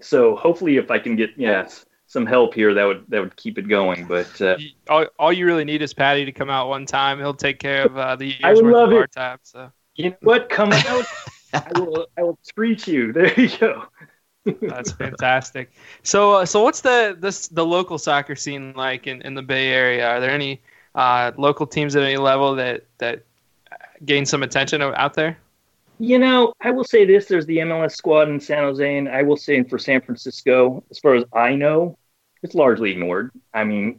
so 0.00 0.36
hopefully, 0.36 0.76
if 0.76 0.90
I 0.90 0.98
can 0.98 1.16
get 1.16 1.30
yes 1.36 1.84
some 2.06 2.26
help 2.26 2.54
here, 2.54 2.74
that 2.74 2.84
would 2.84 3.04
that 3.08 3.20
would 3.20 3.36
keep 3.36 3.58
it 3.58 3.68
going. 3.68 4.06
But 4.06 4.40
uh, 4.40 4.56
all, 4.88 5.06
all 5.18 5.32
you 5.32 5.46
really 5.46 5.64
need 5.64 5.82
is 5.82 5.92
Patty 5.92 6.24
to 6.24 6.32
come 6.32 6.50
out 6.50 6.68
one 6.68 6.86
time. 6.86 7.18
He'll 7.18 7.34
take 7.34 7.58
care 7.58 7.84
of 7.84 7.96
uh, 7.96 8.16
the 8.16 8.34
I 8.42 8.54
would 8.54 8.64
worth 8.64 8.74
love 8.74 8.88
of 8.88 8.92
it. 8.92 8.96
bar 8.96 9.06
tab. 9.06 9.40
So 9.42 9.72
you 9.94 10.10
know 10.10 10.16
what? 10.22 10.48
Come 10.48 10.72
out. 10.72 11.04
I 11.52 11.78
will 11.78 12.06
I 12.16 12.22
will 12.22 12.38
treat 12.54 12.86
you. 12.86 13.12
There 13.16 13.40
you 13.40 13.56
go. 13.58 13.84
that's 14.62 14.92
fantastic. 14.92 15.72
So, 16.04 16.34
uh, 16.34 16.46
so 16.46 16.62
what's 16.62 16.80
the 16.80 17.16
this 17.18 17.48
the 17.48 17.66
local 17.66 17.98
soccer 17.98 18.36
scene 18.36 18.72
like 18.74 19.06
in, 19.06 19.22
in 19.22 19.34
the 19.34 19.42
Bay 19.42 19.68
Area? 19.68 20.08
Are 20.08 20.20
there 20.20 20.30
any 20.30 20.62
uh, 20.94 21.32
local 21.36 21.66
teams 21.66 21.96
at 21.96 22.02
any 22.02 22.16
level 22.16 22.54
that 22.54 22.84
that 22.98 23.24
gain 24.04 24.24
some 24.24 24.42
attention 24.42 24.82
out 24.82 25.14
there? 25.14 25.38
You 25.98 26.18
know, 26.18 26.52
I 26.60 26.70
will 26.70 26.84
say 26.84 27.04
this: 27.04 27.26
there's 27.26 27.46
the 27.46 27.58
MLS 27.58 27.92
squad 27.92 28.28
in 28.28 28.38
San 28.38 28.62
Jose, 28.62 28.98
and 28.98 29.08
I 29.08 29.22
will 29.22 29.36
say 29.36 29.62
for 29.64 29.78
San 29.78 30.00
Francisco, 30.00 30.84
as 30.90 30.98
far 30.98 31.14
as 31.14 31.24
I 31.32 31.54
know, 31.54 31.98
it's 32.42 32.54
largely 32.54 32.92
ignored. 32.92 33.32
I 33.54 33.64
mean, 33.64 33.98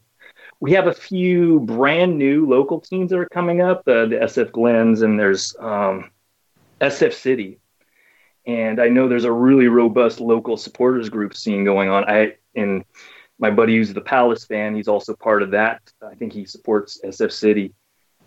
we 0.59 0.71
have 0.73 0.87
a 0.87 0.93
few 0.93 1.59
brand 1.61 2.17
new 2.17 2.47
local 2.47 2.79
teams 2.79 3.09
that 3.09 3.17
are 3.17 3.29
coming 3.29 3.61
up, 3.61 3.79
uh, 3.87 4.05
the 4.05 4.19
SF 4.23 4.51
Glens, 4.51 5.01
and 5.01 5.19
there's 5.19 5.55
um, 5.59 6.11
SF 6.81 7.13
City, 7.13 7.59
and 8.45 8.79
I 8.79 8.89
know 8.89 9.07
there's 9.07 9.25
a 9.25 9.31
really 9.31 9.67
robust 9.67 10.19
local 10.19 10.57
supporters 10.57 11.09
group 11.09 11.35
scene 11.35 11.63
going 11.63 11.89
on. 11.89 12.05
I 12.09 12.35
and 12.55 12.83
my 13.39 13.51
buddy 13.51 13.77
who's 13.77 13.93
the 13.93 14.01
Palace 14.01 14.45
fan, 14.45 14.75
he's 14.75 14.87
also 14.87 15.15
part 15.15 15.43
of 15.43 15.51
that. 15.51 15.81
I 16.01 16.15
think 16.15 16.33
he 16.33 16.45
supports 16.45 16.99
SF 17.03 17.31
City, 17.31 17.73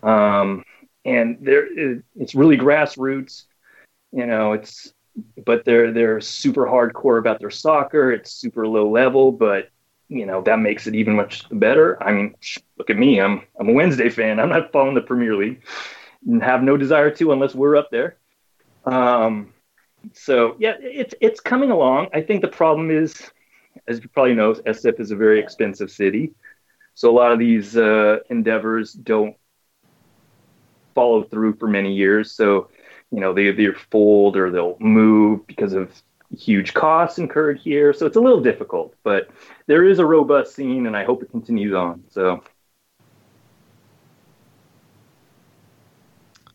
um, 0.03 0.63
and 1.05 1.37
there 1.41 1.65
it- 1.65 2.03
it's 2.15 2.35
really 2.35 2.57
grassroots 2.57 3.45
you 4.11 4.25
know 4.25 4.53
it's 4.53 4.93
but 5.45 5.65
they're 5.65 5.91
they're 5.91 6.21
super 6.21 6.65
hardcore 6.65 7.19
about 7.19 7.39
their 7.39 7.49
soccer. 7.49 8.11
It's 8.11 8.31
super 8.31 8.67
low 8.67 8.89
level 8.89 9.31
but 9.31 9.69
you 10.09 10.25
know 10.25 10.41
that 10.43 10.59
makes 10.59 10.87
it 10.87 10.95
even 10.95 11.15
much 11.15 11.45
better. 11.51 12.01
I 12.03 12.11
mean 12.11 12.35
look 12.77 12.89
at 12.89 12.97
me. 12.97 13.19
I'm 13.19 13.41
i'm 13.59 13.69
a 13.69 13.73
wednesday 13.73 14.09
fan. 14.09 14.39
I'm 14.39 14.49
not 14.49 14.71
following 14.71 14.95
the 14.95 15.01
premier 15.01 15.35
league. 15.35 15.61
And 16.27 16.41
have 16.43 16.61
no 16.63 16.77
desire 16.77 17.09
to 17.11 17.31
unless 17.31 17.55
we're 17.55 17.75
up 17.75 17.89
there 17.91 18.17
um 18.85 19.53
so 20.13 20.55
yeah 20.59 20.73
it's 20.79 21.13
it's 21.21 21.39
coming 21.39 21.69
along 21.71 22.07
i 22.13 22.21
think 22.21 22.41
the 22.41 22.47
problem 22.47 22.89
is 22.89 23.31
as 23.87 24.01
you 24.01 24.09
probably 24.09 24.33
know 24.33 24.53
sf 24.53 24.99
is 24.99 25.11
a 25.11 25.15
very 25.15 25.39
expensive 25.39 25.91
city 25.91 26.33
so 26.93 27.09
a 27.09 27.13
lot 27.13 27.31
of 27.31 27.39
these 27.39 27.77
uh, 27.77 28.17
endeavors 28.29 28.91
don't 28.93 29.35
follow 30.93 31.23
through 31.23 31.53
for 31.53 31.67
many 31.67 31.93
years 31.93 32.31
so 32.31 32.69
you 33.11 33.19
know, 33.19 33.33
they 33.33 33.49
either 33.49 33.73
fold 33.73 34.37
or 34.37 34.49
they'll 34.49 34.77
move 34.79 35.45
because 35.45 35.73
of 35.73 35.91
huge 36.37 36.73
costs 36.73 37.19
incurred 37.19 37.59
here. 37.59 37.93
So 37.93 38.05
it's 38.05 38.15
a 38.15 38.21
little 38.21 38.39
difficult, 38.39 38.95
but 39.03 39.29
there 39.67 39.85
is 39.85 39.99
a 39.99 40.05
robust 40.05 40.55
scene 40.55 40.87
and 40.87 40.95
I 40.95 41.03
hope 41.03 41.21
it 41.21 41.29
continues 41.29 41.73
on. 41.73 42.03
So 42.09 42.41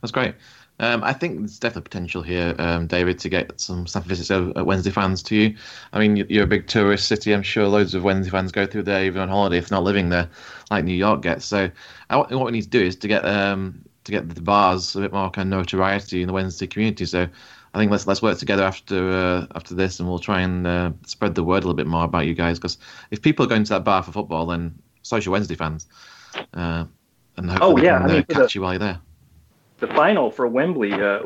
That's 0.00 0.12
great. 0.12 0.34
Um, 0.78 1.02
I 1.02 1.14
think 1.14 1.38
there's 1.38 1.58
definitely 1.58 1.82
potential 1.88 2.22
here, 2.22 2.54
um, 2.58 2.86
David, 2.86 3.18
to 3.20 3.28
get 3.30 3.58
some 3.58 3.86
visits 3.86 4.28
of 4.30 4.54
uh, 4.56 4.64
Wednesday 4.64 4.90
fans 4.90 5.22
to 5.24 5.34
you. 5.34 5.56
I 5.94 5.98
mean, 5.98 6.16
you- 6.16 6.26
you're 6.28 6.44
a 6.44 6.46
big 6.46 6.66
tourist 6.66 7.08
city. 7.08 7.32
I'm 7.32 7.42
sure 7.42 7.66
loads 7.66 7.94
of 7.94 8.04
Wednesday 8.04 8.30
fans 8.30 8.52
go 8.52 8.66
through 8.66 8.82
there 8.82 9.04
even 9.04 9.22
on 9.22 9.28
holiday, 9.30 9.56
if 9.56 9.70
not 9.70 9.84
living 9.84 10.10
there, 10.10 10.28
like 10.70 10.84
New 10.84 10.94
York 10.94 11.22
gets. 11.22 11.46
So, 11.46 11.70
I, 12.10 12.16
what 12.16 12.44
we 12.44 12.52
need 12.52 12.62
to 12.62 12.68
do 12.68 12.82
is 12.82 12.96
to 12.96 13.08
get 13.08 13.24
um, 13.24 13.80
to 14.04 14.12
get 14.12 14.28
the 14.34 14.42
bars 14.42 14.94
a 14.96 15.00
bit 15.00 15.12
more 15.12 15.30
kind 15.30 15.52
of 15.52 15.58
notoriety 15.58 16.20
in 16.20 16.26
the 16.26 16.34
Wednesday 16.34 16.66
community. 16.66 17.06
So, 17.06 17.26
I 17.74 17.78
think 17.78 17.90
let's 17.90 18.06
let's 18.06 18.20
work 18.20 18.36
together 18.38 18.62
after 18.64 19.10
uh, 19.10 19.46
after 19.54 19.74
this, 19.74 19.98
and 19.98 20.08
we'll 20.08 20.18
try 20.18 20.42
and 20.42 20.66
uh, 20.66 20.90
spread 21.06 21.34
the 21.34 21.42
word 21.44 21.64
a 21.64 21.66
little 21.66 21.74
bit 21.74 21.86
more 21.86 22.04
about 22.04 22.26
you 22.26 22.34
guys. 22.34 22.58
Because 22.58 22.76
if 23.10 23.22
people 23.22 23.46
are 23.46 23.48
going 23.48 23.64
to 23.64 23.70
that 23.70 23.84
bar 23.84 24.02
for 24.02 24.12
football, 24.12 24.44
then 24.46 24.74
social 25.02 25.32
Wednesday 25.32 25.54
fans. 25.54 25.86
Uh, 26.52 26.84
and 27.38 27.50
hopefully 27.50 27.82
Oh, 27.82 27.84
yeah, 27.84 27.98
can 27.98 28.10
I 28.10 28.12
mean, 28.12 28.16
uh, 28.18 28.34
catch 28.34 28.52
the- 28.52 28.58
you 28.58 28.60
while 28.62 28.72
you're 28.72 28.78
there. 28.78 29.00
The 29.78 29.86
final 29.88 30.30
for 30.30 30.46
Wembley, 30.46 30.92
uh, 30.92 31.20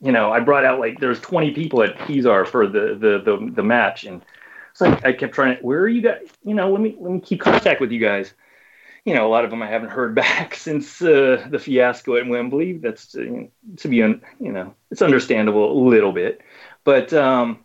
you 0.00 0.12
know, 0.12 0.32
I 0.32 0.40
brought 0.40 0.64
out 0.64 0.78
like 0.78 1.00
there's 1.00 1.20
20 1.20 1.52
people 1.52 1.82
at 1.82 1.98
Kezar 1.98 2.46
for 2.46 2.66
the 2.66 2.96
the 2.98 3.22
the, 3.24 3.50
the 3.52 3.62
match, 3.62 4.04
and 4.04 4.22
so 4.72 4.86
I, 4.86 5.08
I 5.08 5.12
kept 5.12 5.34
trying. 5.34 5.56
Where 5.58 5.80
are 5.80 5.88
you 5.88 6.02
guys? 6.02 6.28
You 6.44 6.54
know, 6.54 6.70
let 6.70 6.80
me 6.80 6.96
let 6.98 7.12
me 7.12 7.20
keep 7.20 7.40
contact 7.40 7.80
with 7.80 7.90
you 7.90 8.00
guys. 8.00 8.32
You 9.04 9.14
know, 9.14 9.26
a 9.26 9.30
lot 9.30 9.44
of 9.44 9.50
them 9.50 9.62
I 9.62 9.68
haven't 9.68 9.90
heard 9.90 10.14
back 10.26 10.54
since 10.54 11.00
uh, 11.00 11.46
the 11.50 11.58
fiasco 11.58 12.16
at 12.16 12.26
Wembley. 12.26 12.74
That's 12.74 13.14
uh, 13.16 13.20
you 13.20 13.30
know, 13.30 13.48
to 13.76 13.88
be 13.88 14.02
un, 14.02 14.22
you 14.40 14.52
know, 14.52 14.74
it's 14.90 15.02
understandable 15.02 15.72
a 15.72 15.78
little 15.88 16.12
bit, 16.12 16.42
but 16.84 17.12
um, 17.12 17.60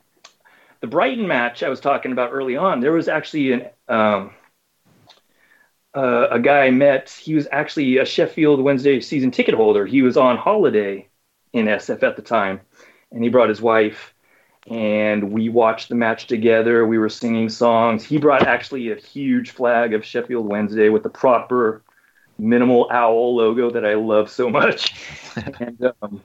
the 0.82 0.88
Brighton 0.88 1.28
match 1.28 1.63
I 1.63 1.69
was 1.69 1.80
talking 1.80 2.11
about 2.11 2.32
early 2.32 2.57
on, 2.57 2.80
there 2.80 2.91
was 2.91 3.07
actually 3.07 3.53
an 3.53 3.69
um, 3.88 4.32
uh, 5.96 6.28
a 6.32 6.39
guy 6.39 6.66
I 6.66 6.72
met. 6.72 7.10
He 7.10 7.34
was 7.34 7.48
actually 7.52 7.98
a 7.98 8.06
Sheffield 8.06 8.62
Wednesday 8.62 9.02
season 9.02 9.32
ticket 9.32 9.56
holder. 9.56 9.86
He 9.86 10.02
was 10.02 10.18
on 10.18 10.38
holiday 10.38 11.08
in 11.54 11.66
SF 11.66 12.04
at 12.04 12.16
the 12.16 12.22
time, 12.22 12.62
and 13.12 13.24
he 13.24 13.30
brought 13.30 13.50
his 13.50 13.62
wife, 13.62 14.14
and 14.68 15.32
we 15.32 15.50
watched 15.50 15.89
the 15.89 15.96
match 15.96 16.28
together. 16.28 16.86
We 16.86 16.98
were 16.98 17.10
singing 17.10 17.50
songs. 17.50 18.06
He 18.06 18.18
brought 18.18 18.48
actually 18.48 18.92
a 18.92 18.96
huge 18.96 19.52
flag 19.52 19.94
of 19.94 20.06
Sheffield 20.06 20.48
Wednesday 20.48 20.89
with 20.89 21.04
the 21.04 21.10
proper 21.10 21.84
minimal 22.38 22.88
owl 22.92 23.36
logo 23.36 23.70
that 23.72 23.86
I 23.86 23.96
love 23.96 24.30
so 24.30 24.50
much. 24.50 24.94
and 25.60 25.92
um, 26.02 26.24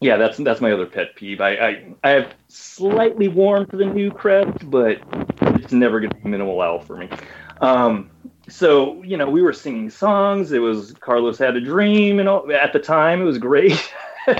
yeah, 0.00 0.16
that's 0.18 0.36
that's 0.36 0.60
my 0.60 0.72
other 0.72 0.86
pet 0.86 1.16
peeve. 1.16 1.40
I 1.40 1.50
I, 1.54 1.94
I 2.04 2.10
have 2.10 2.34
slightly 2.48 3.28
warmed 3.28 3.70
to 3.70 3.76
the 3.76 3.86
new 3.86 4.10
crest, 4.10 4.70
but 4.70 4.98
it's 5.40 5.72
never 5.72 6.00
going 6.00 6.10
to 6.10 6.16
be 6.16 6.28
minimal 6.28 6.60
owl 6.60 6.80
for 6.80 6.96
me. 6.96 7.08
Um, 7.60 8.10
so 8.48 9.02
you 9.02 9.16
know 9.16 9.28
we 9.28 9.42
were 9.42 9.52
singing 9.52 9.90
songs. 9.90 10.52
It 10.52 10.60
was 10.60 10.92
carlos 11.00 11.38
had 11.38 11.56
a 11.56 11.60
dream 11.60 12.18
and 12.18 12.28
all 12.28 12.50
at 12.52 12.72
the 12.72 12.78
time 12.78 13.20
it 13.20 13.24
was 13.24 13.38
great. 13.38 13.92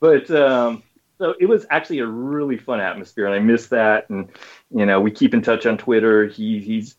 But 0.00 0.30
um 0.30 0.84
so 1.18 1.34
it 1.40 1.46
was 1.46 1.66
actually 1.70 1.98
a 1.98 2.06
really 2.06 2.56
fun 2.56 2.78
atmosphere 2.78 3.26
and 3.26 3.34
i 3.34 3.40
miss 3.40 3.66
that. 3.68 4.08
And 4.10 4.28
you 4.70 4.86
know 4.86 5.00
we 5.00 5.10
keep 5.10 5.34
in 5.34 5.42
touch 5.42 5.66
on 5.66 5.76
twitter. 5.76 6.26
He 6.26 6.60
he's 6.60 6.96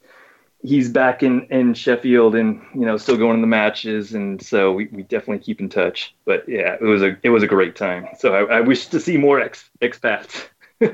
he's 0.62 0.90
back 0.90 1.24
in 1.24 1.46
in 1.46 1.74
sheffield 1.74 2.36
and 2.36 2.62
you 2.76 2.86
know 2.86 2.98
still 2.98 3.16
going 3.16 3.38
to 3.38 3.42
the 3.42 3.48
matches. 3.48 4.14
And 4.14 4.42
so 4.42 4.74
we, 4.74 4.88
we 4.88 5.04
definitely 5.04 5.40
keep 5.40 5.62
in 5.62 5.70
touch. 5.70 6.14
But 6.26 6.44
yeah 6.50 6.76
it 6.80 6.84
was 6.84 7.02
a 7.02 7.18
it 7.24 7.30
was 7.30 7.44
a 7.44 7.48
great 7.48 7.78
time. 7.78 8.08
So 8.18 8.34
i, 8.34 8.58
I 8.58 8.62
wish 8.62 8.88
to 8.88 9.00
see 9.00 9.16
more 9.16 9.40
ex, 9.40 9.70
expats. 9.82 10.48
Have 10.82 10.90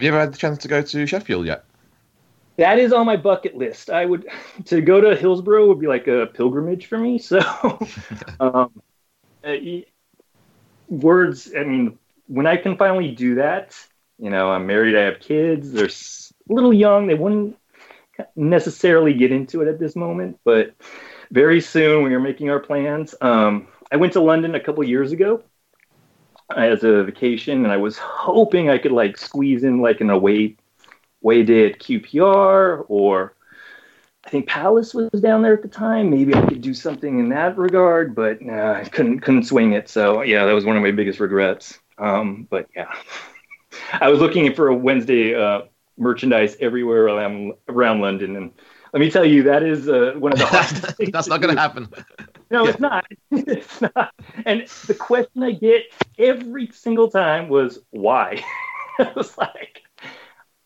you 0.00 0.08
ever 0.08 0.20
had 0.20 0.32
the 0.32 0.38
chance 0.38 0.58
to 0.58 0.68
go 0.68 0.82
to 0.82 1.06
Sheffield 1.06 1.46
yet? 1.46 1.64
That 2.56 2.78
is 2.78 2.92
on 2.92 3.06
my 3.06 3.16
bucket 3.16 3.56
list. 3.56 3.90
I 3.90 4.04
would 4.04 4.28
to 4.66 4.80
go 4.80 5.00
to 5.00 5.16
Hillsborough 5.16 5.66
would 5.68 5.80
be 5.80 5.86
like 5.86 6.08
a 6.08 6.26
pilgrimage 6.26 6.86
for 6.86 6.98
me. 6.98 7.18
So, 7.22 7.40
um, 8.40 8.82
uh, 9.44 9.54
words. 10.88 11.52
I 11.56 11.64
mean, 11.64 11.98
when 12.26 12.46
I 12.46 12.56
can 12.56 12.76
finally 12.76 13.12
do 13.12 13.36
that, 13.36 13.76
you 14.18 14.30
know, 14.30 14.50
I'm 14.50 14.66
married. 14.66 14.96
I 14.96 15.02
have 15.02 15.20
kids. 15.20 15.72
They're 15.72 15.86
a 15.86 16.52
little 16.52 16.72
young. 16.72 17.06
They 17.06 17.14
wouldn't 17.14 17.56
necessarily 18.36 19.14
get 19.14 19.32
into 19.32 19.62
it 19.62 19.68
at 19.68 19.78
this 19.78 19.96
moment, 19.96 20.38
but 20.44 20.74
very 21.30 21.60
soon 21.60 22.04
we 22.04 22.14
are 22.14 22.20
making 22.20 22.50
our 22.50 22.60
plans. 22.60 23.14
Um, 23.20 23.68
I 23.90 23.96
went 23.96 24.12
to 24.14 24.20
London 24.20 24.54
a 24.54 24.60
couple 24.60 24.84
years 24.84 25.12
ago 25.12 25.42
as 26.54 26.84
a 26.84 27.04
vacation, 27.04 27.64
and 27.64 27.72
I 27.72 27.78
was 27.78 27.98
hoping 27.98 28.68
I 28.68 28.78
could 28.78 28.92
like 28.92 29.16
squeeze 29.16 29.64
in 29.64 29.80
like 29.80 30.00
an 30.00 30.10
away 30.10 30.56
away 31.22 31.42
did 31.42 31.78
QPR 31.78 32.84
or 32.88 33.34
I 34.24 34.30
think 34.30 34.46
Palace 34.46 34.94
was 34.94 35.08
down 35.20 35.42
there 35.42 35.54
at 35.54 35.62
the 35.62 35.68
time. 35.68 36.10
Maybe 36.10 36.34
I 36.34 36.46
could 36.46 36.60
do 36.60 36.74
something 36.74 37.18
in 37.18 37.28
that 37.30 37.56
regard, 37.58 38.14
but 38.14 38.40
nah, 38.40 38.74
I 38.74 38.84
couldn't 38.84 39.20
couldn't 39.20 39.44
swing 39.44 39.72
it. 39.72 39.88
So 39.88 40.22
yeah, 40.22 40.46
that 40.46 40.52
was 40.52 40.64
one 40.64 40.76
of 40.76 40.82
my 40.82 40.92
biggest 40.92 41.18
regrets. 41.20 41.78
Um, 41.98 42.46
but 42.48 42.68
yeah, 42.76 42.92
I 43.92 44.08
was 44.08 44.20
looking 44.20 44.52
for 44.54 44.68
a 44.68 44.74
Wednesday 44.74 45.34
uh, 45.34 45.62
merchandise 45.98 46.56
everywhere 46.60 47.06
around, 47.06 47.54
around 47.68 48.00
London, 48.00 48.36
and 48.36 48.52
let 48.92 49.00
me 49.00 49.10
tell 49.10 49.24
you, 49.24 49.42
that 49.44 49.62
is 49.62 49.88
uh, 49.88 50.14
one 50.18 50.32
of 50.32 50.38
the 50.38 50.46
hardest. 50.50 50.96
things 50.96 51.10
That's 51.12 51.28
not 51.28 51.40
going 51.40 51.54
to 51.54 51.60
happen. 51.60 51.88
No, 52.50 52.64
Yeah. 52.64 52.70
it's 52.70 52.80
not. 52.80 53.04
it's 53.30 53.80
not. 53.80 54.12
And 54.46 54.66
the 54.86 54.94
question 54.94 55.42
I 55.42 55.52
get 55.52 55.84
every 56.18 56.68
single 56.72 57.08
time 57.08 57.48
was 57.48 57.78
why. 57.90 58.44
I 58.98 59.10
was 59.16 59.36
like, 59.38 59.81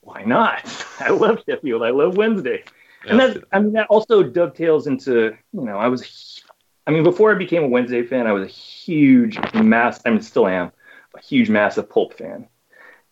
why 0.07 0.22
not? 0.22 0.86
I 1.00 1.11
love 1.11 1.42
Sheffield. 1.46 1.82
I 1.82 1.90
love 1.90 2.16
Wednesday. 2.16 2.64
And 3.09 3.18
Yeah. 3.18 3.26
that's, 3.26 3.38
I 3.52 3.59
mean, 3.59 3.72
that 3.72 3.88
also 3.88 4.22
dovetails 4.22 4.86
into, 4.86 5.36
you 5.52 5.61
know, 5.64 5.76
I 5.76 5.88
was, 5.88 6.42
I 6.86 6.92
mean, 6.92 7.02
before 7.02 7.32
I 7.32 7.34
became 7.34 7.64
a 7.64 7.68
Wednesday 7.68 8.04
fan, 8.04 8.26
I 8.26 8.32
was 8.32 8.44
a 8.44 8.52
huge, 8.52 9.38
mass, 9.54 10.00
I 10.07 10.11
mean, 10.11 10.22
still 10.22 10.46
am, 10.46 10.70
a 11.14 11.20
huge, 11.20 11.50
massive 11.50 11.90
Pulp 11.90 12.14
fan. 12.14 12.46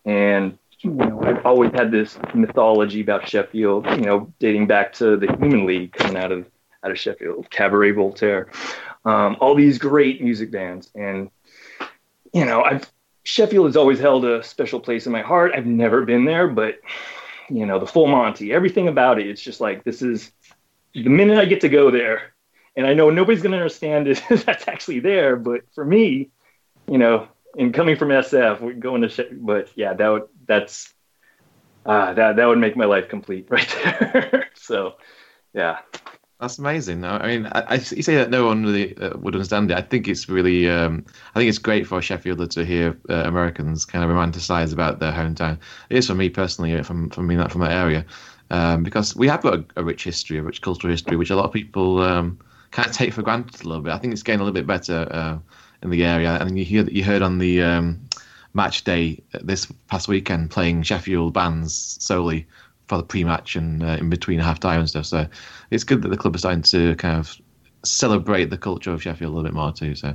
And, 0.04 0.58
you 0.80 0.90
know, 0.92 1.20
I've 1.22 1.44
always 1.44 1.72
had 1.72 1.90
this 1.90 2.16
mythology 2.34 3.00
about 3.00 3.28
Sheffield, 3.28 3.86
you 3.86 4.02
know, 4.02 4.32
dating 4.38 4.66
back 4.68 4.92
to 4.94 5.16
the 5.16 5.26
Human 5.38 5.66
League 5.66 5.92
coming 5.92 6.16
out 6.16 6.30
of 6.32 6.46
out 6.84 6.90
of 6.90 6.98
Sheffield, 6.98 7.48
Cabaret 7.50 7.92
Voltaire, 7.92 8.50
um, 9.06 9.38
all 9.40 9.54
these 9.54 9.78
great 9.78 10.22
music 10.22 10.50
bands, 10.50 10.90
and 10.94 11.30
you 12.34 12.44
know, 12.44 12.62
I've 12.62 12.84
Sheffield 13.24 13.66
has 13.66 13.76
always 13.76 13.98
held 13.98 14.24
a 14.24 14.42
special 14.44 14.80
place 14.80 15.06
in 15.06 15.12
my 15.12 15.22
heart. 15.22 15.52
I've 15.54 15.66
never 15.66 16.04
been 16.04 16.24
there, 16.24 16.46
but 16.46 16.78
you 17.50 17.66
know, 17.66 17.78
the 17.78 17.86
Full 17.86 18.06
Monty, 18.06 18.52
everything 18.52 18.88
about 18.88 19.18
it, 19.18 19.26
it's 19.26 19.42
just 19.42 19.60
like 19.60 19.82
this 19.82 20.02
is 20.02 20.30
the 20.94 21.08
minute 21.08 21.38
I 21.38 21.46
get 21.46 21.62
to 21.62 21.68
go 21.68 21.90
there, 21.90 22.34
and 22.76 22.86
I 22.86 22.94
know 22.94 23.10
nobody's 23.10 23.42
going 23.42 23.52
to 23.52 23.58
understand 23.58 24.08
it. 24.08 24.22
that's 24.46 24.68
actually 24.68 25.00
there, 25.00 25.36
but 25.36 25.62
for 25.74 25.84
me, 25.84 26.30
you 26.88 26.98
know, 26.98 27.28
and 27.58 27.72
coming 27.72 27.96
from 27.96 28.08
SF, 28.08 28.60
we're 28.60 28.74
going 28.74 29.02
to, 29.02 29.08
Sheff- 29.08 29.38
but 29.40 29.70
yeah, 29.74 29.94
that 29.94 30.08
would 30.08 30.22
that's. 30.46 30.92
Uh, 31.86 32.14
that 32.14 32.36
that 32.36 32.46
would 32.46 32.58
make 32.58 32.78
my 32.78 32.86
life 32.86 33.10
complete 33.10 33.46
right 33.50 33.76
there. 33.84 34.48
so, 34.54 34.94
yeah, 35.52 35.80
That's 36.40 36.58
amazing. 36.58 37.04
I 37.04 37.26
mean, 37.26 37.46
I, 37.46 37.60
I, 37.60 37.74
you 37.74 38.02
say 38.02 38.16
that 38.16 38.28
no 38.28 38.46
one 38.46 38.64
really 38.64 38.96
uh, 38.98 39.16
would 39.18 39.34
understand 39.34 39.70
it. 39.70 39.76
I 39.78 39.82
think 39.82 40.08
it's 40.08 40.28
really, 40.28 40.68
um, 40.68 41.04
I 41.34 41.38
think 41.38 41.48
it's 41.48 41.58
great 41.58 41.86
for 41.86 41.98
a 41.98 42.00
Sheffielder 42.00 42.50
to 42.50 42.64
hear 42.64 42.98
uh, 43.08 43.22
Americans 43.24 43.84
kind 43.84 44.04
of 44.04 44.10
romanticize 44.10 44.72
about 44.72 44.98
their 44.98 45.12
hometown. 45.12 45.58
It 45.90 45.96
is 45.96 46.08
for 46.08 46.14
me 46.14 46.28
personally, 46.28 46.82
from 46.82 47.08
from 47.10 47.28
being 47.28 47.38
that 47.38 47.52
from 47.52 47.60
that 47.60 47.70
area, 47.70 48.04
um, 48.50 48.82
because 48.82 49.14
we 49.14 49.28
have 49.28 49.42
got 49.42 49.54
a, 49.54 49.64
a 49.76 49.84
rich 49.84 50.04
history, 50.04 50.38
a 50.38 50.42
rich 50.42 50.60
cultural 50.60 50.90
history, 50.92 51.16
which 51.16 51.30
a 51.30 51.36
lot 51.36 51.44
of 51.46 51.52
people 51.52 52.02
um, 52.02 52.38
kind 52.72 52.88
of 52.88 52.94
take 52.94 53.12
for 53.12 53.22
granted 53.22 53.64
a 53.64 53.68
little 53.68 53.82
bit. 53.82 53.92
I 53.92 53.98
think 53.98 54.12
it's 54.12 54.24
getting 54.24 54.40
a 54.40 54.44
little 54.44 54.54
bit 54.54 54.66
better 54.66 55.06
uh, 55.12 55.38
in 55.82 55.90
the 55.90 56.04
area, 56.04 56.36
and 56.40 56.58
you 56.58 56.64
hear 56.64 56.82
that 56.82 56.92
you 56.92 57.04
heard 57.04 57.22
on 57.22 57.38
the 57.38 57.62
um, 57.62 58.00
match 58.54 58.82
day 58.82 59.22
this 59.42 59.66
past 59.86 60.08
weekend 60.08 60.50
playing 60.50 60.82
Sheffield 60.82 61.32
bands 61.32 61.96
solely 62.00 62.46
for 62.88 62.98
the 62.98 63.04
pre-match 63.04 63.56
and 63.56 63.82
uh, 63.82 63.96
in 64.00 64.10
between 64.10 64.38
half-time 64.38 64.80
and 64.80 64.88
stuff. 64.88 65.06
So 65.06 65.26
it's 65.70 65.84
good 65.84 66.02
that 66.02 66.08
the 66.08 66.16
club 66.16 66.34
is 66.34 66.42
starting 66.42 66.62
to 66.62 66.94
kind 66.96 67.18
of 67.18 67.36
celebrate 67.84 68.50
the 68.50 68.58
culture 68.58 68.92
of 68.92 69.02
Sheffield 69.02 69.32
a 69.32 69.34
little 69.34 69.48
bit 69.48 69.54
more 69.54 69.72
too. 69.72 69.94
So 69.94 70.14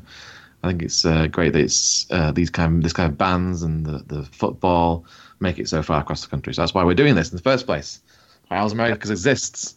I 0.63 0.67
think 0.67 0.83
it's 0.83 1.05
uh, 1.05 1.27
great 1.27 1.53
that 1.53 1.61
it's 1.61 2.05
uh, 2.11 2.31
these 2.31 2.49
kind 2.49 2.77
of 2.77 2.83
this 2.83 2.93
kind 2.93 3.09
of 3.11 3.17
bands 3.17 3.63
and 3.63 3.85
the, 3.85 4.03
the 4.07 4.23
football 4.23 5.05
make 5.39 5.57
it 5.57 5.69
so 5.69 5.81
far 5.81 6.01
across 6.01 6.21
the 6.21 6.27
country. 6.27 6.53
So 6.53 6.61
that's 6.61 6.73
why 6.73 6.83
we're 6.83 6.95
doing 6.95 7.15
this 7.15 7.31
in 7.31 7.37
the 7.37 7.43
first 7.43 7.65
place. 7.65 8.01
Owls 8.51 8.73
America 8.73 9.09
exists. 9.09 9.75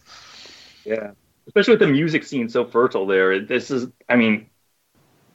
Yeah, 0.85 1.13
especially 1.47 1.75
with 1.75 1.81
the 1.81 1.87
music 1.87 2.25
scene 2.25 2.49
so 2.49 2.65
fertile 2.65 3.07
there. 3.07 3.39
This 3.39 3.71
is, 3.71 3.87
I 4.09 4.17
mean, 4.17 4.49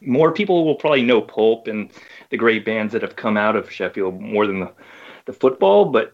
more 0.01 0.31
people 0.31 0.65
will 0.65 0.75
probably 0.75 1.03
know 1.03 1.21
Pulp 1.21 1.67
and 1.67 1.91
the 2.29 2.37
great 2.37 2.65
bands 2.65 2.91
that 2.93 3.01
have 3.01 3.15
come 3.15 3.37
out 3.37 3.55
of 3.55 3.71
Sheffield 3.71 4.19
more 4.19 4.47
than 4.47 4.59
the, 4.59 4.71
the 5.25 5.33
football, 5.33 5.85
but 5.85 6.13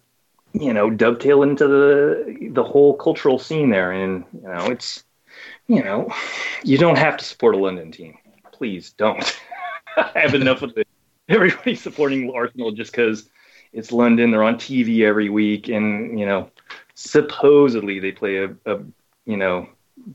you 0.53 0.73
know, 0.73 0.89
dovetail 0.89 1.43
into 1.43 1.67
the 1.67 2.49
the 2.51 2.63
whole 2.63 2.95
cultural 2.95 3.39
scene 3.39 3.69
there. 3.69 3.91
And 3.91 4.23
you 4.33 4.47
know, 4.47 4.65
it's 4.67 5.03
you 5.67 5.83
know, 5.83 6.13
you 6.63 6.77
don't 6.77 6.97
have 6.97 7.17
to 7.17 7.25
support 7.25 7.55
a 7.55 7.57
London 7.57 7.91
team. 7.91 8.17
Please 8.51 8.91
don't. 8.91 9.39
I 9.97 10.19
have 10.19 10.35
enough 10.35 10.61
of 10.61 10.77
it. 10.77 10.87
Everybody 11.29 11.75
supporting 11.75 12.31
Arsenal 12.33 12.71
just 12.71 12.91
because 12.91 13.29
it's 13.71 13.91
London. 13.91 14.31
They're 14.31 14.43
on 14.43 14.55
TV 14.55 15.05
every 15.05 15.29
week, 15.29 15.69
and 15.69 16.19
you 16.19 16.25
know, 16.25 16.49
supposedly 16.95 17.99
they 17.99 18.11
play 18.11 18.37
a, 18.37 18.55
a 18.65 18.79
you 19.25 19.37
know 19.37 19.67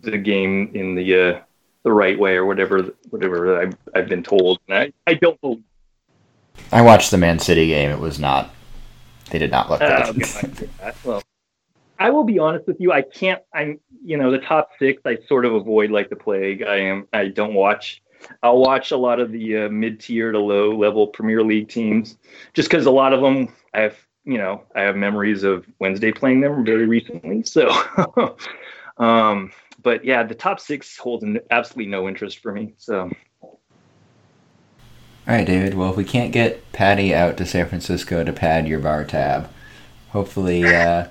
the 0.03 0.19
game 0.19 0.71
in 0.75 0.95
the 0.95 1.15
uh, 1.15 1.41
the 1.83 1.93
right 1.93 2.19
way 2.19 2.37
or 2.37 2.45
whatever 2.47 2.91
whatever 3.11 3.61
I've, 3.61 3.77
I've 3.95 4.09
been 4.09 4.23
told. 4.23 4.61
And 4.69 4.79
I, 4.79 4.93
I 5.11 5.15
don't 5.15 5.41
believe. 5.41 5.63
I 6.71 6.83
watched 6.83 7.11
the 7.11 7.19
Man 7.19 7.39
City 7.39 7.69
game. 7.69 7.91
It 7.91 8.01
was 8.01 8.19
not. 8.19 8.51
They 9.31 9.39
did 9.39 9.51
not 9.51 9.71
look 9.71 9.81
good. 9.81 10.23
okay, 10.23 10.69
well, 11.05 11.23
I 11.99 12.11
will 12.11 12.25
be 12.25 12.39
honest 12.39 12.67
with 12.67 12.81
you. 12.81 12.93
I 12.93 13.03
can't. 13.03 13.43
I'm 13.53 13.81
you 14.05 14.17
know 14.17 14.31
the 14.31 14.39
top 14.39 14.71
six. 14.79 15.03
I 15.05 15.19
sort 15.27 15.45
of 15.45 15.55
avoid 15.55 15.91
like 15.91 16.11
the 16.11 16.17
plague. 16.17 16.63
I 16.63 16.77
am. 16.77 17.07
I 17.13 17.29
don't 17.29 17.55
watch. 17.55 18.03
I'll 18.43 18.59
watch 18.59 18.91
a 18.91 18.97
lot 18.97 19.21
of 19.21 19.31
the 19.31 19.57
uh, 19.57 19.69
mid-tier 19.69 20.33
to 20.33 20.41
low-level 20.41 21.09
Premier 21.09 21.43
League 21.45 21.69
teams, 21.69 22.17
just 22.53 22.69
because 22.69 22.87
a 22.87 22.91
lot 22.91 23.13
of 23.13 23.21
them 23.21 23.55
I 23.75 23.83
have. 23.83 23.97
You 24.25 24.37
know, 24.37 24.65
I 24.75 24.83
have 24.83 24.97
memories 24.97 25.43
of 25.43 25.67
Wednesday 25.79 26.13
playing 26.13 26.41
them 26.43 26.65
very 26.65 26.87
recently. 26.87 27.43
So, 27.45 27.71
um, 28.99 29.53
but 29.83 30.05
yeah, 30.05 30.23
the 30.23 30.35
top 30.35 30.61
six 30.61 30.99
holds 30.99 31.25
absolutely 31.51 31.91
no 31.91 32.09
interest 32.09 32.41
for 32.41 32.53
me. 32.53 32.75
So. 32.77 33.11
All 35.29 35.35
right, 35.35 35.47
David. 35.47 35.75
Well, 35.75 35.91
if 35.91 35.97
we 35.99 36.05
can't 36.05 36.33
get 36.33 36.73
Patty 36.73 37.15
out 37.15 37.37
to 37.37 37.45
San 37.45 37.69
Francisco 37.69 38.25
to 38.25 38.33
pad 38.33 38.67
your 38.67 38.79
bar 38.79 39.05
tab, 39.05 39.51
hopefully 40.09 40.65
uh, 40.65 41.09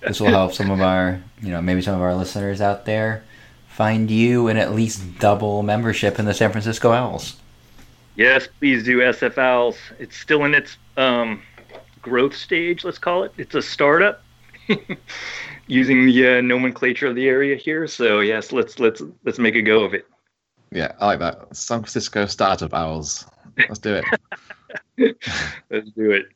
this 0.00 0.20
will 0.20 0.28
help 0.28 0.54
some 0.54 0.70
of 0.70 0.80
our, 0.80 1.22
you 1.42 1.50
know, 1.50 1.60
maybe 1.60 1.82
some 1.82 1.96
of 1.96 2.00
our 2.00 2.14
listeners 2.14 2.62
out 2.62 2.86
there 2.86 3.24
find 3.68 4.10
you 4.10 4.48
and 4.48 4.58
at 4.58 4.74
least 4.74 5.18
double 5.18 5.62
membership 5.62 6.18
in 6.18 6.24
the 6.24 6.32
San 6.32 6.50
Francisco 6.50 6.92
Owls. 6.92 7.36
Yes, 8.14 8.48
please 8.58 8.84
do 8.84 9.00
SF 9.00 9.36
Owls. 9.36 9.76
It's 9.98 10.16
still 10.16 10.44
in 10.44 10.54
its 10.54 10.78
um, 10.96 11.42
growth 12.00 12.34
stage, 12.34 12.84
let's 12.84 12.96
call 12.96 13.22
it. 13.24 13.34
It's 13.36 13.54
a 13.54 13.60
startup 13.60 14.22
using 15.66 16.06
the 16.06 16.38
uh, 16.38 16.40
nomenclature 16.40 17.08
of 17.08 17.14
the 17.14 17.28
area 17.28 17.54
here. 17.56 17.86
So 17.86 18.20
yes, 18.20 18.50
let's 18.50 18.78
let's 18.78 19.02
let's 19.24 19.38
make 19.38 19.56
a 19.56 19.62
go 19.62 19.84
of 19.84 19.92
it. 19.92 20.06
Yeah, 20.70 20.92
I 21.00 21.06
like 21.06 21.18
that. 21.20 21.56
San 21.56 21.80
Francisco 21.80 22.26
startup 22.26 22.74
owls. 22.74 23.24
Let's 23.56 23.78
do 23.78 23.94
it. 23.94 24.04
Let's 25.70 25.90
do 25.90 26.10
it. 26.10 26.26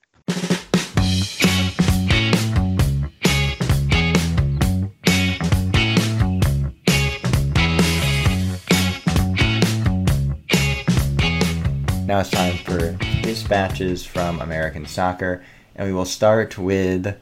Now 12.06 12.18
it's 12.18 12.30
time 12.30 12.56
for 12.58 12.92
dispatches 13.22 14.04
from 14.04 14.40
American 14.40 14.84
soccer, 14.84 15.44
and 15.76 15.86
we 15.86 15.94
will 15.94 16.04
start 16.04 16.58
with 16.58 17.16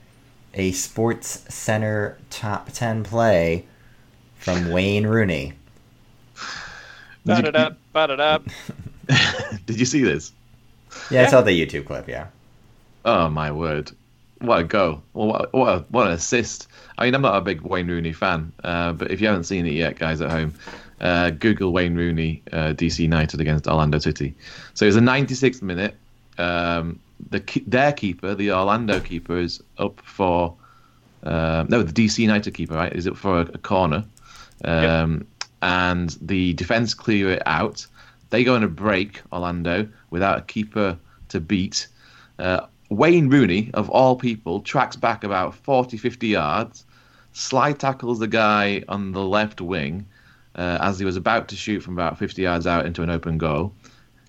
a 0.55 0.73
Sports 0.73 1.45
Center 1.55 2.17
top 2.31 2.71
10 2.73 3.05
play 3.05 3.67
from 4.39 4.71
Wayne 4.71 5.07
Rooney. 5.07 5.53
Did 7.29 7.37
you- 7.39 7.43
Ba-da-da, 7.53 7.75
ba-da-da. 7.93 8.39
Did 9.67 9.79
you 9.81 9.87
see 9.87 10.03
this? 10.03 10.33
Yeah, 11.11 11.21
I 11.21 11.23
Yeah. 11.25 11.29
saw 11.31 11.41
the 11.43 11.51
YouTube 11.53 11.87
clip, 11.87 12.09
yeah. 12.09 12.27
Oh 13.05 13.29
my 13.29 13.51
word! 13.53 13.93
What 14.41 14.61
a 14.61 14.65
go! 14.65 15.03
Well, 15.15 15.29
what 15.29 15.53
what, 15.53 15.69
a, 15.69 15.79
what 15.91 16.07
an 16.09 16.13
assist! 16.15 16.69
I 16.99 17.05
mean, 17.05 17.15
I'm 17.15 17.23
not 17.23 17.37
a 17.37 17.41
big 17.41 17.61
Wayne 17.63 17.87
Rooney 17.89 18.13
fan, 18.13 18.53
uh, 18.65 18.93
but 18.93 19.11
if 19.11 19.21
you 19.21 19.27
haven't 19.29 19.45
seen 19.45 19.67
it 19.67 19.73
yet, 19.73 19.99
guys 19.99 20.21
at 20.21 20.31
home, 20.31 20.53
uh, 21.01 21.31
Google 21.31 21.73
Wayne 21.73 21.95
Rooney 21.95 22.43
uh, 22.53 22.73
DC 22.77 22.99
United 22.99 23.41
against 23.41 23.67
Orlando 23.69 23.99
City. 23.99 24.35
So 24.75 24.85
it 24.85 24.89
was 24.89 24.97
a 24.97 25.01
96th 25.01 25.63
minute. 25.63 25.95
Um, 26.39 26.99
the 27.31 27.41
their 27.67 27.93
keeper, 27.93 28.35
the 28.35 28.53
Orlando 28.53 29.01
keeper, 29.01 29.39
is 29.39 29.63
up 29.79 30.01
for 30.01 30.55
uh, 31.25 31.65
no, 31.69 31.83
the 31.83 31.93
DC 31.93 32.19
United 32.19 32.53
keeper, 32.55 32.75
right? 32.75 32.93
Is 32.93 33.07
up 33.07 33.17
for 33.17 33.39
a, 33.41 33.43
a 33.55 33.59
corner, 33.59 34.05
um, 34.65 35.27
and 35.63 36.17
the 36.21 36.55
defense 36.55 36.95
clear 36.95 37.31
it 37.31 37.43
out. 37.47 37.87
They 38.31 38.45
go 38.45 38.55
on 38.55 38.63
a 38.63 38.69
break, 38.69 39.23
Orlando, 39.33 39.89
without 40.11 40.39
a 40.39 40.43
keeper 40.43 40.99
to 41.31 41.41
beat. 41.41 41.89
Uh, 42.39 42.67
Wayne 42.91 43.29
Rooney, 43.29 43.71
of 43.75 43.91
all 43.91 44.17
people, 44.17 44.61
tracks 44.61 44.97
back 44.97 45.25
about 45.25 45.55
40, 45.55 45.97
50 45.97 46.27
yards, 46.29 46.85
slide 47.33 47.79
tackles 47.79 48.19
the 48.19 48.27
guy 48.27 48.83
on 48.89 49.13
the 49.13 49.25
left 49.25 49.61
wing, 49.61 50.07
uh, 50.55 50.79
as 50.81 50.99
he 50.99 51.05
was 51.05 51.17
about 51.17 51.49
to 51.49 51.57
shoot 51.57 51.81
from 51.81 51.95
about 51.95 52.19
50 52.19 52.43
yards 52.43 52.67
out 52.67 52.87
into 52.87 53.03
an 53.03 53.11
open 53.11 53.39
goal. 53.39 53.73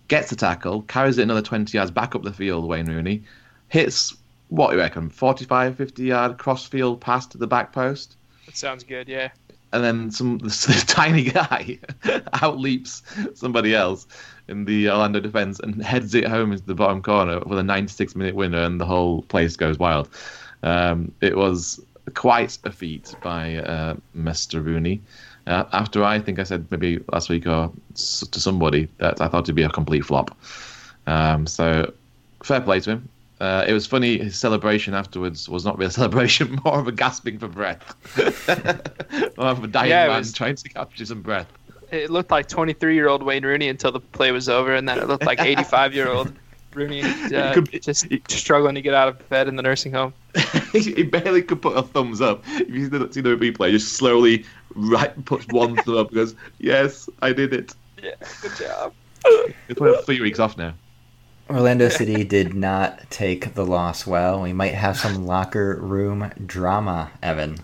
Gets 0.07 0.30
the 0.30 0.36
tackle, 0.36 0.82
carries 0.84 1.17
it 1.17 1.23
another 1.23 1.41
20 1.41 1.77
yards 1.77 1.91
back 1.91 2.15
up 2.15 2.23
the 2.23 2.34
field, 2.34 2.67
Wayne 2.67 2.88
Rooney. 2.88 3.23
Hits, 3.69 4.15
what 4.49 4.69
do 4.69 4.75
you 4.75 4.82
reckon, 4.82 5.09
45, 5.09 5.75
50 5.77 6.03
yard 6.03 6.38
cross 6.38 6.65
field 6.65 6.99
pass 6.99 7.27
to 7.27 7.38
the 7.38 7.47
back 7.47 7.71
post. 7.71 8.17
That 8.45 8.57
sounds 8.57 8.84
good. 8.84 9.07
Yeah. 9.07 9.30
And 9.72 9.84
then 9.84 10.11
some 10.11 10.38
this, 10.43 10.65
this 10.65 10.84
tiny 10.84 11.26
guy 11.26 11.80
outleaps 12.34 13.38
somebody 13.38 13.76
else 13.76 14.07
in 14.47 14.65
the 14.65 14.89
Orlando 14.89 15.20
defense 15.20 15.59
and 15.59 15.84
heads 15.84 16.15
it 16.15 16.28
home 16.28 16.51
into 16.51 16.65
the 16.65 16.76
bottom 16.76 17.01
corner 17.01 17.39
with 17.41 17.59
a 17.59 17.63
96 17.63 18.15
minute 18.15 18.36
winner, 18.36 18.63
and 18.63 18.82
the 18.82 18.86
whole 18.86 19.22
place 19.24 19.55
goes 19.55 19.78
wild. 19.78 20.09
Um, 20.63 21.11
it 21.22 21.38
was 21.38 21.80
quite 22.15 22.57
a 22.63 22.72
feat 22.72 23.15
by 23.22 23.57
uh, 23.57 23.95
Mr. 24.17 24.63
Rooney. 24.63 25.01
Uh, 25.47 25.65
after 25.72 26.03
I 26.03 26.20
think 26.20 26.39
I 26.39 26.43
said 26.43 26.67
maybe 26.70 26.99
last 27.11 27.30
week 27.30 27.47
or 27.47 27.72
to 27.95 28.39
somebody 28.39 28.88
that 28.97 29.20
I 29.22 29.28
thought 29.28 29.45
it'd 29.45 29.55
be 29.55 29.63
a 29.63 29.70
complete 29.70 30.05
flop. 30.05 30.38
Um, 31.07 31.47
so 31.47 31.91
fair 32.43 32.61
play 32.61 32.80
to 32.82 32.91
him. 32.91 33.09
Uh, 33.40 33.64
it 33.68 33.74
was 33.74 33.88
funny. 33.88 34.18
His 34.18 34.38
celebration 34.38 34.94
afterwards 34.94 35.48
was 35.48 35.64
not 35.66 35.78
really 35.78 35.88
a 35.88 35.92
celebration, 36.02 36.60
more 36.66 36.80
of 36.80 36.88
a 36.88 36.92
gasping 36.92 37.40
for 37.40 37.48
breath, 37.48 37.84
more 39.38 39.48
of 39.48 39.64
a 39.64 39.68
dying 39.68 39.90
Yeah, 39.90 40.08
man 40.08 40.18
was- 40.20 40.34
trying 40.34 40.56
to 40.56 40.70
capture 40.70 41.06
some 41.06 41.22
breath. 41.22 41.48
It 41.92 42.12
looked 42.12 42.30
like 42.30 42.48
23 42.48 42.94
year 42.94 43.08
old 43.08 43.24
Wayne 43.24 43.44
Rooney 43.44 43.68
until 43.68 43.92
the 43.92 44.00
play 44.00 44.32
was 44.32 44.48
over, 44.48 44.76
and 44.76 44.88
then 44.88 45.00
it 45.00 45.08
looked 45.08 45.26
like 45.26 45.40
85 45.42 45.96
year 45.96 46.08
old 46.10 46.32
Rooney 46.76 47.02
uh, 47.02 47.54
could 47.54 47.82
just 47.82 48.06
struggling 48.30 48.76
to 48.76 48.82
get 48.82 48.94
out 48.94 49.08
of 49.08 49.30
bed 49.30 49.48
in 49.48 49.56
the 49.56 49.64
nursing 49.64 49.92
home. 49.92 50.14
he 50.72 51.02
barely 51.02 51.42
could 51.42 51.62
put 51.64 51.76
a 51.76 51.82
thumbs 51.82 52.22
up. 52.22 52.44
If 52.48 52.70
you 52.70 52.84
see 52.84 52.90
the, 52.90 53.12
see 53.12 53.22
the 53.22 53.36
replay, 53.36 53.72
just 53.72 53.94
slowly 53.94 54.46
right 54.76 55.26
puts 55.26 55.48
one 55.48 55.78
thumb 55.78 55.98
up. 55.98 56.08
and 56.10 56.16
Goes, 56.16 56.36
yes, 56.60 57.10
I 57.24 57.34
did 57.34 57.54
it. 57.54 57.74
Yeah, 58.04 58.12
good 58.44 58.56
job. 58.56 58.94
He's 59.68 59.76
put 59.78 60.06
three 60.06 60.22
weeks 60.22 60.38
off 60.38 60.58
now. 60.58 60.74
Orlando 61.50 61.89
City 61.89 62.24
did 62.24 62.54
not 62.54 63.10
take 63.10 63.56
the 63.56 63.66
loss 63.66 64.06
well. 64.06 64.41
We 64.41 64.54
might 64.54 64.76
have 64.76 64.97
some 64.97 65.26
locker 65.26 65.78
room 65.78 66.32
drama, 66.45 67.10
Evan. 67.24 67.58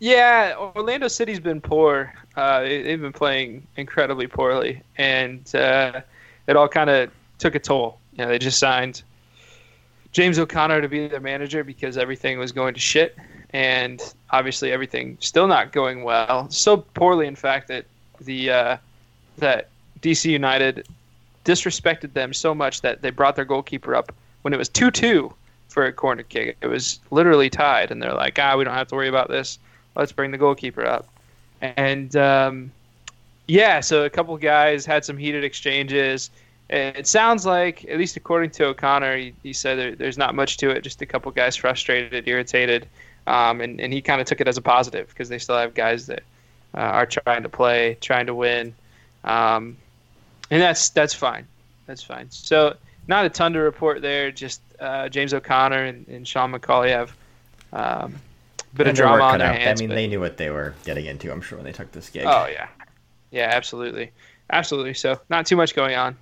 Yeah, 0.00 0.54
Orlando 0.74 1.08
City's 1.08 1.40
been 1.40 1.60
poor. 1.60 2.12
Uh, 2.36 2.60
they- 2.60 2.82
they've 2.82 3.00
been 3.00 3.12
playing 3.12 3.66
incredibly 3.76 4.26
poorly, 4.26 4.82
and 4.98 5.54
uh, 5.54 6.00
it 6.46 6.56
all 6.56 6.68
kind 6.68 6.90
of 6.90 7.10
took 7.38 7.54
a 7.54 7.58
toll. 7.58 7.98
You 8.12 8.24
know, 8.24 8.28
they 8.28 8.38
just 8.38 8.58
signed 8.58 9.02
James 10.12 10.38
O'Connor 10.38 10.80
to 10.82 10.88
be 10.88 11.06
their 11.08 11.20
manager 11.20 11.62
because 11.64 11.96
everything 11.96 12.38
was 12.38 12.52
going 12.52 12.74
to 12.74 12.80
shit, 12.80 13.16
and 13.50 14.02
obviously 14.30 14.72
everything 14.72 15.16
still 15.20 15.46
not 15.46 15.72
going 15.72 16.02
well. 16.02 16.50
So 16.50 16.76
poorly, 16.78 17.26
in 17.26 17.36
fact, 17.36 17.68
that 17.68 17.86
the 18.20 18.50
uh, 18.50 18.76
that 19.38 19.68
DC 20.02 20.30
United 20.30 20.86
disrespected 21.46 22.12
them 22.12 22.34
so 22.34 22.54
much 22.54 22.82
that 22.82 23.00
they 23.00 23.10
brought 23.10 23.36
their 23.36 23.46
goalkeeper 23.46 23.94
up 23.94 24.12
when 24.42 24.52
it 24.52 24.58
was 24.58 24.68
two-two 24.68 25.32
for 25.68 25.86
a 25.86 25.92
corner 25.92 26.22
kick. 26.22 26.58
It 26.60 26.66
was 26.66 27.00
literally 27.10 27.48
tied, 27.48 27.90
and 27.90 28.02
they're 28.02 28.12
like, 28.12 28.38
"Ah, 28.38 28.56
we 28.56 28.64
don't 28.64 28.74
have 28.74 28.88
to 28.88 28.94
worry 28.94 29.08
about 29.08 29.28
this." 29.28 29.58
let's 29.96 30.12
bring 30.12 30.30
the 30.30 30.38
goalkeeper 30.38 30.86
up. 30.86 31.08
And 31.60 32.14
um, 32.16 32.70
yeah, 33.48 33.80
so 33.80 34.04
a 34.04 34.10
couple 34.10 34.36
guys 34.36 34.86
had 34.86 35.04
some 35.04 35.16
heated 35.16 35.42
exchanges. 35.42 36.30
It 36.68 37.06
sounds 37.06 37.46
like, 37.46 37.84
at 37.86 37.96
least 37.96 38.16
according 38.16 38.50
to 38.50 38.66
O'Connor, 38.66 39.16
he, 39.16 39.34
he 39.42 39.52
said 39.52 39.78
there, 39.78 39.94
there's 39.94 40.18
not 40.18 40.34
much 40.34 40.56
to 40.58 40.70
it. 40.70 40.82
Just 40.82 41.00
a 41.00 41.06
couple 41.06 41.30
guys 41.32 41.56
frustrated, 41.56 42.26
irritated, 42.28 42.88
um, 43.26 43.60
and 43.60 43.80
and 43.80 43.92
he 43.92 44.02
kind 44.02 44.20
of 44.20 44.26
took 44.26 44.40
it 44.40 44.48
as 44.48 44.56
a 44.56 44.62
positive 44.62 45.08
because 45.08 45.28
they 45.28 45.38
still 45.38 45.56
have 45.56 45.74
guys 45.74 46.08
that 46.08 46.24
uh, 46.74 46.80
are 46.80 47.06
trying 47.06 47.44
to 47.44 47.48
play, 47.48 47.96
trying 48.00 48.26
to 48.26 48.34
win, 48.34 48.74
um, 49.24 49.76
and 50.50 50.62
that's 50.62 50.90
that's 50.90 51.14
fine. 51.14 51.46
That's 51.86 52.02
fine. 52.02 52.30
So 52.30 52.76
not 53.08 53.24
a 53.26 53.28
ton 53.28 53.52
to 53.52 53.60
report 53.60 54.02
there. 54.02 54.30
Just 54.30 54.60
uh, 54.80 55.08
James 55.08 55.32
O'Connor 55.34 55.84
and, 55.84 56.06
and 56.08 56.26
Sean 56.28 56.52
McCauley 56.52 56.90
have 56.90 57.14
um, 57.72 58.14
a 58.72 58.76
bit 58.76 58.86
of 58.86 58.88
And 58.88 58.96
their 58.98 59.04
drama 59.06 59.12
work 59.14 59.22
on 59.22 59.30
cut 59.32 59.38
their 59.38 59.48
out. 59.48 59.58
hands. 59.58 59.80
I 59.80 59.82
mean, 59.82 59.88
but- 59.90 59.94
they 59.94 60.06
knew 60.08 60.20
what 60.20 60.36
they 60.36 60.50
were 60.50 60.74
getting 60.84 61.06
into. 61.06 61.30
I'm 61.32 61.40
sure 61.40 61.58
when 61.58 61.64
they 61.64 61.72
took 61.72 61.92
this 61.92 62.08
gig. 62.10 62.24
Oh 62.26 62.46
yeah, 62.46 62.68
yeah, 63.30 63.50
absolutely, 63.52 64.10
absolutely. 64.50 64.94
So 64.94 65.20
not 65.28 65.46
too 65.46 65.56
much 65.56 65.74
going 65.74 65.94
on. 65.96 66.16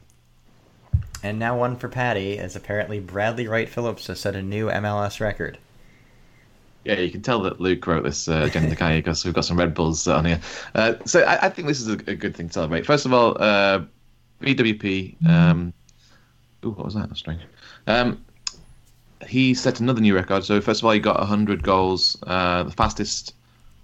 And 1.23 1.39
now 1.39 1.59
one 1.59 1.77
for 1.77 1.89
Patty, 1.89 2.39
as 2.39 2.55
apparently 2.55 3.01
Bradley 3.01 3.49
Wright 3.49 3.69
Phillips 3.69 4.09
has 4.09 4.21
set 4.21 4.37
a 4.37 4.43
new 4.43 4.67
MLS 4.69 5.21
record. 5.21 5.57
Yeah, 6.85 6.97
you 6.97 7.11
can 7.11 7.23
tell 7.23 7.41
that 7.45 7.63
Luke 7.63 7.87
wrote 7.87 8.05
this 8.05 8.29
uh, 8.29 8.43
agenda, 8.45 8.77
can 8.77 8.93
you? 8.93 8.99
Because 8.99 9.25
we've 9.25 9.33
got 9.33 9.47
some 9.47 9.59
Red 9.59 9.73
Bulls 9.73 10.07
on 10.07 10.27
here. 10.27 10.41
Uh, 10.75 10.97
so 11.07 11.23
I, 11.23 11.47
I 11.47 11.49
think 11.49 11.67
this 11.67 11.81
is 11.81 11.89
a, 11.89 11.93
a 11.93 12.15
good 12.15 12.37
thing 12.37 12.49
to 12.49 12.53
celebrate. 12.53 12.85
First 12.85 13.07
of 13.07 13.15
all, 13.15 13.39
uh, 13.41 13.85
BWP. 14.41 15.27
Um, 15.27 15.73
ooh, 16.65 16.71
what 16.71 16.85
was 16.85 16.95
that? 16.95 17.09
That's 17.09 17.21
strange. 17.21 17.43
Um, 17.87 18.25
he 19.27 19.55
set 19.55 19.81
another 19.81 20.01
new 20.01 20.15
record. 20.15 20.45
So 20.45 20.61
first 20.61 20.81
of 20.81 20.87
all, 20.87 20.93
he 20.93 21.01
got 21.01 21.19
100 21.19 21.63
goals, 21.63 22.17
uh, 22.27 22.65
the 22.65 22.71
fastest 22.71 23.35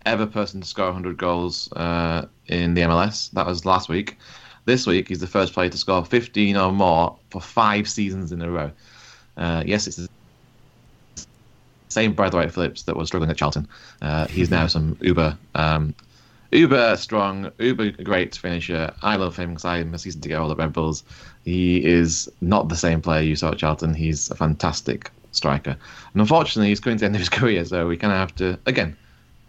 ever 0.07 0.26
person 0.26 0.61
to 0.61 0.66
score 0.66 0.86
100 0.86 1.16
goals 1.16 1.72
uh, 1.72 2.26
in 2.46 2.74
the 2.74 2.82
MLS. 2.82 3.30
That 3.32 3.46
was 3.46 3.64
last 3.64 3.88
week. 3.88 4.18
This 4.66 4.86
week, 4.86 5.09
he's 5.09 5.20
the 5.20 5.26
first 5.26 5.53
player 5.53 5.68
to 5.68 5.78
score 5.78 6.05
15 6.05 6.57
or 6.57 6.72
more 6.72 7.16
for 7.30 7.40
five 7.40 7.88
seasons 7.88 8.32
in 8.32 8.42
a 8.42 8.51
row. 8.51 8.70
Uh, 9.36 9.62
yes, 9.66 9.86
it's 9.86 9.96
the 9.96 10.09
same 11.88 12.12
Bradley 12.12 12.40
Wright 12.40 12.53
Phillips 12.53 12.82
that 12.82 12.96
was 12.96 13.09
struggling 13.09 13.30
at 13.30 13.36
Charlton. 13.36 13.66
Uh, 14.03 14.26
he's 14.28 14.51
now 14.51 14.66
some 14.66 14.96
uber, 15.01 15.36
um, 15.55 15.94
uber 16.51 16.96
strong, 16.96 17.51
uber 17.59 17.90
great 17.90 18.36
finisher. 18.36 18.92
I 19.03 19.16
love 19.16 19.36
him 19.36 19.51
because 19.51 19.64
I'm 19.64 19.94
a 19.94 19.98
season 19.98 20.20
ticket 20.20 20.38
holder 20.38 20.53
at 20.53 20.59
Red 20.59 20.72
Bulls. 20.72 21.05
He 21.44 21.84
is 21.84 22.30
not 22.40 22.68
the 22.68 22.76
same 22.76 23.01
player 23.01 23.22
you 23.22 23.36
saw 23.36 23.53
at 23.53 23.59
Charlton. 23.59 23.94
He's 23.94 24.30
a 24.30 24.34
fantastic 24.34 25.11
striker, 25.32 25.76
and 26.12 26.20
unfortunately, 26.20 26.68
he's 26.68 26.80
coming 26.80 26.98
to 26.98 27.01
the 27.01 27.07
end 27.07 27.14
of 27.14 27.20
his 27.20 27.28
career, 27.40 27.64
so 27.64 27.86
we 27.86 27.96
kind 27.96 28.12
of 28.12 28.18
have 28.18 28.34
to 28.36 28.59
again 28.66 28.96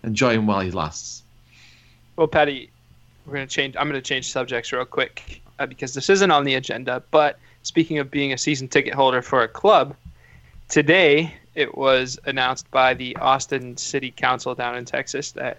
enjoy 0.03 0.33
him 0.33 0.47
while 0.47 0.61
he 0.61 0.71
lasts. 0.71 1.23
Well, 2.15 2.27
Patty, 2.27 2.69
we're 3.25 3.33
gonna 3.33 3.47
change. 3.47 3.75
I'm 3.77 3.87
gonna 3.87 4.01
change 4.01 4.31
subjects 4.31 4.71
real 4.71 4.85
quick 4.85 5.41
uh, 5.59 5.65
because 5.65 5.93
this 5.93 6.09
isn't 6.09 6.31
on 6.31 6.43
the 6.43 6.55
agenda. 6.55 7.03
But 7.11 7.39
speaking 7.63 7.99
of 7.99 8.11
being 8.11 8.33
a 8.33 8.37
season 8.37 8.67
ticket 8.67 8.93
holder 8.93 9.21
for 9.21 9.43
a 9.43 9.47
club, 9.47 9.95
today 10.69 11.33
it 11.55 11.77
was 11.77 12.19
announced 12.25 12.69
by 12.71 12.93
the 12.93 13.15
Austin 13.17 13.75
City 13.77 14.11
Council 14.11 14.55
down 14.55 14.77
in 14.77 14.85
Texas 14.85 15.31
that 15.31 15.57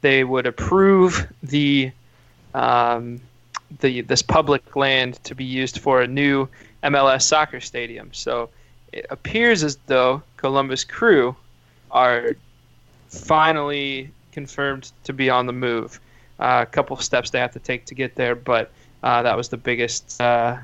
they 0.00 0.24
would 0.24 0.46
approve 0.46 1.26
the 1.42 1.90
um, 2.54 3.20
the 3.80 4.00
this 4.02 4.22
public 4.22 4.76
land 4.76 5.22
to 5.24 5.34
be 5.34 5.44
used 5.44 5.78
for 5.78 6.02
a 6.02 6.06
new 6.06 6.48
MLS 6.82 7.22
soccer 7.22 7.60
stadium. 7.60 8.10
So 8.12 8.50
it 8.92 9.06
appears 9.10 9.62
as 9.62 9.76
though 9.86 10.22
Columbus 10.36 10.84
Crew 10.84 11.36
are 11.90 12.36
finally 13.08 14.10
confirmed 14.32 14.92
to 15.04 15.12
be 15.12 15.30
on 15.30 15.46
the 15.46 15.52
move. 15.52 16.00
Uh, 16.38 16.64
a 16.66 16.70
couple 16.70 16.96
steps 16.98 17.30
they 17.30 17.38
have 17.38 17.52
to 17.52 17.58
take 17.58 17.84
to 17.86 17.94
get 17.94 18.14
there, 18.14 18.34
but 18.34 18.70
uh, 19.02 19.22
that 19.22 19.36
was 19.36 19.48
the 19.48 19.56
biggest 19.56 20.20
uh, 20.20 20.56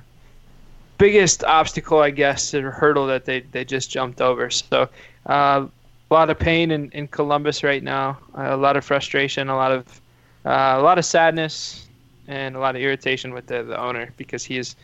biggest 0.99 1.45
obstacle, 1.45 1.99
I 1.99 2.11
guess, 2.11 2.55
or 2.55 2.70
hurdle 2.70 3.07
that 3.09 3.24
they, 3.24 3.41
they 3.41 3.64
just 3.64 3.91
jumped 3.91 4.20
over. 4.20 4.51
So 4.51 4.89
uh, 5.26 5.66
a 6.11 6.14
lot 6.14 6.30
of 6.30 6.38
pain 6.38 6.70
in, 6.70 6.90
in 6.90 7.09
Columbus 7.09 7.62
right 7.64 7.82
now, 7.82 8.18
a 8.34 8.57
lot 8.57 8.76
of 8.76 8.84
frustration, 8.84 9.48
a 9.48 9.57
lot 9.57 9.72
of 9.72 10.00
uh, 10.46 10.76
a 10.78 10.82
lot 10.82 10.98
of 10.98 11.05
sadness, 11.05 11.86
and 12.28 12.55
a 12.55 12.59
lot 12.59 12.76
of 12.76 12.82
irritation 12.82 13.32
with 13.32 13.46
the, 13.46 13.62
the 13.62 13.80
owner 13.80 14.12
because 14.16 14.44
he 14.44 14.59
is 14.59 14.76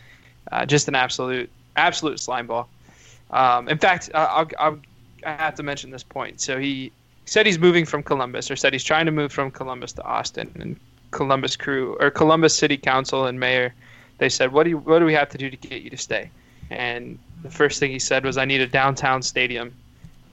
uh, 0.53 0.65
just 0.65 0.89
an 0.89 0.95
absolute 0.95 1.51
absolute 1.77 2.19
slime 2.21 2.47
ball. 2.47 2.69
Um, 3.31 3.69
in 3.69 3.79
fact, 3.79 4.11
I- 4.15 4.25
I'll, 4.25 4.49
I'll 4.59 4.79
I 5.27 5.33
have 5.33 5.55
to 5.57 5.63
mention 5.63 5.91
this 5.91 6.03
point. 6.03 6.41
So 6.41 6.59
he 6.59 6.91
said 7.27 7.45
he's 7.47 7.59
moving 7.59 7.85
from 7.85 8.03
Columbus, 8.03 8.51
or 8.51 8.57
said 8.57 8.73
he's 8.73 8.85
trying 8.85 9.07
to 9.07 9.13
move 9.13 9.33
from 9.33 9.51
Columbus 9.51 9.93
to 9.93 10.03
Austin, 10.05 10.51
and 10.59 10.81
Columbus 11.11 11.57
crew 11.57 11.97
or 12.01 12.11
Columbus 12.11 12.57
City 12.57 12.77
Council 12.77 13.27
and 13.27 13.39
mayor, 13.39 13.75
they 14.19 14.29
said, 14.31 14.53
"What 14.53 14.65
do 14.65 14.71
you, 14.71 14.79
what 14.79 14.99
do 14.99 15.05
we 15.05 15.15
have 15.15 15.29
to 15.31 15.39
do 15.39 15.51
to 15.51 15.57
get 15.57 15.83
you 15.83 15.91
to 15.91 15.99
stay?" 15.99 16.31
And 16.71 17.19
the 17.43 17.51
first 17.51 17.79
thing 17.81 17.91
he 17.91 17.99
said 17.99 18.25
was, 18.25 18.39
"I 18.39 18.47
need 18.47 18.61
a 18.63 18.67
downtown 18.67 19.23
stadium, 19.23 19.75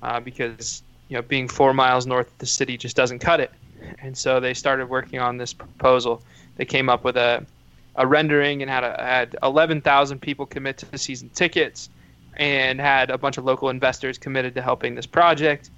uh, 0.03 0.19
because 0.19 0.83
you 1.09 1.15
know 1.15 1.21
being 1.21 1.47
four 1.47 1.73
miles 1.73 2.05
north 2.05 2.27
of 2.27 2.37
the 2.37 2.45
city 2.45 2.77
just 2.77 2.95
doesn't 2.95 3.19
cut 3.19 3.39
it." 3.39 3.51
And 3.99 4.17
so 4.17 4.39
they 4.39 4.53
started 4.53 4.89
working 4.89 5.19
on 5.19 5.37
this 5.37 5.53
proposal. 5.53 6.21
They 6.55 6.65
came 6.65 6.89
up 6.89 7.03
with 7.03 7.17
a 7.17 7.45
a 7.97 8.05
rendering 8.05 8.61
and 8.61 8.69
had 8.69 8.83
a, 8.83 8.95
had 9.01 9.35
11,000 9.43 10.21
people 10.21 10.45
commit 10.45 10.77
to 10.77 10.91
the 10.91 10.97
season 10.97 11.29
tickets 11.29 11.89
and 12.35 12.79
had 12.79 13.09
a 13.09 13.17
bunch 13.17 13.37
of 13.37 13.45
local 13.45 13.69
investors 13.69 14.17
committed 14.17 14.53
to 14.53 14.61
helping 14.61 14.93
this 14.95 15.07
project. 15.07 15.71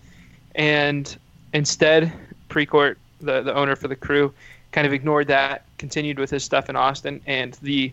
And 0.56 1.18
instead, 1.54 2.12
Precourt, 2.50 2.98
the, 3.22 3.42
the 3.42 3.56
owner 3.56 3.76
for 3.76 3.88
the 3.88 3.96
crew, 3.96 4.34
kind 4.72 4.86
of 4.86 4.94
ignored 4.94 5.28
that, 5.28 5.64
continued 5.78 6.20
with 6.20 6.30
his 6.30 6.44
stuff 6.44 6.70
in 6.70 6.76
Austin, 6.76 7.22
and 7.26 7.54
the 7.62 7.92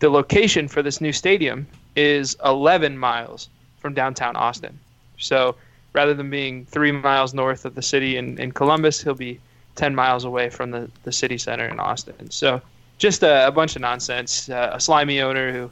the 0.00 0.08
location 0.08 0.68
for 0.68 0.80
this 0.80 1.00
new 1.00 1.12
stadium 1.12 1.66
is 1.96 2.36
11 2.44 2.96
miles 2.96 3.48
from 3.78 3.94
downtown 3.94 4.36
Austin. 4.36 4.78
So 5.18 5.56
rather 5.92 6.14
than 6.14 6.30
being 6.30 6.64
three 6.66 6.92
miles 6.92 7.34
north 7.34 7.64
of 7.64 7.74
the 7.74 7.82
city 7.82 8.16
in, 8.16 8.38
in 8.38 8.52
Columbus, 8.52 9.02
he'll 9.02 9.14
be 9.14 9.40
10 9.76 9.94
miles 9.94 10.24
away 10.24 10.50
from 10.50 10.70
the, 10.70 10.90
the 11.04 11.12
city 11.12 11.38
center 11.38 11.66
in 11.66 11.78
Austin. 11.80 12.30
So 12.30 12.60
just 12.98 13.22
a, 13.22 13.46
a 13.46 13.50
bunch 13.50 13.76
of 13.76 13.82
nonsense. 13.82 14.48
Uh, 14.48 14.70
a 14.74 14.80
slimy 14.80 15.20
owner 15.20 15.52
who 15.52 15.70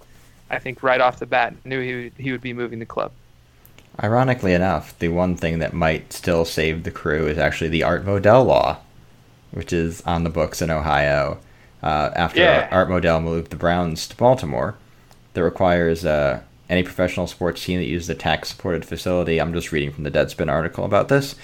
I 0.51 0.59
think 0.59 0.83
right 0.83 1.01
off 1.01 1.19
the 1.19 1.27
bat 1.27 1.55
knew 1.65 1.81
he 1.81 1.95
would, 1.95 2.13
he 2.19 2.33
would 2.33 2.41
be 2.41 2.53
moving 2.53 2.79
the 2.79 2.87
club. 2.87 3.13
Ironically 4.03 4.53
enough, 4.53 4.97
the 4.99 5.09
one 5.09 5.37
thing 5.37 5.59
that 5.59 5.73
might 5.73 6.13
still 6.13 6.45
save 6.45 6.85
the 6.85 6.91
crew 6.91 7.27
is 7.27 7.39
actually 7.39 7.69
the 7.71 7.83
Art 7.83 8.05
Modell 8.05 8.47
law, 8.47 8.79
which 9.53 9.73
is 9.73 10.03
on 10.03 10.23
the 10.23 10.31
books 10.31 10.61
in 10.61 10.71
Ohio. 10.71 11.39
Uh, 11.83 12.11
after 12.15 12.41
Yeah. 12.41 12.69
Art 12.71 12.89
Modell 12.89 13.23
moved 13.23 13.51
the 13.51 13.57
Browns 13.57 14.07
to 14.09 14.17
Baltimore, 14.17 14.75
that 15.33 15.43
requires 15.43 16.05
uh, 16.05 16.41
any 16.69 16.83
professional 16.83 17.27
sports 17.27 17.65
team 17.65 17.79
that 17.79 17.87
uses 17.87 18.11
a 18.11 18.15
tax-supported 18.15 18.85
facility. 18.85 19.41
I'm 19.41 19.53
just 19.53 19.73
reading 19.73 19.93
from 19.93 20.05
the 20.05 20.11
Deadspin 20.11 20.51
article 20.51 20.85
about 20.85 21.09
this. 21.09 21.37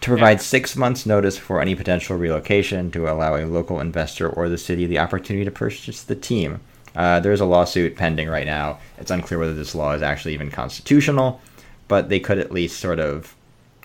To 0.00 0.10
provide 0.10 0.42
six 0.42 0.76
months' 0.76 1.06
notice 1.06 1.38
for 1.38 1.60
any 1.60 1.74
potential 1.74 2.16
relocation 2.16 2.90
to 2.90 3.10
allow 3.10 3.36
a 3.36 3.46
local 3.46 3.80
investor 3.80 4.28
or 4.28 4.48
the 4.48 4.58
city 4.58 4.86
the 4.86 4.98
opportunity 4.98 5.44
to 5.44 5.50
purchase 5.50 6.02
the 6.02 6.16
team. 6.16 6.60
Uh, 6.94 7.20
there's 7.20 7.40
a 7.40 7.46
lawsuit 7.46 7.96
pending 7.96 8.28
right 8.28 8.46
now. 8.46 8.78
It's 8.98 9.10
unclear 9.10 9.40
whether 9.40 9.54
this 9.54 9.74
law 9.74 9.92
is 9.92 10.02
actually 10.02 10.34
even 10.34 10.50
constitutional, 10.50 11.40
but 11.88 12.08
they 12.08 12.20
could 12.20 12.38
at 12.38 12.52
least 12.52 12.78
sort 12.78 13.00
of 13.00 13.34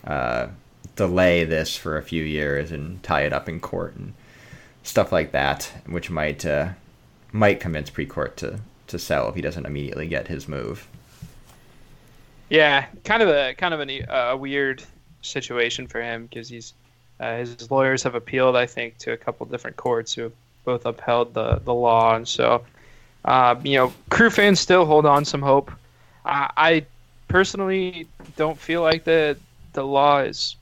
uh, 0.03 0.47
delay 0.95 1.45
this 1.45 1.77
for 1.77 1.97
a 1.97 2.03
few 2.03 2.23
years 2.23 2.71
and 2.71 3.01
tie 3.01 3.21
it 3.21 3.33
up 3.33 3.47
in 3.47 3.59
court 3.59 3.95
and 3.95 4.13
stuff 4.83 5.11
like 5.11 5.31
that, 5.31 5.71
which 5.85 6.09
might 6.09 6.45
uh, 6.45 6.69
might 7.31 7.59
convince 7.59 7.89
Precourt 7.89 8.35
to 8.37 8.59
to 8.89 8.99
sell 8.99 9.29
if 9.29 9.35
he 9.35 9.41
doesn't 9.41 9.65
immediately 9.65 10.07
get 10.07 10.27
his 10.27 10.47
move. 10.47 10.87
Yeah, 12.49 12.85
kind 13.03 13.21
of 13.21 13.29
a 13.29 13.53
kind 13.55 13.73
of 13.73 13.81
a, 13.81 14.31
a 14.31 14.37
weird 14.37 14.83
situation 15.21 15.87
for 15.87 16.01
him 16.01 16.25
because 16.25 16.49
he's 16.49 16.73
uh, 17.19 17.37
his 17.37 17.69
lawyers 17.69 18.03
have 18.03 18.15
appealed, 18.15 18.55
I 18.55 18.65
think, 18.65 18.97
to 18.99 19.11
a 19.11 19.17
couple 19.17 19.45
different 19.45 19.77
courts 19.77 20.13
who 20.13 20.23
have 20.23 20.33
both 20.65 20.85
upheld 20.85 21.33
the 21.33 21.61
the 21.63 21.73
law, 21.73 22.15
and 22.15 22.27
so 22.27 22.63
uh, 23.25 23.55
you 23.63 23.75
know, 23.75 23.93
crew 24.09 24.29
fans 24.29 24.59
still 24.59 24.85
hold 24.85 25.05
on 25.05 25.25
some 25.25 25.41
hope. 25.41 25.71
Uh, 26.25 26.47
I 26.55 26.85
personally 27.27 28.07
don't 28.35 28.57
feel 28.57 28.81
like 28.81 29.03
the 29.03 29.37
the 29.73 29.83
law 29.83 30.19
is. 30.19 30.55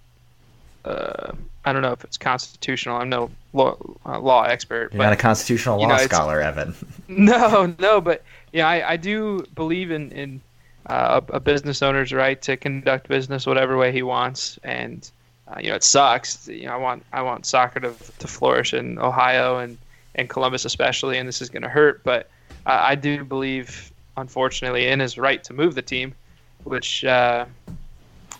Uh, 0.83 1.33
I 1.67 1.73
don't 1.73 1.81
know 1.81 1.91
if 1.91 2.01
it's 2.05 2.17
constitutional. 2.17 2.95
I'm 2.95 3.09
no 3.09 3.29
law, 3.51 3.75
uh, 4.05 4.21
law 4.21 4.43
expert, 4.43 4.93
You're 4.93 4.99
but 4.99 5.03
not 5.03 5.13
a 5.13 5.17
constitutional 5.17 5.81
law 5.81 5.87
know, 5.89 5.97
scholar, 5.97 6.39
Evan. 6.39 6.73
no, 7.09 7.75
no, 7.77 7.99
but 7.99 8.23
yeah, 8.53 8.69
I, 8.69 8.91
I 8.91 8.97
do 8.97 9.45
believe 9.53 9.91
in 9.91 10.13
in 10.13 10.41
uh, 10.85 11.19
a, 11.29 11.33
a 11.33 11.39
business 11.41 11.81
owner's 11.81 12.13
right 12.13 12.41
to 12.43 12.55
conduct 12.55 13.09
business 13.09 13.45
whatever 13.45 13.75
way 13.75 13.91
he 13.91 14.01
wants, 14.01 14.57
and 14.63 15.11
uh, 15.49 15.59
you 15.59 15.67
know 15.67 15.75
it 15.75 15.83
sucks. 15.83 16.47
You 16.47 16.67
know, 16.67 16.71
I 16.71 16.77
want 16.77 17.03
I 17.11 17.21
want 17.21 17.45
soccer 17.45 17.81
to 17.81 17.93
to 18.19 18.27
flourish 18.27 18.73
in 18.73 18.97
Ohio 18.97 19.57
and 19.57 19.77
and 20.15 20.29
Columbus 20.29 20.63
especially, 20.63 21.17
and 21.17 21.27
this 21.27 21.41
is 21.41 21.49
going 21.49 21.63
to 21.63 21.69
hurt. 21.69 22.01
But 22.05 22.29
uh, 22.65 22.79
I 22.81 22.95
do 22.95 23.25
believe, 23.25 23.91
unfortunately, 24.15 24.87
in 24.87 25.01
his 25.01 25.17
right 25.17 25.43
to 25.43 25.53
move 25.53 25.75
the 25.75 25.81
team, 25.81 26.15
which 26.63 27.03
uh, 27.03 27.45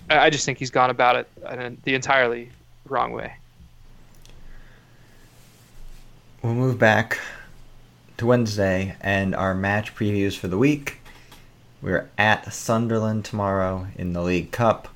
I 0.10 0.30
just 0.30 0.46
think 0.46 0.60
he's 0.60 0.72
gone 0.72 0.92
about 0.92 1.18
it 1.18 1.28
in 1.52 1.78
the 1.84 1.94
entirely 1.94 2.52
wrong 2.90 3.12
way. 3.12 3.34
We'll 6.42 6.54
move 6.54 6.80
back 6.80 7.20
to 8.18 8.26
Wednesday 8.26 8.96
and 9.02 9.36
our 9.36 9.54
match 9.54 9.96
previews 9.96 10.38
for 10.38 10.48
the 10.48 10.58
week. 10.58 11.00
We're 11.82 12.10
at 12.18 12.54
Sunderland 12.54 13.26
tomorrow 13.26 13.88
in 13.96 14.14
the 14.14 14.22
League 14.22 14.52
Cup. 14.52 14.88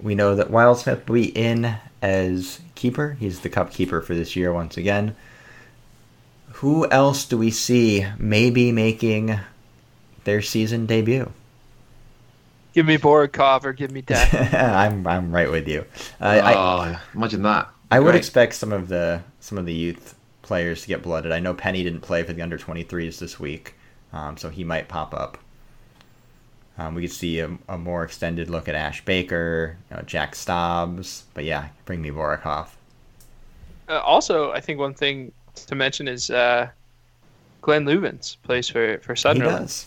We 0.00 0.14
know 0.14 0.34
that 0.34 0.50
Wildsmith 0.50 1.06
will 1.06 1.14
be 1.14 1.28
in 1.28 1.76
as 2.00 2.60
keeper. 2.74 3.16
He's 3.20 3.40
the 3.40 3.48
cup 3.48 3.72
keeper 3.72 4.00
for 4.00 4.14
this 4.14 4.36
year 4.36 4.52
once 4.52 4.76
again. 4.76 5.16
Who 6.54 6.88
else 6.90 7.24
do 7.24 7.36
we 7.36 7.50
see 7.50 8.06
maybe 8.18 8.72
making 8.72 9.40
their 10.24 10.40
season 10.40 10.86
debut? 10.86 11.32
Give 12.74 12.86
me 12.86 12.98
Borikov 12.98 13.64
or 13.64 13.72
give 13.72 13.92
me 13.92 14.00
death. 14.02 14.52
I'm 14.52 15.06
I'm 15.06 15.32
right 15.32 15.50
with 15.50 15.68
you. 15.68 15.86
Uh, 16.20 16.24
I, 16.24 16.54
oh, 16.54 17.00
imagine 17.14 17.42
that. 17.42 17.68
I 17.90 18.00
would 18.00 18.16
expect 18.16 18.54
some 18.54 18.72
of 18.72 18.88
the 18.88 19.22
some 19.40 19.58
of 19.58 19.66
the 19.66 19.72
youth 19.72 20.16
players 20.42 20.82
to 20.82 20.88
get 20.88 21.02
blooded. 21.02 21.32
I 21.32 21.38
know 21.38 21.54
Penney 21.54 21.84
didn't 21.84 22.00
play 22.00 22.24
for 22.24 22.32
the 22.32 22.42
under 22.42 22.58
23s 22.58 23.18
this 23.18 23.38
week, 23.38 23.74
um, 24.12 24.36
so 24.36 24.50
he 24.50 24.64
might 24.64 24.88
pop 24.88 25.14
up. 25.14 25.38
Um, 26.76 26.94
we 26.94 27.02
could 27.02 27.12
see 27.12 27.38
a, 27.38 27.56
a 27.68 27.78
more 27.78 28.02
extended 28.02 28.50
look 28.50 28.68
at 28.68 28.74
Ash 28.74 29.04
Baker, 29.04 29.76
you 29.88 29.96
know, 29.96 30.02
Jack 30.02 30.34
Stobbs, 30.34 31.24
but 31.32 31.44
yeah, 31.44 31.68
bring 31.84 32.02
me 32.02 32.10
Vorikov. 32.10 32.68
Uh, 33.88 34.00
also, 34.00 34.50
I 34.50 34.60
think 34.60 34.80
one 34.80 34.94
thing 34.94 35.30
to 35.54 35.74
mention 35.76 36.08
is 36.08 36.30
uh, 36.30 36.68
Glenn 37.62 37.84
Loovens 37.84 38.36
plays 38.42 38.68
for 38.68 38.98
for 38.98 39.14
He 39.14 39.20
Sunderland, 39.20 39.66
does. 39.66 39.86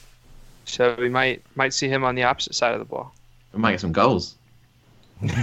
So 0.68 0.95
we 0.99 1.09
might 1.09 1.41
might 1.55 1.74
see 1.74 1.88
him 1.89 2.03
on 2.03 2.15
the 2.15 2.24
opposite 2.24 2.53
side 2.55 2.74
of 2.74 2.80
the 2.80 2.86
ball. 2.86 3.13
We 3.53 3.59
might 3.59 3.72
get 3.72 3.82
some 3.82 3.91
goals. 3.91 4.36
can, 5.28 5.34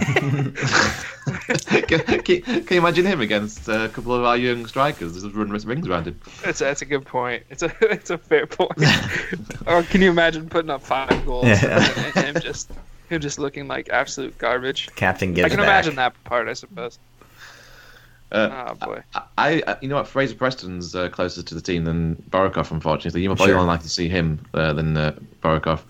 can- 2.23 2.43
can 2.43 2.65
you 2.71 2.79
imagine 2.79 3.05
him 3.07 3.21
against 3.21 3.67
a 3.69 3.89
couple 3.93 4.15
of 4.15 4.25
our 4.25 4.37
young 4.37 4.67
strikers? 4.67 5.21
Just 5.21 5.35
run 5.35 5.51
rings 5.51 5.87
around 5.89 6.07
him. 6.07 6.21
That's 6.45 6.61
that's 6.61 6.83
a 6.83 6.85
good 6.85 7.05
point. 7.05 7.43
It's 7.51 7.63
a 7.63 7.73
it's 7.81 8.11
a 8.11 8.19
fair 8.19 8.47
point. 8.47 8.71
or 9.67 9.83
can 9.83 10.01
you 10.03 10.11
imagine 10.11 10.49
putting 10.49 10.71
up 10.71 10.83
five 10.83 11.25
goals 11.27 11.47
Yeah. 11.47 11.93
and 12.15 12.37
him 12.37 12.43
just 12.43 12.71
him 13.09 13.21
just 13.21 13.39
looking 13.39 13.67
like 13.67 13.89
absolute 13.89 14.37
garbage? 14.39 14.91
Captain 14.95 15.35
gives 15.35 15.47
I 15.47 15.49
can 15.49 15.59
back. 15.59 15.67
imagine 15.67 15.97
that 15.97 16.23
part, 16.25 16.47
I 16.49 16.53
suppose. 16.53 16.99
Uh, 18.35 18.75
Oh 18.81 18.87
boy. 18.87 19.03
I, 19.39 19.63
I, 19.67 19.77
you 19.81 19.89
know 19.89 19.97
what, 19.97 20.09
Fraser 20.09 20.35
Preston's 20.35 20.95
uh, 20.95 21.09
closer 21.09 21.43
to 21.43 21.55
the 21.55 21.61
team 21.61 21.85
than 21.85 22.17
Borokov, 22.31 22.71
unfortunately. 22.71 23.23
You 23.23 23.29
might 23.31 23.39
Sure. 23.39 23.55
more 23.57 23.65
likely 23.65 23.85
to 23.85 23.89
see 23.91 24.09
him 24.09 24.45
uh, 24.55 24.73
than 24.73 24.97
uh, 24.97 25.15
Borokov. 25.43 25.81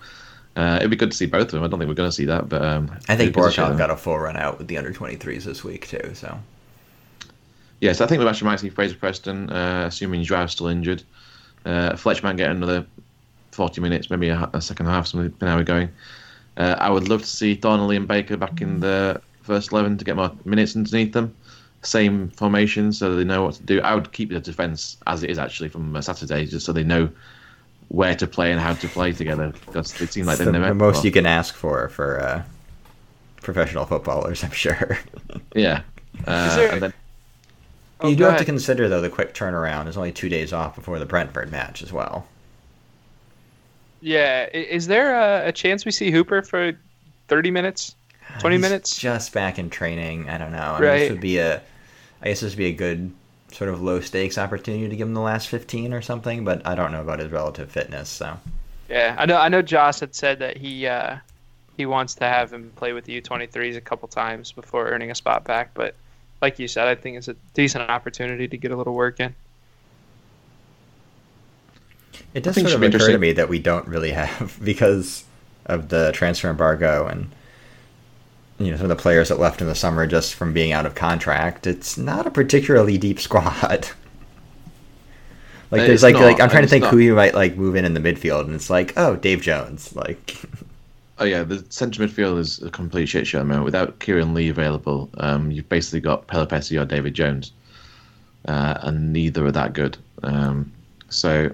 Uh, 0.55 0.77
it'd 0.79 0.89
be 0.89 0.95
good 0.95 1.11
to 1.11 1.17
see 1.17 1.25
both 1.25 1.47
of 1.47 1.51
them. 1.51 1.63
I 1.63 1.67
don't 1.67 1.79
think 1.79 1.89
we're 1.89 1.95
going 1.95 2.09
to 2.09 2.15
see 2.15 2.25
that, 2.25 2.47
but 2.47 2.61
um, 2.63 2.89
I 3.09 3.15
think 3.15 3.21
it'd 3.29 3.33
be 3.33 3.41
good 3.41 3.47
to 3.49 3.53
show 3.53 3.65
Borikov 3.65 3.77
got 3.77 3.89
a 3.91 3.97
full 3.97 4.17
run 4.19 4.37
out 4.37 4.57
with 4.57 4.67
the 4.67 4.77
under 4.77 4.93
23s 4.93 5.43
this 5.43 5.63
week 5.63 5.87
too. 5.87 6.11
So 6.13 6.39
Yes, 7.81 7.99
I 7.99 8.07
think 8.07 8.21
we 8.21 8.27
actually 8.27 8.45
might 8.47 8.59
see 8.59 8.69
Fraser 8.69 8.95
Preston, 8.95 9.49
uh, 9.49 9.85
assuming 9.87 10.23
Joao's 10.23 10.53
still 10.53 10.67
injured. 10.67 11.03
Uh, 11.65 11.95
Fletch 11.97 12.23
might 12.23 12.37
get 12.37 12.49
another 12.51 12.85
40 13.51 13.81
minutes, 13.81 14.09
maybe 14.09 14.29
a, 14.29 14.49
a 14.53 14.61
second 14.61 14.85
half, 14.85 15.07
something 15.07 15.29
depending 15.29 15.51
how 15.51 15.57
we're 15.57 15.63
going. 15.63 15.89
Uh, 16.57 16.75
I 16.79 16.89
would 16.89 17.09
love 17.09 17.21
to 17.21 17.27
see 17.27 17.55
Donnelly 17.55 17.97
and 17.97 18.07
Baker 18.07 18.37
back 18.37 18.61
in 18.61 18.79
the 18.79 19.21
first 19.41 19.71
11 19.73 19.97
to 19.97 20.05
get 20.05 20.15
more 20.15 20.31
minutes 20.45 20.75
underneath 20.75 21.11
them. 21.11 21.35
Same 21.85 22.29
formation, 22.29 22.91
so 22.91 23.15
they 23.15 23.23
know 23.23 23.43
what 23.43 23.55
to 23.55 23.63
do. 23.63 23.81
I 23.81 23.93
would 23.95 24.11
keep 24.11 24.29
the 24.29 24.39
defence 24.39 24.97
as 25.07 25.23
it 25.23 25.29
is 25.29 25.37
actually 25.37 25.69
from 25.69 25.95
uh, 25.95 26.01
Saturday, 26.01 26.45
just 26.45 26.65
so 26.65 26.73
they 26.73 26.83
know 26.83 27.09
where 27.89 28.15
to 28.15 28.25
play 28.27 28.51
and 28.51 28.59
how 28.59 28.73
to 28.73 28.87
play 28.87 29.11
together. 29.11 29.53
Because 29.67 30.01
it 30.01 30.11
seemed 30.11 30.25
like 30.27 30.35
it's 30.39 30.45
they 30.45 30.51
the, 30.51 30.59
the 30.59 30.73
most 30.73 30.95
well, 30.97 31.05
you 31.05 31.11
can 31.11 31.25
ask 31.25 31.53
for 31.55 31.89
for 31.89 32.19
uh, 32.21 32.43
professional 33.41 33.85
footballers, 33.85 34.43
I'm 34.43 34.51
sure. 34.51 34.97
Yeah. 35.53 35.81
Uh, 36.25 36.47
Is 36.49 36.55
there- 36.55 36.71
and 36.73 36.81
then 36.83 36.93
Oh, 38.01 38.09
you 38.09 38.15
do 38.15 38.23
go 38.23 38.29
have 38.31 38.39
to 38.39 38.45
consider 38.45 38.89
though 38.89 38.99
the 39.01 39.09
quick 39.09 39.33
turnaround. 39.33 39.83
There's 39.85 39.95
only 39.97 40.11
two 40.11 40.27
days 40.27 40.51
off 40.51 40.75
before 40.75 40.99
the 40.99 41.05
Brentford 41.05 41.49
match 41.49 41.81
as 41.81 41.93
well. 41.93 42.27
Yeah, 44.01 44.47
is 44.53 44.87
there 44.87 45.15
a, 45.15 45.47
a 45.47 45.51
chance 45.51 45.85
we 45.85 45.91
see 45.91 46.11
Hooper 46.11 46.41
for 46.41 46.73
thirty 47.27 47.51
minutes? 47.51 47.95
20 48.39 48.55
He's 48.55 48.61
minutes? 48.61 48.97
Just 48.97 49.33
back 49.33 49.57
in 49.59 49.69
training. 49.69 50.29
I 50.29 50.37
don't 50.37 50.51
know. 50.51 50.57
I 50.57 50.79
mean, 50.79 50.89
Right. 50.89 50.99
this 50.99 51.11
would 51.11 51.21
be 51.21 51.37
a. 51.37 51.61
I 52.25 52.29
guess 52.29 52.41
this 52.41 52.53
would 52.53 52.57
be 52.57 52.65
a 52.65 52.73
good 52.73 53.13
sort 53.51 53.69
of 53.69 53.81
low 53.81 54.01
stakes 54.01 54.37
opportunity 54.37 54.89
to 54.89 54.95
give 54.95 55.07
him 55.07 55.13
the 55.13 55.21
last 55.21 55.47
15 55.47 55.93
or 55.93 56.01
something, 56.01 56.43
but 56.43 56.65
I 56.65 56.73
don't 56.75 56.91
know 56.91 57.01
about 57.01 57.19
his 57.19 57.31
relative 57.31 57.71
fitness. 57.71 58.09
So 58.09 58.37
Yeah, 58.89 59.15
I 59.17 59.25
know. 59.25 59.37
I 59.37 59.47
know. 59.47 59.61
Joss 59.61 59.99
had 59.99 60.15
said 60.15 60.39
that 60.39 60.57
he 60.57 60.87
uh, 60.87 61.17
he 61.77 61.85
wants 61.85 62.15
to 62.15 62.25
have 62.25 62.51
him 62.51 62.71
play 62.75 62.93
with 62.93 63.05
the 63.05 63.21
U23s 63.21 63.77
a 63.77 63.81
couple 63.81 64.07
times 64.07 64.51
before 64.51 64.87
earning 64.87 65.11
a 65.11 65.15
spot 65.15 65.43
back. 65.43 65.73
But 65.75 65.95
like 66.41 66.57
you 66.57 66.67
said, 66.67 66.87
I 66.87 66.95
think 66.95 67.17
it's 67.17 67.27
a 67.27 67.35
decent 67.53 67.89
opportunity 67.89 68.47
to 68.47 68.57
get 68.57 68.71
a 68.71 68.75
little 68.75 68.95
work 68.95 69.19
in. 69.19 69.35
it 72.33 72.43
does 72.43 72.55
think 72.55 72.67
sort 72.67 72.83
of 72.83 72.93
occur 72.93 73.11
to 73.11 73.17
me 73.17 73.31
that 73.33 73.49
we 73.49 73.59
don't 73.59 73.87
really 73.87 74.11
have 74.11 74.59
because 74.63 75.23
of 75.65 75.89
the 75.89 76.11
transfer 76.13 76.49
embargo 76.49 77.07
and 77.07 77.31
you 78.57 78.71
know 78.71 78.77
some 78.77 78.89
of 78.89 78.97
the 78.97 79.01
players 79.01 79.29
that 79.29 79.39
left 79.39 79.61
in 79.61 79.67
the 79.67 79.75
summer 79.75 80.07
just 80.07 80.35
from 80.35 80.53
being 80.53 80.71
out 80.71 80.85
of 80.85 80.95
contract. 80.95 81.67
It's 81.67 81.97
not 81.97 82.27
a 82.27 82.31
particularly 82.31 82.97
deep 82.97 83.19
squad. 83.27 83.89
Like 85.71 85.87
there's 85.87 86.03
like 86.03 86.13
not, 86.13 86.21
like 86.21 86.39
I'm 86.39 86.49
trying 86.49 86.63
to 86.63 86.69
think 86.69 86.83
not. 86.83 86.91
who 86.91 86.99
you 86.99 87.15
might 87.15 87.33
like 87.33 87.57
move 87.57 87.75
in 87.75 87.85
in 87.85 87.93
the 87.93 87.99
midfield, 87.99 88.41
and 88.41 88.53
it's 88.53 88.69
like 88.69 88.93
oh 88.97 89.15
Dave 89.15 89.41
Jones, 89.41 89.95
like 89.95 90.37
Oh 91.17 91.23
yeah, 91.23 91.43
the 91.43 91.65
centre 91.69 92.05
midfield 92.05 92.39
is 92.39 92.61
a 92.61 92.69
complete 92.69 93.05
shit 93.07 93.25
show. 93.25 93.43
Without 93.63 93.99
Kieran 93.99 94.33
Lee 94.33 94.49
available, 94.49 95.09
um, 95.17 95.49
you've 95.49 95.69
basically 95.69 96.01
got 96.01 96.27
Pelupessy 96.27 96.77
or 96.77 96.83
David 96.83 97.13
Jones, 97.13 97.53
uh, 98.47 98.79
and 98.81 99.13
neither 99.13 99.45
are 99.45 99.51
that 99.51 99.71
good. 99.71 99.97
Um, 100.23 100.73
so 101.07 101.49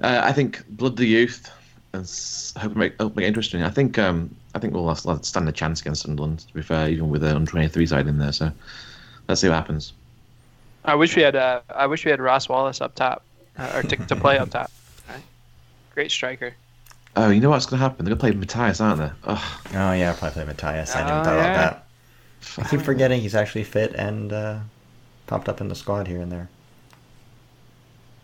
uh, 0.00 0.22
I 0.24 0.32
think 0.32 0.66
blood 0.70 0.96
the 0.96 1.04
youth 1.04 1.52
and 1.92 2.10
hope 2.56 2.76
make, 2.76 2.98
hope 2.98 3.14
make 3.14 3.24
it 3.24 3.28
interesting. 3.28 3.62
I 3.62 3.68
think 3.68 3.98
um, 3.98 4.34
I 4.54 4.58
think 4.58 4.74
we'll 4.74 4.94
stand 4.94 5.48
a 5.48 5.52
chance 5.52 5.80
against 5.80 6.02
Sunderland. 6.02 6.40
To 6.40 6.54
be 6.54 6.62
fair, 6.62 6.88
even 6.88 7.08
with 7.08 7.22
the 7.22 7.34
under 7.34 7.50
twenty 7.50 7.68
three 7.68 7.86
side 7.86 8.06
in 8.08 8.18
there, 8.18 8.32
so 8.32 8.50
let's 9.28 9.40
see 9.40 9.48
what 9.48 9.54
happens. 9.54 9.92
I 10.84 10.94
wish 10.94 11.14
we 11.14 11.22
had 11.22 11.36
uh, 11.36 11.60
I 11.74 11.86
wish 11.86 12.04
we 12.04 12.10
had 12.10 12.20
Ross 12.20 12.48
Wallace 12.48 12.80
up 12.80 12.94
top, 12.94 13.22
uh, 13.58 13.72
or 13.74 13.82
to, 13.82 13.96
to 13.96 14.16
play 14.16 14.38
up 14.38 14.50
top. 14.50 14.70
Right? 15.08 15.22
Great 15.94 16.10
striker. 16.10 16.54
Oh, 17.16 17.30
you 17.30 17.40
know 17.40 17.50
what's 17.50 17.66
going 17.66 17.78
to 17.78 17.82
happen? 17.82 18.04
They're 18.04 18.14
going 18.14 18.32
to 18.32 18.38
play 18.38 18.38
Matias, 18.38 18.80
aren't 18.80 19.00
they? 19.00 19.10
Oh, 19.24 19.60
Oh 19.74 19.92
yeah, 19.92 20.12
probably 20.12 20.30
play 20.34 20.44
Matias. 20.44 20.94
I 20.94 21.02
Oh, 21.02 21.06
didn't 21.06 21.24
thought 21.24 21.34
yeah. 21.36 21.52
about 21.52 21.84
that. 22.56 22.64
I 22.64 22.68
keep 22.68 22.80
forgetting 22.82 23.20
he's 23.20 23.34
actually 23.34 23.64
fit 23.64 23.94
and 23.94 24.32
uh, 24.32 24.60
popped 25.26 25.48
up 25.48 25.60
in 25.60 25.68
the 25.68 25.74
squad 25.74 26.06
here 26.06 26.20
and 26.20 26.30
there. 26.30 26.48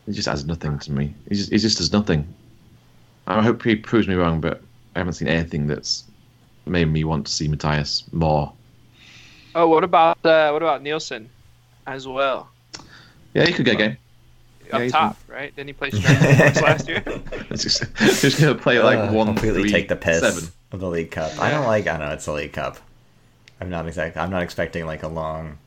He 0.07 0.13
just 0.13 0.29
adds 0.29 0.45
nothing 0.45 0.79
to 0.79 0.93
me. 0.93 1.15
He 1.29 1.35
just, 1.35 1.51
he 1.51 1.59
just 1.59 1.79
does 1.79 1.93
nothing. 1.93 2.33
I 3.27 3.43
hope 3.43 3.63
he 3.65 3.75
proves 3.75 4.07
me 4.07 4.15
wrong, 4.15 4.41
but 4.41 4.63
I 4.95 5.01
haven't 5.01 5.15
seen 5.15 5.27
anything 5.29 5.67
that's 5.67 6.05
made 6.67 6.87
me 6.87 7.05
want 7.05 7.27
to 7.27 7.33
see 7.33 7.49
Matias 7.49 8.05
more. 8.13 8.53
Oh, 9.55 9.69
what 9.69 9.85
about 9.85 10.19
uh, 10.25 10.51
what 10.51 10.63
about 10.63 10.83
Nielsen, 10.83 11.31
as 11.87 12.07
well? 12.07 12.49
Yeah, 13.35 13.47
he 13.47 13.53
could 13.53 13.65
get 13.65 13.75
a 13.75 13.79
game. 13.79 13.91
Up 13.93 13.99
Yeah, 14.73 14.83
he's 14.83 14.93
top, 14.93 15.17
right? 15.29 15.55
Didn't 15.55 15.69
he 15.69 15.73
play 15.75 15.91
last 15.91 16.89
year? 16.89 17.03
It's 17.51 17.63
just, 17.63 17.85
just 17.97 18.41
going 18.41 18.55
to 18.57 18.61
play 18.61 18.81
like 18.81 18.99
Ugh, 18.99 19.15
one, 19.15 19.27
completely 19.29 19.63
three, 19.63 19.71
take 19.71 19.89
the 19.89 19.97
piss 19.97 20.21
seven. 20.21 20.51
of 20.73 20.81
the 20.81 20.89
League 20.89 21.11
Cup. 21.13 21.39
I 21.39 21.51
don't 21.51 21.67
like. 21.67 21.87
I 21.87 21.97
know 21.97 22.11
it's 22.11 22.25
the 22.27 22.33
League 22.33 22.53
Cup. 22.53 22.79
I'm 23.61 23.71
not 23.71 23.87
exact. 23.87 24.17
I'm 24.17 24.31
not 24.31 24.43
expecting 24.43 24.85
like 24.85 25.03
a 25.05 25.09
long, 25.09 25.59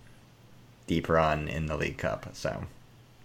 deep 0.87 1.07
run 1.09 1.47
in 1.47 1.65
the 1.65 1.77
League 1.77 1.97
Cup. 1.97 2.27
So 2.33 2.63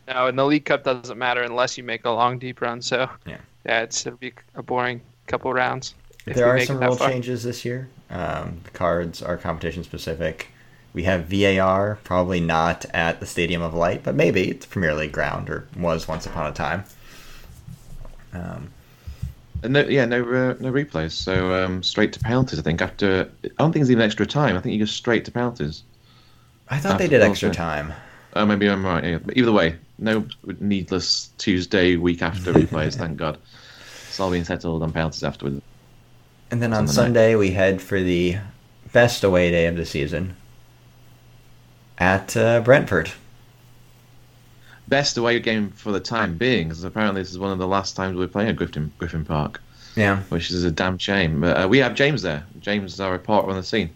No, 0.09 0.29
and 0.29 0.39
the 0.39 0.47
League 0.47 0.65
Cup 0.65 0.85
doesn't 0.85 1.19
matter 1.19 1.43
unless 1.43 1.77
you 1.77 1.85
make 1.85 2.05
a 2.05 2.11
long, 2.11 2.39
deep 2.39 2.61
run. 2.61 2.81
So 2.81 3.11
Yeah. 3.27 3.39
yeah, 3.67 3.83
it's 3.83 4.07
it'll 4.07 4.19
be 4.19 4.33
a 4.55 4.63
boring 4.63 5.01
couple 5.27 5.53
rounds. 5.53 5.95
If 6.27 6.37
there 6.37 6.47
are 6.47 6.61
some 6.61 6.79
rule 6.81 6.97
far. 6.97 7.11
changes 7.11 7.43
this 7.43 7.65
year. 7.65 7.89
Um, 8.11 8.61
the 8.65 8.71
cards 8.71 9.23
are 9.23 9.37
competition 9.37 9.85
specific. 9.85 10.49
We 10.93 11.03
have 11.05 11.27
VAR, 11.27 11.99
probably 12.05 12.39
not 12.41 12.87
at 12.95 13.19
the 13.21 13.27
Stadium 13.27 13.63
of 13.63 13.75
Light, 13.75 14.03
but 14.05 14.15
maybe 14.15 14.49
it's 14.51 14.65
Premier 14.67 14.95
League 14.95 15.11
ground 15.13 15.51
or 15.51 15.67
was 15.77 16.07
once 16.07 16.25
upon 16.27 16.47
a 16.47 16.53
time. 16.53 16.85
Um, 18.33 18.71
And 19.63 19.73
no, 19.73 19.81
yeah, 19.81 20.05
no, 20.05 20.21
uh, 20.23 20.55
no 20.61 20.71
replays. 20.73 21.13
So 21.13 21.65
um, 21.65 21.83
straight 21.83 22.13
to 22.13 22.21
penalties. 22.21 22.59
I 22.59 22.63
think 22.63 22.81
after. 22.83 23.29
I 23.45 23.49
don't 23.59 23.73
think 23.73 23.83
it's 23.83 23.91
even 23.91 24.03
extra 24.03 24.27
time. 24.27 24.57
I 24.57 24.61
think 24.61 24.75
you 24.75 24.79
go 24.81 24.85
straight 24.85 25.25
to 25.25 25.33
penalties. 25.33 25.83
I 26.69 26.79
thought 26.79 26.99
they 26.99 27.05
After 27.05 27.19
did 27.19 27.23
extra 27.23 27.51
time. 27.51 27.93
Oh, 28.35 28.45
maybe 28.47 28.69
I'm 28.69 28.85
right. 28.85 29.05
Yeah. 29.05 29.19
But 29.25 29.37
either 29.37 29.53
way, 29.53 29.77
no 29.99 30.27
needless 30.61 31.31
Tuesday 31.39 31.97
week 31.97 32.23
after 32.23 32.53
replays. 32.63 32.95
thank 32.97 33.17
God. 33.17 33.39
It's 34.09 34.21
all 34.21 34.31
being 34.31 34.45
settled 34.45 34.83
on 34.83 34.93
penalties 34.93 35.25
afterwards. 35.25 35.61
And 36.55 36.63
then 36.63 36.73
on 36.73 36.87
Sunday 36.87 37.33
night. 37.33 37.39
We 37.41 37.51
head 37.51 37.83
for 37.83 38.01
the 38.01 38.37
best 38.93 39.25
away 39.25 39.51
day 39.51 39.67
of 39.67 39.75
the 39.75 39.85
season 39.85 40.37
at 41.99 42.37
uh, 42.37 42.61
Brentford. 42.61 43.11
Best 44.87 45.17
away 45.17 45.41
game 45.41 45.71
for 45.73 45.91
the 45.91 45.99
time 45.99 46.37
being, 46.39 46.69
because 46.69 46.85
apparently 46.85 47.23
this 47.23 47.33
is 47.33 47.41
one 47.41 47.51
of 47.51 47.59
the 47.59 47.67
last 47.67 47.97
times 47.97 48.17
we're 48.17 48.29
playing 48.29 48.51
at 48.51 48.55
Griffin 48.55 48.93
Griffin 48.99 49.25
Park, 49.25 49.61
Yeah. 49.97 50.21
which 50.29 50.53
is 50.53 50.63
a 50.63 50.71
damn 50.71 50.97
shame. 50.97 51.41
But 51.41 51.65
uh, 51.65 51.67
we 51.67 51.79
have 51.79 51.97
James 51.97 52.23
there. 52.23 52.45
James 52.61 52.93
is 52.95 53.01
our 53.01 53.11
reporter 53.11 53.51
on 53.51 53.57
the 53.57 53.65
scene. 53.65 53.91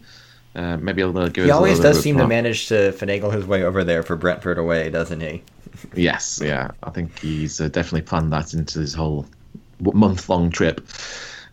Uh, 0.53 0.75
maybe 0.75 1.01
he'll 1.01 1.17
uh, 1.17 1.29
give 1.29 1.45
He 1.45 1.51
us. 1.51 1.53
a 1.53 1.55
always 1.55 1.77
little 1.77 1.93
does 1.93 2.03
seem 2.03 2.17
to 2.17 2.27
manage 2.27 2.67
to 2.67 2.91
finagle 2.91 3.31
his 3.33 3.45
way 3.47 3.63
over 3.63 3.85
there 3.85 4.03
for 4.03 4.17
Brentford 4.17 4.57
away, 4.57 4.89
doesn't 4.89 5.21
he? 5.21 5.41
Yes, 5.95 6.41
yeah. 6.43 6.71
I 6.83 6.89
think 6.89 7.17
he's 7.19 7.61
uh, 7.61 7.69
definitely 7.69 8.01
planned 8.01 8.33
that 8.33 8.53
into 8.53 8.79
his 8.79 8.93
whole 8.93 9.25
month 9.79 10.27
long 10.27 10.49
trip. 10.49 10.85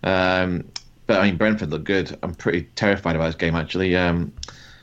Um, 0.02 0.64
but 1.06 1.20
I 1.20 1.26
mean, 1.26 1.36
Brentford 1.36 1.70
look 1.70 1.84
good. 1.84 2.16
I'm 2.22 2.34
pretty 2.34 2.62
terrified 2.74 3.16
about 3.16 3.26
this 3.26 3.34
game, 3.36 3.54
actually. 3.54 3.96
Um, 3.96 4.32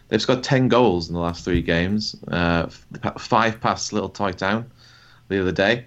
they've 0.08 0.22
scored 0.22 0.44
10 0.44 0.68
goals 0.68 1.10
in 1.10 1.16
the 1.16 1.22
last 1.22 1.44
three 1.44 1.62
games, 1.62 2.16
uh, 2.30 2.68
five 3.18 3.60
past 3.60 3.94
Little 3.94 4.10
Toy 4.10 4.32
Town 4.32 4.70
the 5.28 5.42
other 5.42 5.52
day. 5.52 5.86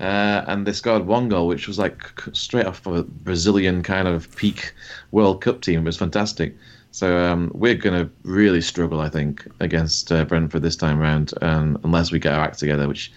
Uh, 0.00 0.44
and 0.48 0.66
they 0.66 0.72
scored 0.72 1.06
one 1.06 1.28
goal, 1.28 1.46
which 1.46 1.68
was 1.68 1.78
like 1.78 2.02
straight 2.32 2.66
off 2.66 2.84
of 2.86 2.96
a 2.96 3.02
Brazilian 3.04 3.84
kind 3.84 4.08
of 4.08 4.34
peak 4.34 4.74
World 5.12 5.40
Cup 5.40 5.60
team. 5.60 5.80
It 5.80 5.84
was 5.84 5.96
fantastic. 5.96 6.56
So 6.90 7.24
um, 7.24 7.52
we're 7.54 7.76
going 7.76 8.04
to 8.04 8.10
really 8.24 8.60
struggle, 8.60 9.00
I 9.00 9.08
think, 9.08 9.46
against 9.60 10.10
uh, 10.10 10.24
Brentford 10.24 10.62
this 10.62 10.76
time 10.76 10.98
round, 10.98 11.32
um, 11.40 11.78
unless 11.84 12.10
we 12.10 12.18
get 12.18 12.34
our 12.34 12.44
act 12.44 12.58
together. 12.58 12.88
Which, 12.88 13.12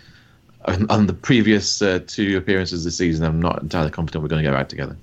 on, 0.65 0.89
on 0.91 1.07
the 1.07 1.13
previous 1.13 1.81
uh, 1.81 1.99
two 2.05 2.37
appearances 2.37 2.83
this 2.83 2.97
season, 2.97 3.25
I'm 3.25 3.41
not 3.41 3.63
entirely 3.63 3.89
confident 3.91 4.21
we're 4.21 4.29
going 4.29 4.43
to 4.43 4.47
get 4.47 4.53
our 4.53 4.61
act 4.61 4.69
together. 4.69 4.95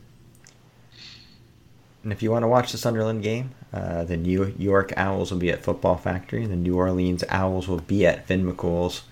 And 2.03 2.13
if 2.13 2.23
you 2.23 2.31
want 2.31 2.43
to 2.43 2.49
watch 2.49 2.73
the 2.73 2.79
Sunderland 2.79 3.23
game, 3.23 3.51
uh, 3.73 4.05
the 4.05 4.17
New 4.17 4.53
York 4.59 4.93
Owls 4.97 5.31
will 5.31 5.39
be 5.39 5.51
at 5.51 5.63
Football 5.63 5.97
Factory. 5.97 6.47
The 6.47 6.57
New 6.57 6.77
Orleans 6.77 7.23
Owls 7.29 7.69
will 7.69 7.81
be 7.81 8.07
at 8.07 8.27
Finn 8.27 8.45
McCool's. 8.51 9.03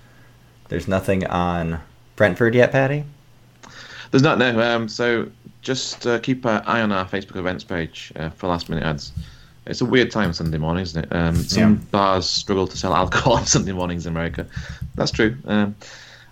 There's 0.69 0.89
nothing 0.89 1.27
on 1.27 1.81
Brentford 2.17 2.55
yet, 2.55 2.73
Patty. 2.73 3.05
There's 4.11 4.23
not 4.23 4.39
no. 4.39 4.61
Um, 4.61 4.89
so 4.89 5.31
just 5.63 6.07
uh, 6.07 6.19
keep 6.19 6.45
an 6.45 6.63
eye 6.67 6.81
on 6.81 6.91
our 6.91 7.05
Facebook 7.07 7.37
events 7.37 7.63
page 7.63 8.13
uh, 8.17 8.31
for 8.31 8.49
last 8.49 8.69
minute 8.69 8.85
ads. 8.85 9.13
It's 9.67 9.81
a 9.81 9.85
weird 9.85 10.11
time 10.11 10.33
Sunday 10.33 10.59
morning, 10.59 10.83
isn't 10.83 11.05
it? 11.05 11.15
Um, 11.15 11.37
some 11.37 11.75
Yeah. 11.75 11.79
bars 11.93 12.29
struggle 12.29 12.67
to 12.67 12.77
sell 12.77 12.95
alcohol 12.95 13.35
on 13.35 13.47
Sunday 13.47 13.73
mornings 13.73 14.07
in 14.07 14.13
America. 14.13 14.47
That's 14.97 15.13
true. 15.13 15.37
Um, 15.47 15.77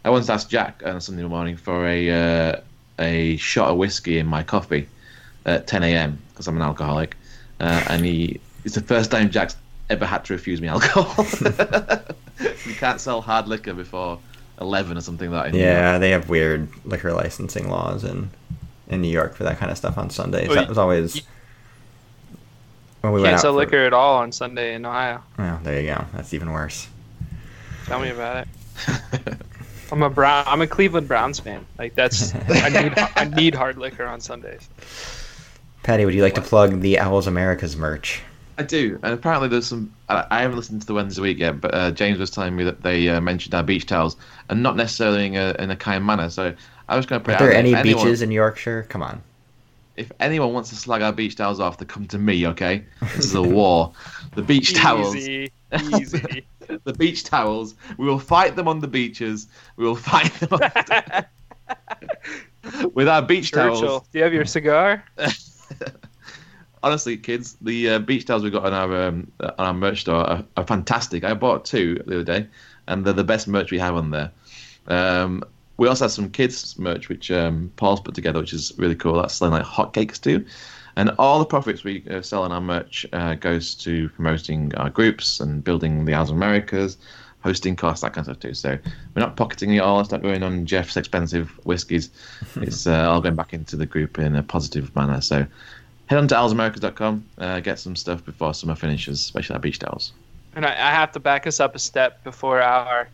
I 0.04 0.10
once 0.10 0.28
asked 0.28 0.50
Jack 0.50 0.82
on 0.84 1.00
Sunday 1.00 1.22
morning 1.24 1.56
for 1.56 1.86
a 1.86 2.10
uh, 2.10 2.60
a 2.98 3.36
shot 3.36 3.68
of 3.68 3.76
whiskey 3.76 4.18
in 4.18 4.26
my 4.26 4.42
coffee 4.42 4.88
at 5.48 5.66
10 5.66 5.82
a.m. 5.82 6.18
because 6.30 6.46
I'm 6.46 6.56
an 6.56 6.62
alcoholic, 6.62 7.16
uh, 7.60 7.84
and 7.88 8.04
he 8.04 8.40
it's 8.64 8.74
the 8.74 8.80
first 8.80 9.10
time 9.10 9.30
Jack's 9.30 9.56
ever 9.90 10.04
had 10.06 10.24
to 10.26 10.32
refuse 10.34 10.60
me 10.60 10.68
alcohol. 10.68 11.24
you 12.66 12.74
can't 12.74 13.00
sell 13.00 13.20
hard 13.20 13.48
liquor 13.48 13.72
before 13.74 14.18
11 14.60 14.96
or 14.98 15.00
something 15.00 15.30
like 15.30 15.52
that. 15.52 15.58
in 15.58 15.60
Yeah, 15.64 15.98
they 15.98 16.10
have 16.10 16.28
weird 16.28 16.68
liquor 16.84 17.12
licensing 17.12 17.68
laws 17.70 18.04
in 18.04 18.30
in 18.88 19.02
New 19.02 19.08
York 19.08 19.34
for 19.34 19.44
that 19.44 19.58
kind 19.58 19.70
of 19.70 19.76
stuff 19.78 19.98
on 19.98 20.10
Sundays. 20.10 20.48
Well, 20.48 20.56
that 20.56 20.68
was 20.68 20.78
always 20.78 21.16
you- 21.16 21.22
when 23.00 23.12
we 23.12 23.20
went 23.20 23.30
Can't 23.32 23.34
out 23.38 23.42
sell 23.42 23.52
for- 23.52 23.58
liquor 23.58 23.84
at 23.84 23.92
all 23.92 24.16
on 24.18 24.32
Sunday 24.32 24.74
in 24.74 24.84
Ohio. 24.84 25.22
Oh, 25.38 25.60
there 25.62 25.80
you 25.80 25.86
go. 25.86 26.04
That's 26.14 26.34
even 26.34 26.50
worse. 26.50 26.88
Tell 27.86 28.00
me 28.00 28.10
about 28.10 28.46
it. 28.46 29.36
I'm 29.92 30.02
a 30.02 30.10
Brown. 30.10 30.44
I'm 30.46 30.60
a 30.60 30.66
Cleveland 30.66 31.08
Browns 31.08 31.40
fan. 31.40 31.64
Like 31.78 31.94
that's 31.94 32.34
I 32.34 32.68
need 32.68 32.92
I 33.16 33.24
need 33.24 33.54
hard 33.54 33.78
liquor 33.78 34.04
on 34.04 34.20
Sundays. 34.20 34.68
Patty, 35.88 36.04
would 36.04 36.12
you 36.12 36.20
like 36.22 36.34
to 36.34 36.42
plug 36.42 36.82
the 36.82 36.98
Owls 36.98 37.26
Americas 37.26 37.74
merch? 37.74 38.20
I 38.58 38.62
do, 38.62 39.00
and 39.02 39.14
apparently 39.14 39.48
there's 39.48 39.64
some. 39.68 39.90
I 40.10 40.26
I 40.30 40.42
haven't 40.42 40.58
listened 40.58 40.82
to 40.82 40.86
the 40.86 40.92
Wednesday 40.92 41.22
week 41.22 41.38
yet, 41.38 41.62
but 41.62 41.72
uh, 41.72 41.90
James 41.92 42.18
was 42.18 42.28
telling 42.30 42.54
me 42.54 42.62
that 42.64 42.82
they 42.82 43.08
uh, 43.08 43.22
mentioned 43.22 43.54
our 43.54 43.62
beach 43.62 43.86
towels, 43.86 44.18
and 44.50 44.62
not 44.62 44.76
necessarily 44.76 45.24
in 45.24 45.34
a, 45.36 45.56
in 45.58 45.70
a 45.70 45.76
kind 45.76 46.04
manner. 46.04 46.28
So 46.28 46.54
I 46.90 46.96
was 46.98 47.06
going 47.06 47.22
to 47.22 47.24
put 47.24 47.30
Are 47.30 47.36
it 47.36 47.36
out 47.36 47.38
there 47.48 47.54
any 47.54 47.74
anyone- 47.74 48.04
beaches 48.04 48.20
in 48.20 48.30
Yorkshire? 48.30 48.84
Come 48.90 49.02
on. 49.02 49.22
If 49.96 50.12
anyone 50.20 50.52
wants 50.52 50.68
to 50.68 50.76
slag 50.76 51.00
our 51.00 51.10
beach 51.10 51.36
towels 51.36 51.58
off, 51.58 51.78
they 51.78 51.86
come 51.86 52.06
to 52.08 52.18
me. 52.18 52.46
Okay, 52.48 52.84
this 53.00 53.24
is 53.24 53.34
a 53.34 53.40
war. 53.42 53.94
The 54.34 54.42
beach 54.42 54.74
towels, 54.82 55.16
Easy, 55.16 55.50
easy. 55.72 56.44
the 56.84 56.92
beach 56.92 57.24
towels. 57.24 57.76
We 57.96 58.04
will 58.04 58.18
fight 58.18 58.56
them 58.56 58.68
on 58.68 58.80
the 58.80 58.88
beaches. 58.88 59.46
We 59.76 59.86
will 59.86 59.96
fight 59.96 60.34
them 60.34 60.50
on 60.52 61.24
with 62.92 63.08
our 63.08 63.22
beach 63.22 63.52
Churchill, 63.52 63.80
towels. 63.80 64.08
do 64.12 64.18
you 64.18 64.24
have 64.24 64.34
your 64.34 64.44
cigar? 64.44 65.02
honestly, 66.82 67.16
kids, 67.16 67.56
the 67.60 67.90
uh, 67.90 67.98
beach 67.98 68.26
towels 68.26 68.42
we 68.42 68.50
got 68.50 68.66
on 68.66 68.74
our 68.74 69.08
um, 69.08 69.32
on 69.40 69.52
our 69.58 69.74
merch 69.74 70.02
store 70.02 70.26
are, 70.26 70.44
are 70.56 70.66
fantastic. 70.66 71.24
I 71.24 71.34
bought 71.34 71.64
two 71.64 72.02
the 72.06 72.16
other 72.16 72.24
day, 72.24 72.46
and 72.86 73.04
they're 73.04 73.12
the 73.12 73.24
best 73.24 73.48
merch 73.48 73.70
we 73.70 73.78
have 73.78 73.94
on 73.94 74.10
there. 74.10 74.30
Um, 74.86 75.44
we 75.76 75.86
also 75.86 76.04
have 76.04 76.12
some 76.12 76.30
kids 76.30 76.78
merch 76.78 77.08
which 77.08 77.30
um, 77.30 77.72
Paul's 77.76 78.00
put 78.00 78.14
together, 78.14 78.40
which 78.40 78.52
is 78.52 78.72
really 78.78 78.96
cool. 78.96 79.14
That's 79.14 79.34
selling 79.34 79.54
like 79.54 79.64
hotcakes 79.64 80.20
too. 80.20 80.44
And 80.96 81.10
all 81.18 81.38
the 81.38 81.44
profits 81.44 81.84
we 81.84 82.04
uh, 82.10 82.22
sell 82.22 82.42
on 82.42 82.50
our 82.50 82.60
merch 82.60 83.06
uh, 83.12 83.34
goes 83.34 83.76
to 83.76 84.08
promoting 84.10 84.74
our 84.74 84.90
groups 84.90 85.38
and 85.38 85.62
building 85.62 86.04
the 86.04 86.14
of 86.14 86.30
Americas, 86.30 86.98
hosting 87.42 87.76
costs, 87.76 88.02
that 88.02 88.12
kind 88.12 88.26
of 88.26 88.36
stuff 88.36 88.40
too. 88.40 88.54
So 88.54 88.78
we're 89.14 89.20
not 89.20 89.36
pocketing 89.36 89.74
it 89.74 89.78
all. 89.78 90.00
It's 90.00 90.10
not 90.10 90.22
going 90.22 90.42
on 90.42 90.66
Jeff's 90.66 90.96
expensive 90.96 91.48
whiskies. 91.64 92.10
it's 92.56 92.86
uh, 92.86 93.10
all 93.10 93.20
going 93.20 93.36
back 93.36 93.52
into 93.52 93.76
the 93.76 93.86
group 93.86 94.18
in 94.18 94.36
a 94.36 94.42
positive 94.42 94.94
manner. 94.94 95.20
So 95.20 95.46
head 96.06 96.18
on 96.18 96.28
to 96.28 96.34
owlsamericas.com, 96.34 97.24
uh, 97.38 97.60
get 97.60 97.78
some 97.78 97.96
stuff 97.96 98.24
before 98.24 98.54
summer 98.54 98.74
finishes, 98.74 99.20
especially 99.20 99.54
our 99.54 99.60
beach 99.60 99.78
towels. 99.78 100.12
And 100.54 100.66
I, 100.66 100.70
I 100.70 100.90
have 100.90 101.12
to 101.12 101.20
back 101.20 101.46
us 101.46 101.60
up 101.60 101.74
a 101.74 101.78
step 101.78 102.22
before 102.24 102.60
our 102.60 103.08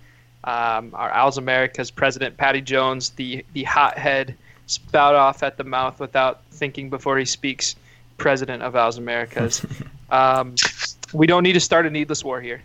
um, 0.44 0.90
our 0.94 1.10
Owls 1.10 1.38
America's 1.38 1.90
president 1.90 2.36
Patty 2.36 2.60
Jones, 2.60 3.10
the 3.10 3.44
the 3.54 3.64
hothead, 3.64 4.34
spout 4.66 5.14
off 5.14 5.42
at 5.42 5.56
the 5.56 5.64
mouth 5.64 5.98
without 6.00 6.44
thinking 6.50 6.90
before 6.90 7.18
he 7.18 7.24
speaks. 7.24 7.76
President 8.16 8.62
of 8.62 8.76
Owls 8.76 8.96
America's. 8.96 9.64
um, 10.10 10.54
we 11.12 11.26
don't 11.26 11.42
need 11.42 11.54
to 11.54 11.60
start 11.60 11.86
a 11.86 11.90
needless 11.90 12.22
war 12.22 12.40
here. 12.40 12.62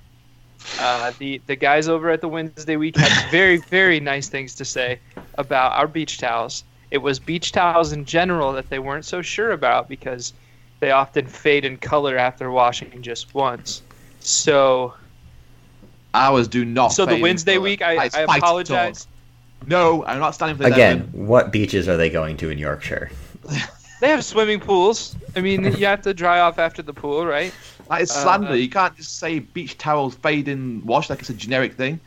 Uh, 0.80 1.12
the 1.20 1.42
the 1.48 1.56
guys 1.56 1.88
over 1.88 2.10
at 2.10 2.22
the 2.22 2.28
Wednesday 2.28 2.76
Week 2.76 2.96
had 2.98 3.32
very 3.32 3.58
very 3.70 4.00
nice 4.00 4.28
things 4.30 4.56
to 4.56 4.66
say 4.66 5.00
about 5.38 5.74
our 5.74 5.88
beach 5.88 6.18
towels. 6.18 6.64
It 6.92 6.98
was 7.00 7.20
beach 7.20 7.52
towels 7.52 7.92
in 7.92 8.06
general 8.06 8.52
that 8.54 8.70
they 8.70 8.80
weren't 8.80 9.06
so 9.06 9.22
sure 9.22 9.52
about 9.52 9.88
because 9.88 10.34
they 10.80 10.92
often 10.92 11.28
fade 11.28 11.66
in 11.66 11.78
color 11.78 12.18
after 12.18 12.50
washing 12.52 13.02
just 13.02 13.34
once. 13.34 13.82
So 14.20 14.94
Ours 16.14 16.48
do 16.48 16.66
not. 16.66 16.90
So 16.90 17.06
the 17.06 17.12
fade 17.12 17.16
in 17.18 17.22
Wednesday 17.22 17.54
colour. 17.54 17.64
week, 17.64 17.82
I- 17.82 17.96
That 17.96 18.08
is 18.08 18.16
I 18.16 18.22
apologize. 18.38 19.08
No, 19.68 20.06
I'm 20.06 20.20
not 20.20 20.32
standing 20.36 20.58
for 20.58 20.64
this. 20.64 20.74
Again, 20.74 21.00
Evan. 21.10 21.28
what 21.28 21.52
beaches 21.52 21.88
are 21.90 21.98
they 21.98 22.10
going 22.10 22.38
to 22.38 22.50
in 22.50 22.58
Yorkshire? 22.58 23.12
They 24.02 24.08
have 24.08 24.24
swimming 24.24 24.62
pools. 24.62 25.14
I 25.36 25.42
mean, 25.42 25.66
you 25.78 25.86
have 25.86 26.02
to 26.04 26.14
dry 26.14 26.40
off 26.40 26.58
after 26.58 26.82
the 26.82 26.94
pool, 26.94 27.26
right? 27.26 27.54
That 27.90 28.02
is 28.02 28.12
Uh, 28.12 28.22
slander. 28.24 28.48
uh, 28.50 28.54
you 28.54 28.70
can't 28.70 28.96
just 28.96 29.18
say 29.20 29.40
beach 29.40 29.78
towels 29.78 30.16
fade 30.16 30.48
in 30.48 30.86
wash 30.86 31.10
like 31.10 31.20
it's 31.20 31.30
a 31.30 31.34
generic 31.34 31.74
thing. 31.74 32.00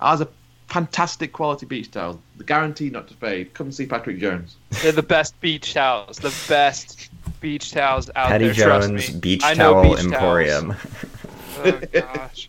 Ours 0.00 0.20
are 0.22 0.28
fantastic 0.68 1.32
quality 1.32 1.66
beach 1.66 1.90
towels, 1.90 2.16
guaranteed 2.46 2.92
not 2.92 3.08
to 3.08 3.14
fade. 3.14 3.52
Come 3.54 3.70
see 3.72 3.86
Patrick 3.86 4.18
Jones. 4.18 4.56
They're 4.82 4.92
the 4.92 5.02
best 5.02 5.38
beach 5.40 5.74
towels. 5.74 6.18
The 6.18 6.34
best 6.48 7.10
beach 7.40 7.72
towels 7.72 8.08
out 8.16 8.28
Patty 8.28 8.46
there. 8.48 8.66
trust 8.66 8.88
Jones 8.88 9.12
me. 9.14 9.18
Beach 9.20 9.42
I 9.44 9.54
know 9.54 9.82
Towel 9.82 9.94
beach 9.96 10.04
Emporium. 10.04 10.74
Oh, 11.62 11.80
gosh. 11.92 12.48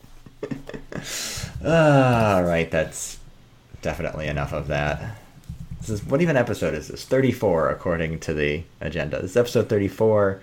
All 1.66 2.44
right, 2.44 2.70
that's 2.72 3.20
definitely 3.82 4.28
enough 4.28 4.54
of 4.54 4.68
that. 4.68 5.18
This 5.80 5.90
is 5.90 6.04
what 6.06 6.22
even 6.22 6.38
episode 6.38 6.74
is 6.74 6.88
this? 6.88 7.06
Thirty-four, 7.06 7.70
according 7.70 8.20
to 8.22 8.34
the 8.34 8.64
agenda. 8.80 9.22
This 9.22 9.32
is 9.32 9.38
episode 9.38 9.68
thirty-four, 9.70 10.42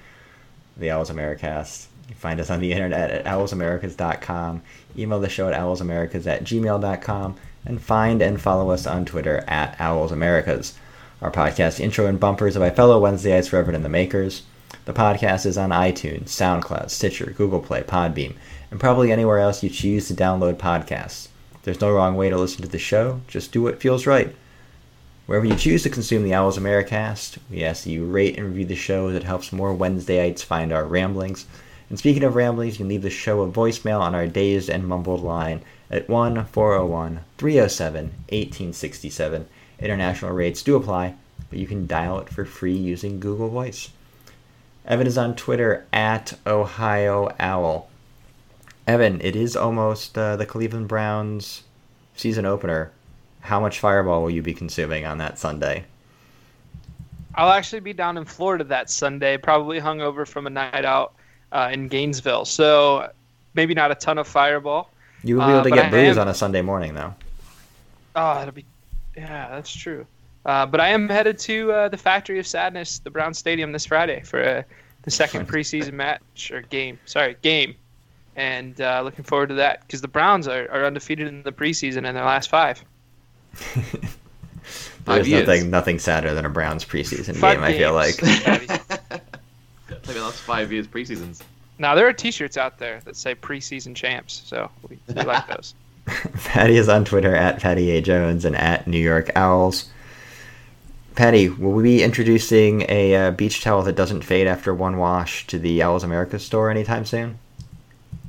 the 0.76 0.90
Owls 0.90 1.10
Americast. 1.10 1.86
Find 2.16 2.40
us 2.40 2.50
on 2.50 2.60
the 2.60 2.72
internet 2.72 3.10
at 3.10 3.24
owlsamericast.com. 3.24 4.62
Email 4.96 5.20
the 5.20 5.28
show 5.28 5.48
at 5.48 5.58
owlsamericast 5.58 6.26
at 6.26 6.44
gmail.com. 6.44 7.36
And 7.64 7.80
find 7.80 8.22
and 8.22 8.40
follow 8.40 8.70
us 8.70 8.86
on 8.86 9.04
Twitter 9.04 9.44
at 9.46 9.76
owlsamericast. 9.78 10.74
Our 11.20 11.30
podcast 11.30 11.80
intro 11.80 12.06
and 12.06 12.20
bumpers 12.20 12.56
are 12.56 12.60
by 12.60 12.70
fellow 12.70 13.00
Wednesdayites 13.00 13.52
Reverend 13.52 13.76
and 13.76 13.84
the 13.84 13.88
Makers. 13.88 14.42
The 14.84 14.92
podcast 14.92 15.44
is 15.46 15.58
on 15.58 15.70
iTunes, 15.70 16.26
SoundCloud, 16.28 16.90
Stitcher, 16.90 17.34
Google 17.36 17.60
Play, 17.60 17.82
Podbean, 17.82 18.34
and 18.70 18.80
probably 18.80 19.12
anywhere 19.12 19.38
else 19.38 19.62
you 19.62 19.68
choose 19.68 20.08
to 20.08 20.14
download 20.14 20.54
podcasts. 20.54 21.28
There's 21.62 21.80
no 21.80 21.92
wrong 21.92 22.16
way 22.16 22.30
to 22.30 22.38
listen 22.38 22.62
to 22.62 22.68
the 22.68 22.78
show, 22.78 23.20
just 23.28 23.52
do 23.52 23.62
what 23.62 23.80
feels 23.80 24.06
right. 24.06 24.34
Wherever 25.26 25.44
you 25.44 25.56
choose 25.56 25.82
to 25.82 25.90
consume 25.90 26.22
the 26.22 26.32
Owls 26.32 26.56
Americast, 26.56 27.36
we 27.50 27.62
ask 27.62 27.84
that 27.84 27.90
you 27.90 28.06
rate 28.06 28.38
and 28.38 28.46
review 28.46 28.64
the 28.64 28.76
show 28.76 29.08
as 29.08 29.16
it 29.16 29.24
helps 29.24 29.52
more 29.52 29.74
Wednesdayites 29.74 30.42
find 30.42 30.72
our 30.72 30.86
ramblings. 30.86 31.46
And 31.88 31.98
speaking 31.98 32.24
of 32.24 32.34
ramblings, 32.34 32.74
you 32.74 32.78
can 32.78 32.88
leave 32.88 33.02
the 33.02 33.10
show 33.10 33.42
a 33.42 33.50
voicemail 33.50 34.00
on 34.00 34.14
our 34.14 34.26
dazed 34.26 34.68
and 34.68 34.86
mumbled 34.86 35.22
line 35.22 35.62
at 35.90 36.08
1 36.08 36.44
401 36.46 37.20
307 37.38 38.04
1867. 38.04 39.46
International 39.80 40.32
rates 40.32 40.62
do 40.62 40.76
apply, 40.76 41.14
but 41.48 41.58
you 41.58 41.66
can 41.66 41.86
dial 41.86 42.18
it 42.18 42.28
for 42.28 42.44
free 42.44 42.76
using 42.76 43.20
Google 43.20 43.48
Voice. 43.48 43.90
Evan 44.84 45.06
is 45.06 45.18
on 45.18 45.34
Twitter 45.36 45.86
at 45.92 46.38
Ohio 46.46 47.34
Owl. 47.38 47.88
Evan, 48.86 49.20
it 49.20 49.36
is 49.36 49.56
almost 49.56 50.16
uh, 50.16 50.36
the 50.36 50.46
Cleveland 50.46 50.88
Browns 50.88 51.62
season 52.16 52.44
opener. 52.44 52.90
How 53.42 53.60
much 53.60 53.78
Fireball 53.78 54.22
will 54.22 54.30
you 54.30 54.42
be 54.42 54.54
consuming 54.54 55.06
on 55.06 55.18
that 55.18 55.38
Sunday? 55.38 55.84
I'll 57.34 57.50
actually 57.50 57.80
be 57.80 57.92
down 57.92 58.16
in 58.16 58.24
Florida 58.24 58.64
that 58.64 58.90
Sunday, 58.90 59.36
probably 59.36 59.80
hungover 59.80 60.26
from 60.26 60.46
a 60.46 60.50
night 60.50 60.84
out 60.84 61.14
uh, 61.52 61.70
in 61.72 61.88
Gainesville. 61.88 62.44
So 62.44 63.10
maybe 63.54 63.74
not 63.74 63.90
a 63.90 63.94
ton 63.94 64.18
of 64.18 64.26
Fireball. 64.28 64.90
You 65.24 65.36
will 65.36 65.46
be 65.46 65.50
able 65.52 65.60
Uh, 65.60 65.64
to 65.64 65.70
get 65.70 65.86
I 65.86 65.90
booze 65.90 66.16
am- 66.16 66.22
on 66.22 66.28
a 66.28 66.34
Sunday 66.34 66.62
morning, 66.62 66.94
though. 66.94 67.14
Oh, 68.16 68.40
it'll 68.42 68.52
be. 68.54 68.64
Yeah, 69.16 69.48
that's 69.50 69.72
true. 69.74 70.06
Uh, 70.46 70.64
but 70.66 70.80
I 70.80 70.88
am 70.90 71.08
headed 71.08 71.38
to 71.40 71.72
uh, 71.72 71.88
the 71.88 71.96
Factory 71.96 72.38
of 72.38 72.46
Sadness, 72.46 73.00
the 73.00 73.10
Brown 73.10 73.34
Stadium, 73.34 73.72
this 73.72 73.86
Friday 73.86 74.22
for 74.24 74.42
uh, 74.42 74.62
the 75.02 75.10
second 75.10 75.48
preseason 75.52 75.92
match 75.94 76.50
or 76.52 76.62
game. 76.62 76.98
Sorry, 77.04 77.36
game. 77.42 77.74
And 78.36 78.80
uh, 78.80 79.02
looking 79.02 79.24
forward 79.24 79.48
to 79.48 79.54
that 79.56 79.80
because 79.80 80.00
the 80.00 80.08
Browns 80.08 80.46
are, 80.46 80.70
are 80.70 80.84
undefeated 80.86 81.26
in 81.26 81.42
the 81.42 81.50
preseason 81.52 82.06
in 82.08 82.14
their 82.14 82.24
last 82.24 82.48
five. 82.48 82.82
There's 85.04 85.26
years. 85.26 85.46
nothing 85.48 85.70
nothing 85.70 85.98
sadder 85.98 86.34
than 86.34 86.44
a 86.44 86.48
Browns 86.50 86.84
preseason 86.84 87.34
Five 87.36 87.56
game. 87.56 87.64
I 87.64 87.72
feel 87.76 87.94
like. 87.94 88.14
games. 90.08 90.16
like 90.16 90.16
the 90.16 90.22
last 90.24 90.40
five 90.40 90.72
years 90.72 90.86
preseasons. 90.86 91.42
now 91.78 91.94
there 91.94 92.06
are 92.08 92.12
T-shirts 92.12 92.56
out 92.56 92.78
there 92.78 93.00
that 93.04 93.16
say 93.16 93.34
preseason 93.34 93.94
champs, 93.94 94.42
so 94.44 94.70
we, 94.88 94.98
we 95.14 95.22
like 95.22 95.46
those. 95.54 95.74
Patty 96.44 96.76
is 96.76 96.88
on 96.88 97.04
Twitter 97.04 97.34
at 97.34 97.60
Patty 97.60 97.90
A 97.90 98.00
Jones 98.00 98.44
and 98.44 98.56
at 98.56 98.86
New 98.86 98.98
York 98.98 99.30
Owls. 99.36 99.90
Patty, 101.14 101.48
will 101.48 101.72
we 101.72 101.82
be 101.82 102.02
introducing 102.02 102.86
a 102.88 103.14
uh, 103.14 103.30
beach 103.32 103.62
towel 103.62 103.82
that 103.82 103.96
doesn't 103.96 104.22
fade 104.22 104.46
after 104.46 104.72
one 104.72 104.96
wash 104.98 105.46
to 105.48 105.58
the 105.58 105.82
Owls 105.82 106.04
America 106.04 106.38
store 106.38 106.70
anytime 106.70 107.04
soon? 107.04 107.38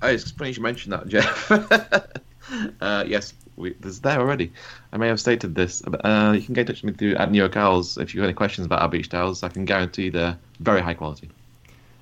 Oh, 0.01 0.07
it's 0.07 0.31
funny 0.31 0.51
you 0.51 0.61
mentioned 0.61 0.93
that, 0.93 1.07
Jeff. 1.07 1.51
uh, 2.81 3.03
yes, 3.07 3.33
we, 3.57 3.73
there's 3.79 3.99
there 3.99 4.19
already. 4.19 4.51
I 4.91 4.97
may 4.97 5.07
have 5.07 5.19
stated 5.19 5.53
this. 5.55 5.81
but, 5.83 6.01
Uh, 6.03 6.31
you 6.35 6.41
can 6.41 6.53
get 6.55 6.61
in 6.61 6.67
touch 6.67 6.81
with 6.81 6.93
me 6.93 6.97
through 6.97 7.15
at 7.15 7.31
New 7.31 7.37
York 7.37 7.55
Owls 7.55 7.97
if 7.97 8.13
you 8.15 8.21
have 8.21 8.27
any 8.27 8.33
questions 8.33 8.65
about 8.65 8.81
our 8.81 8.89
beach 8.89 9.07
towels. 9.09 9.43
I 9.43 9.49
can 9.49 9.65
guarantee 9.65 10.09
they're 10.09 10.37
very 10.59 10.81
high 10.81 10.93
quality. 10.95 11.29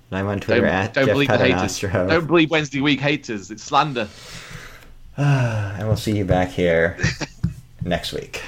And 0.10 0.20
I'm 0.20 0.28
on 0.28 0.40
Twitter 0.40 0.62
Don't, 0.62 0.70
at 0.70 0.94
don't 0.94 1.06
Jeff 1.06 1.14
believe 1.14 1.28
the 1.28 1.38
haters. 1.38 1.80
Don't 1.80 2.28
believe 2.28 2.50
Wednesday 2.50 2.82
week 2.82 3.00
haters. 3.00 3.52
It's 3.52 3.64
slander. 3.64 4.08
and 5.18 5.88
we'll 5.88 5.98
see 5.98 6.18
you 6.18 6.26
back 6.26 6.50
here 6.50 6.98
next 7.84 8.14
week. 8.14 8.42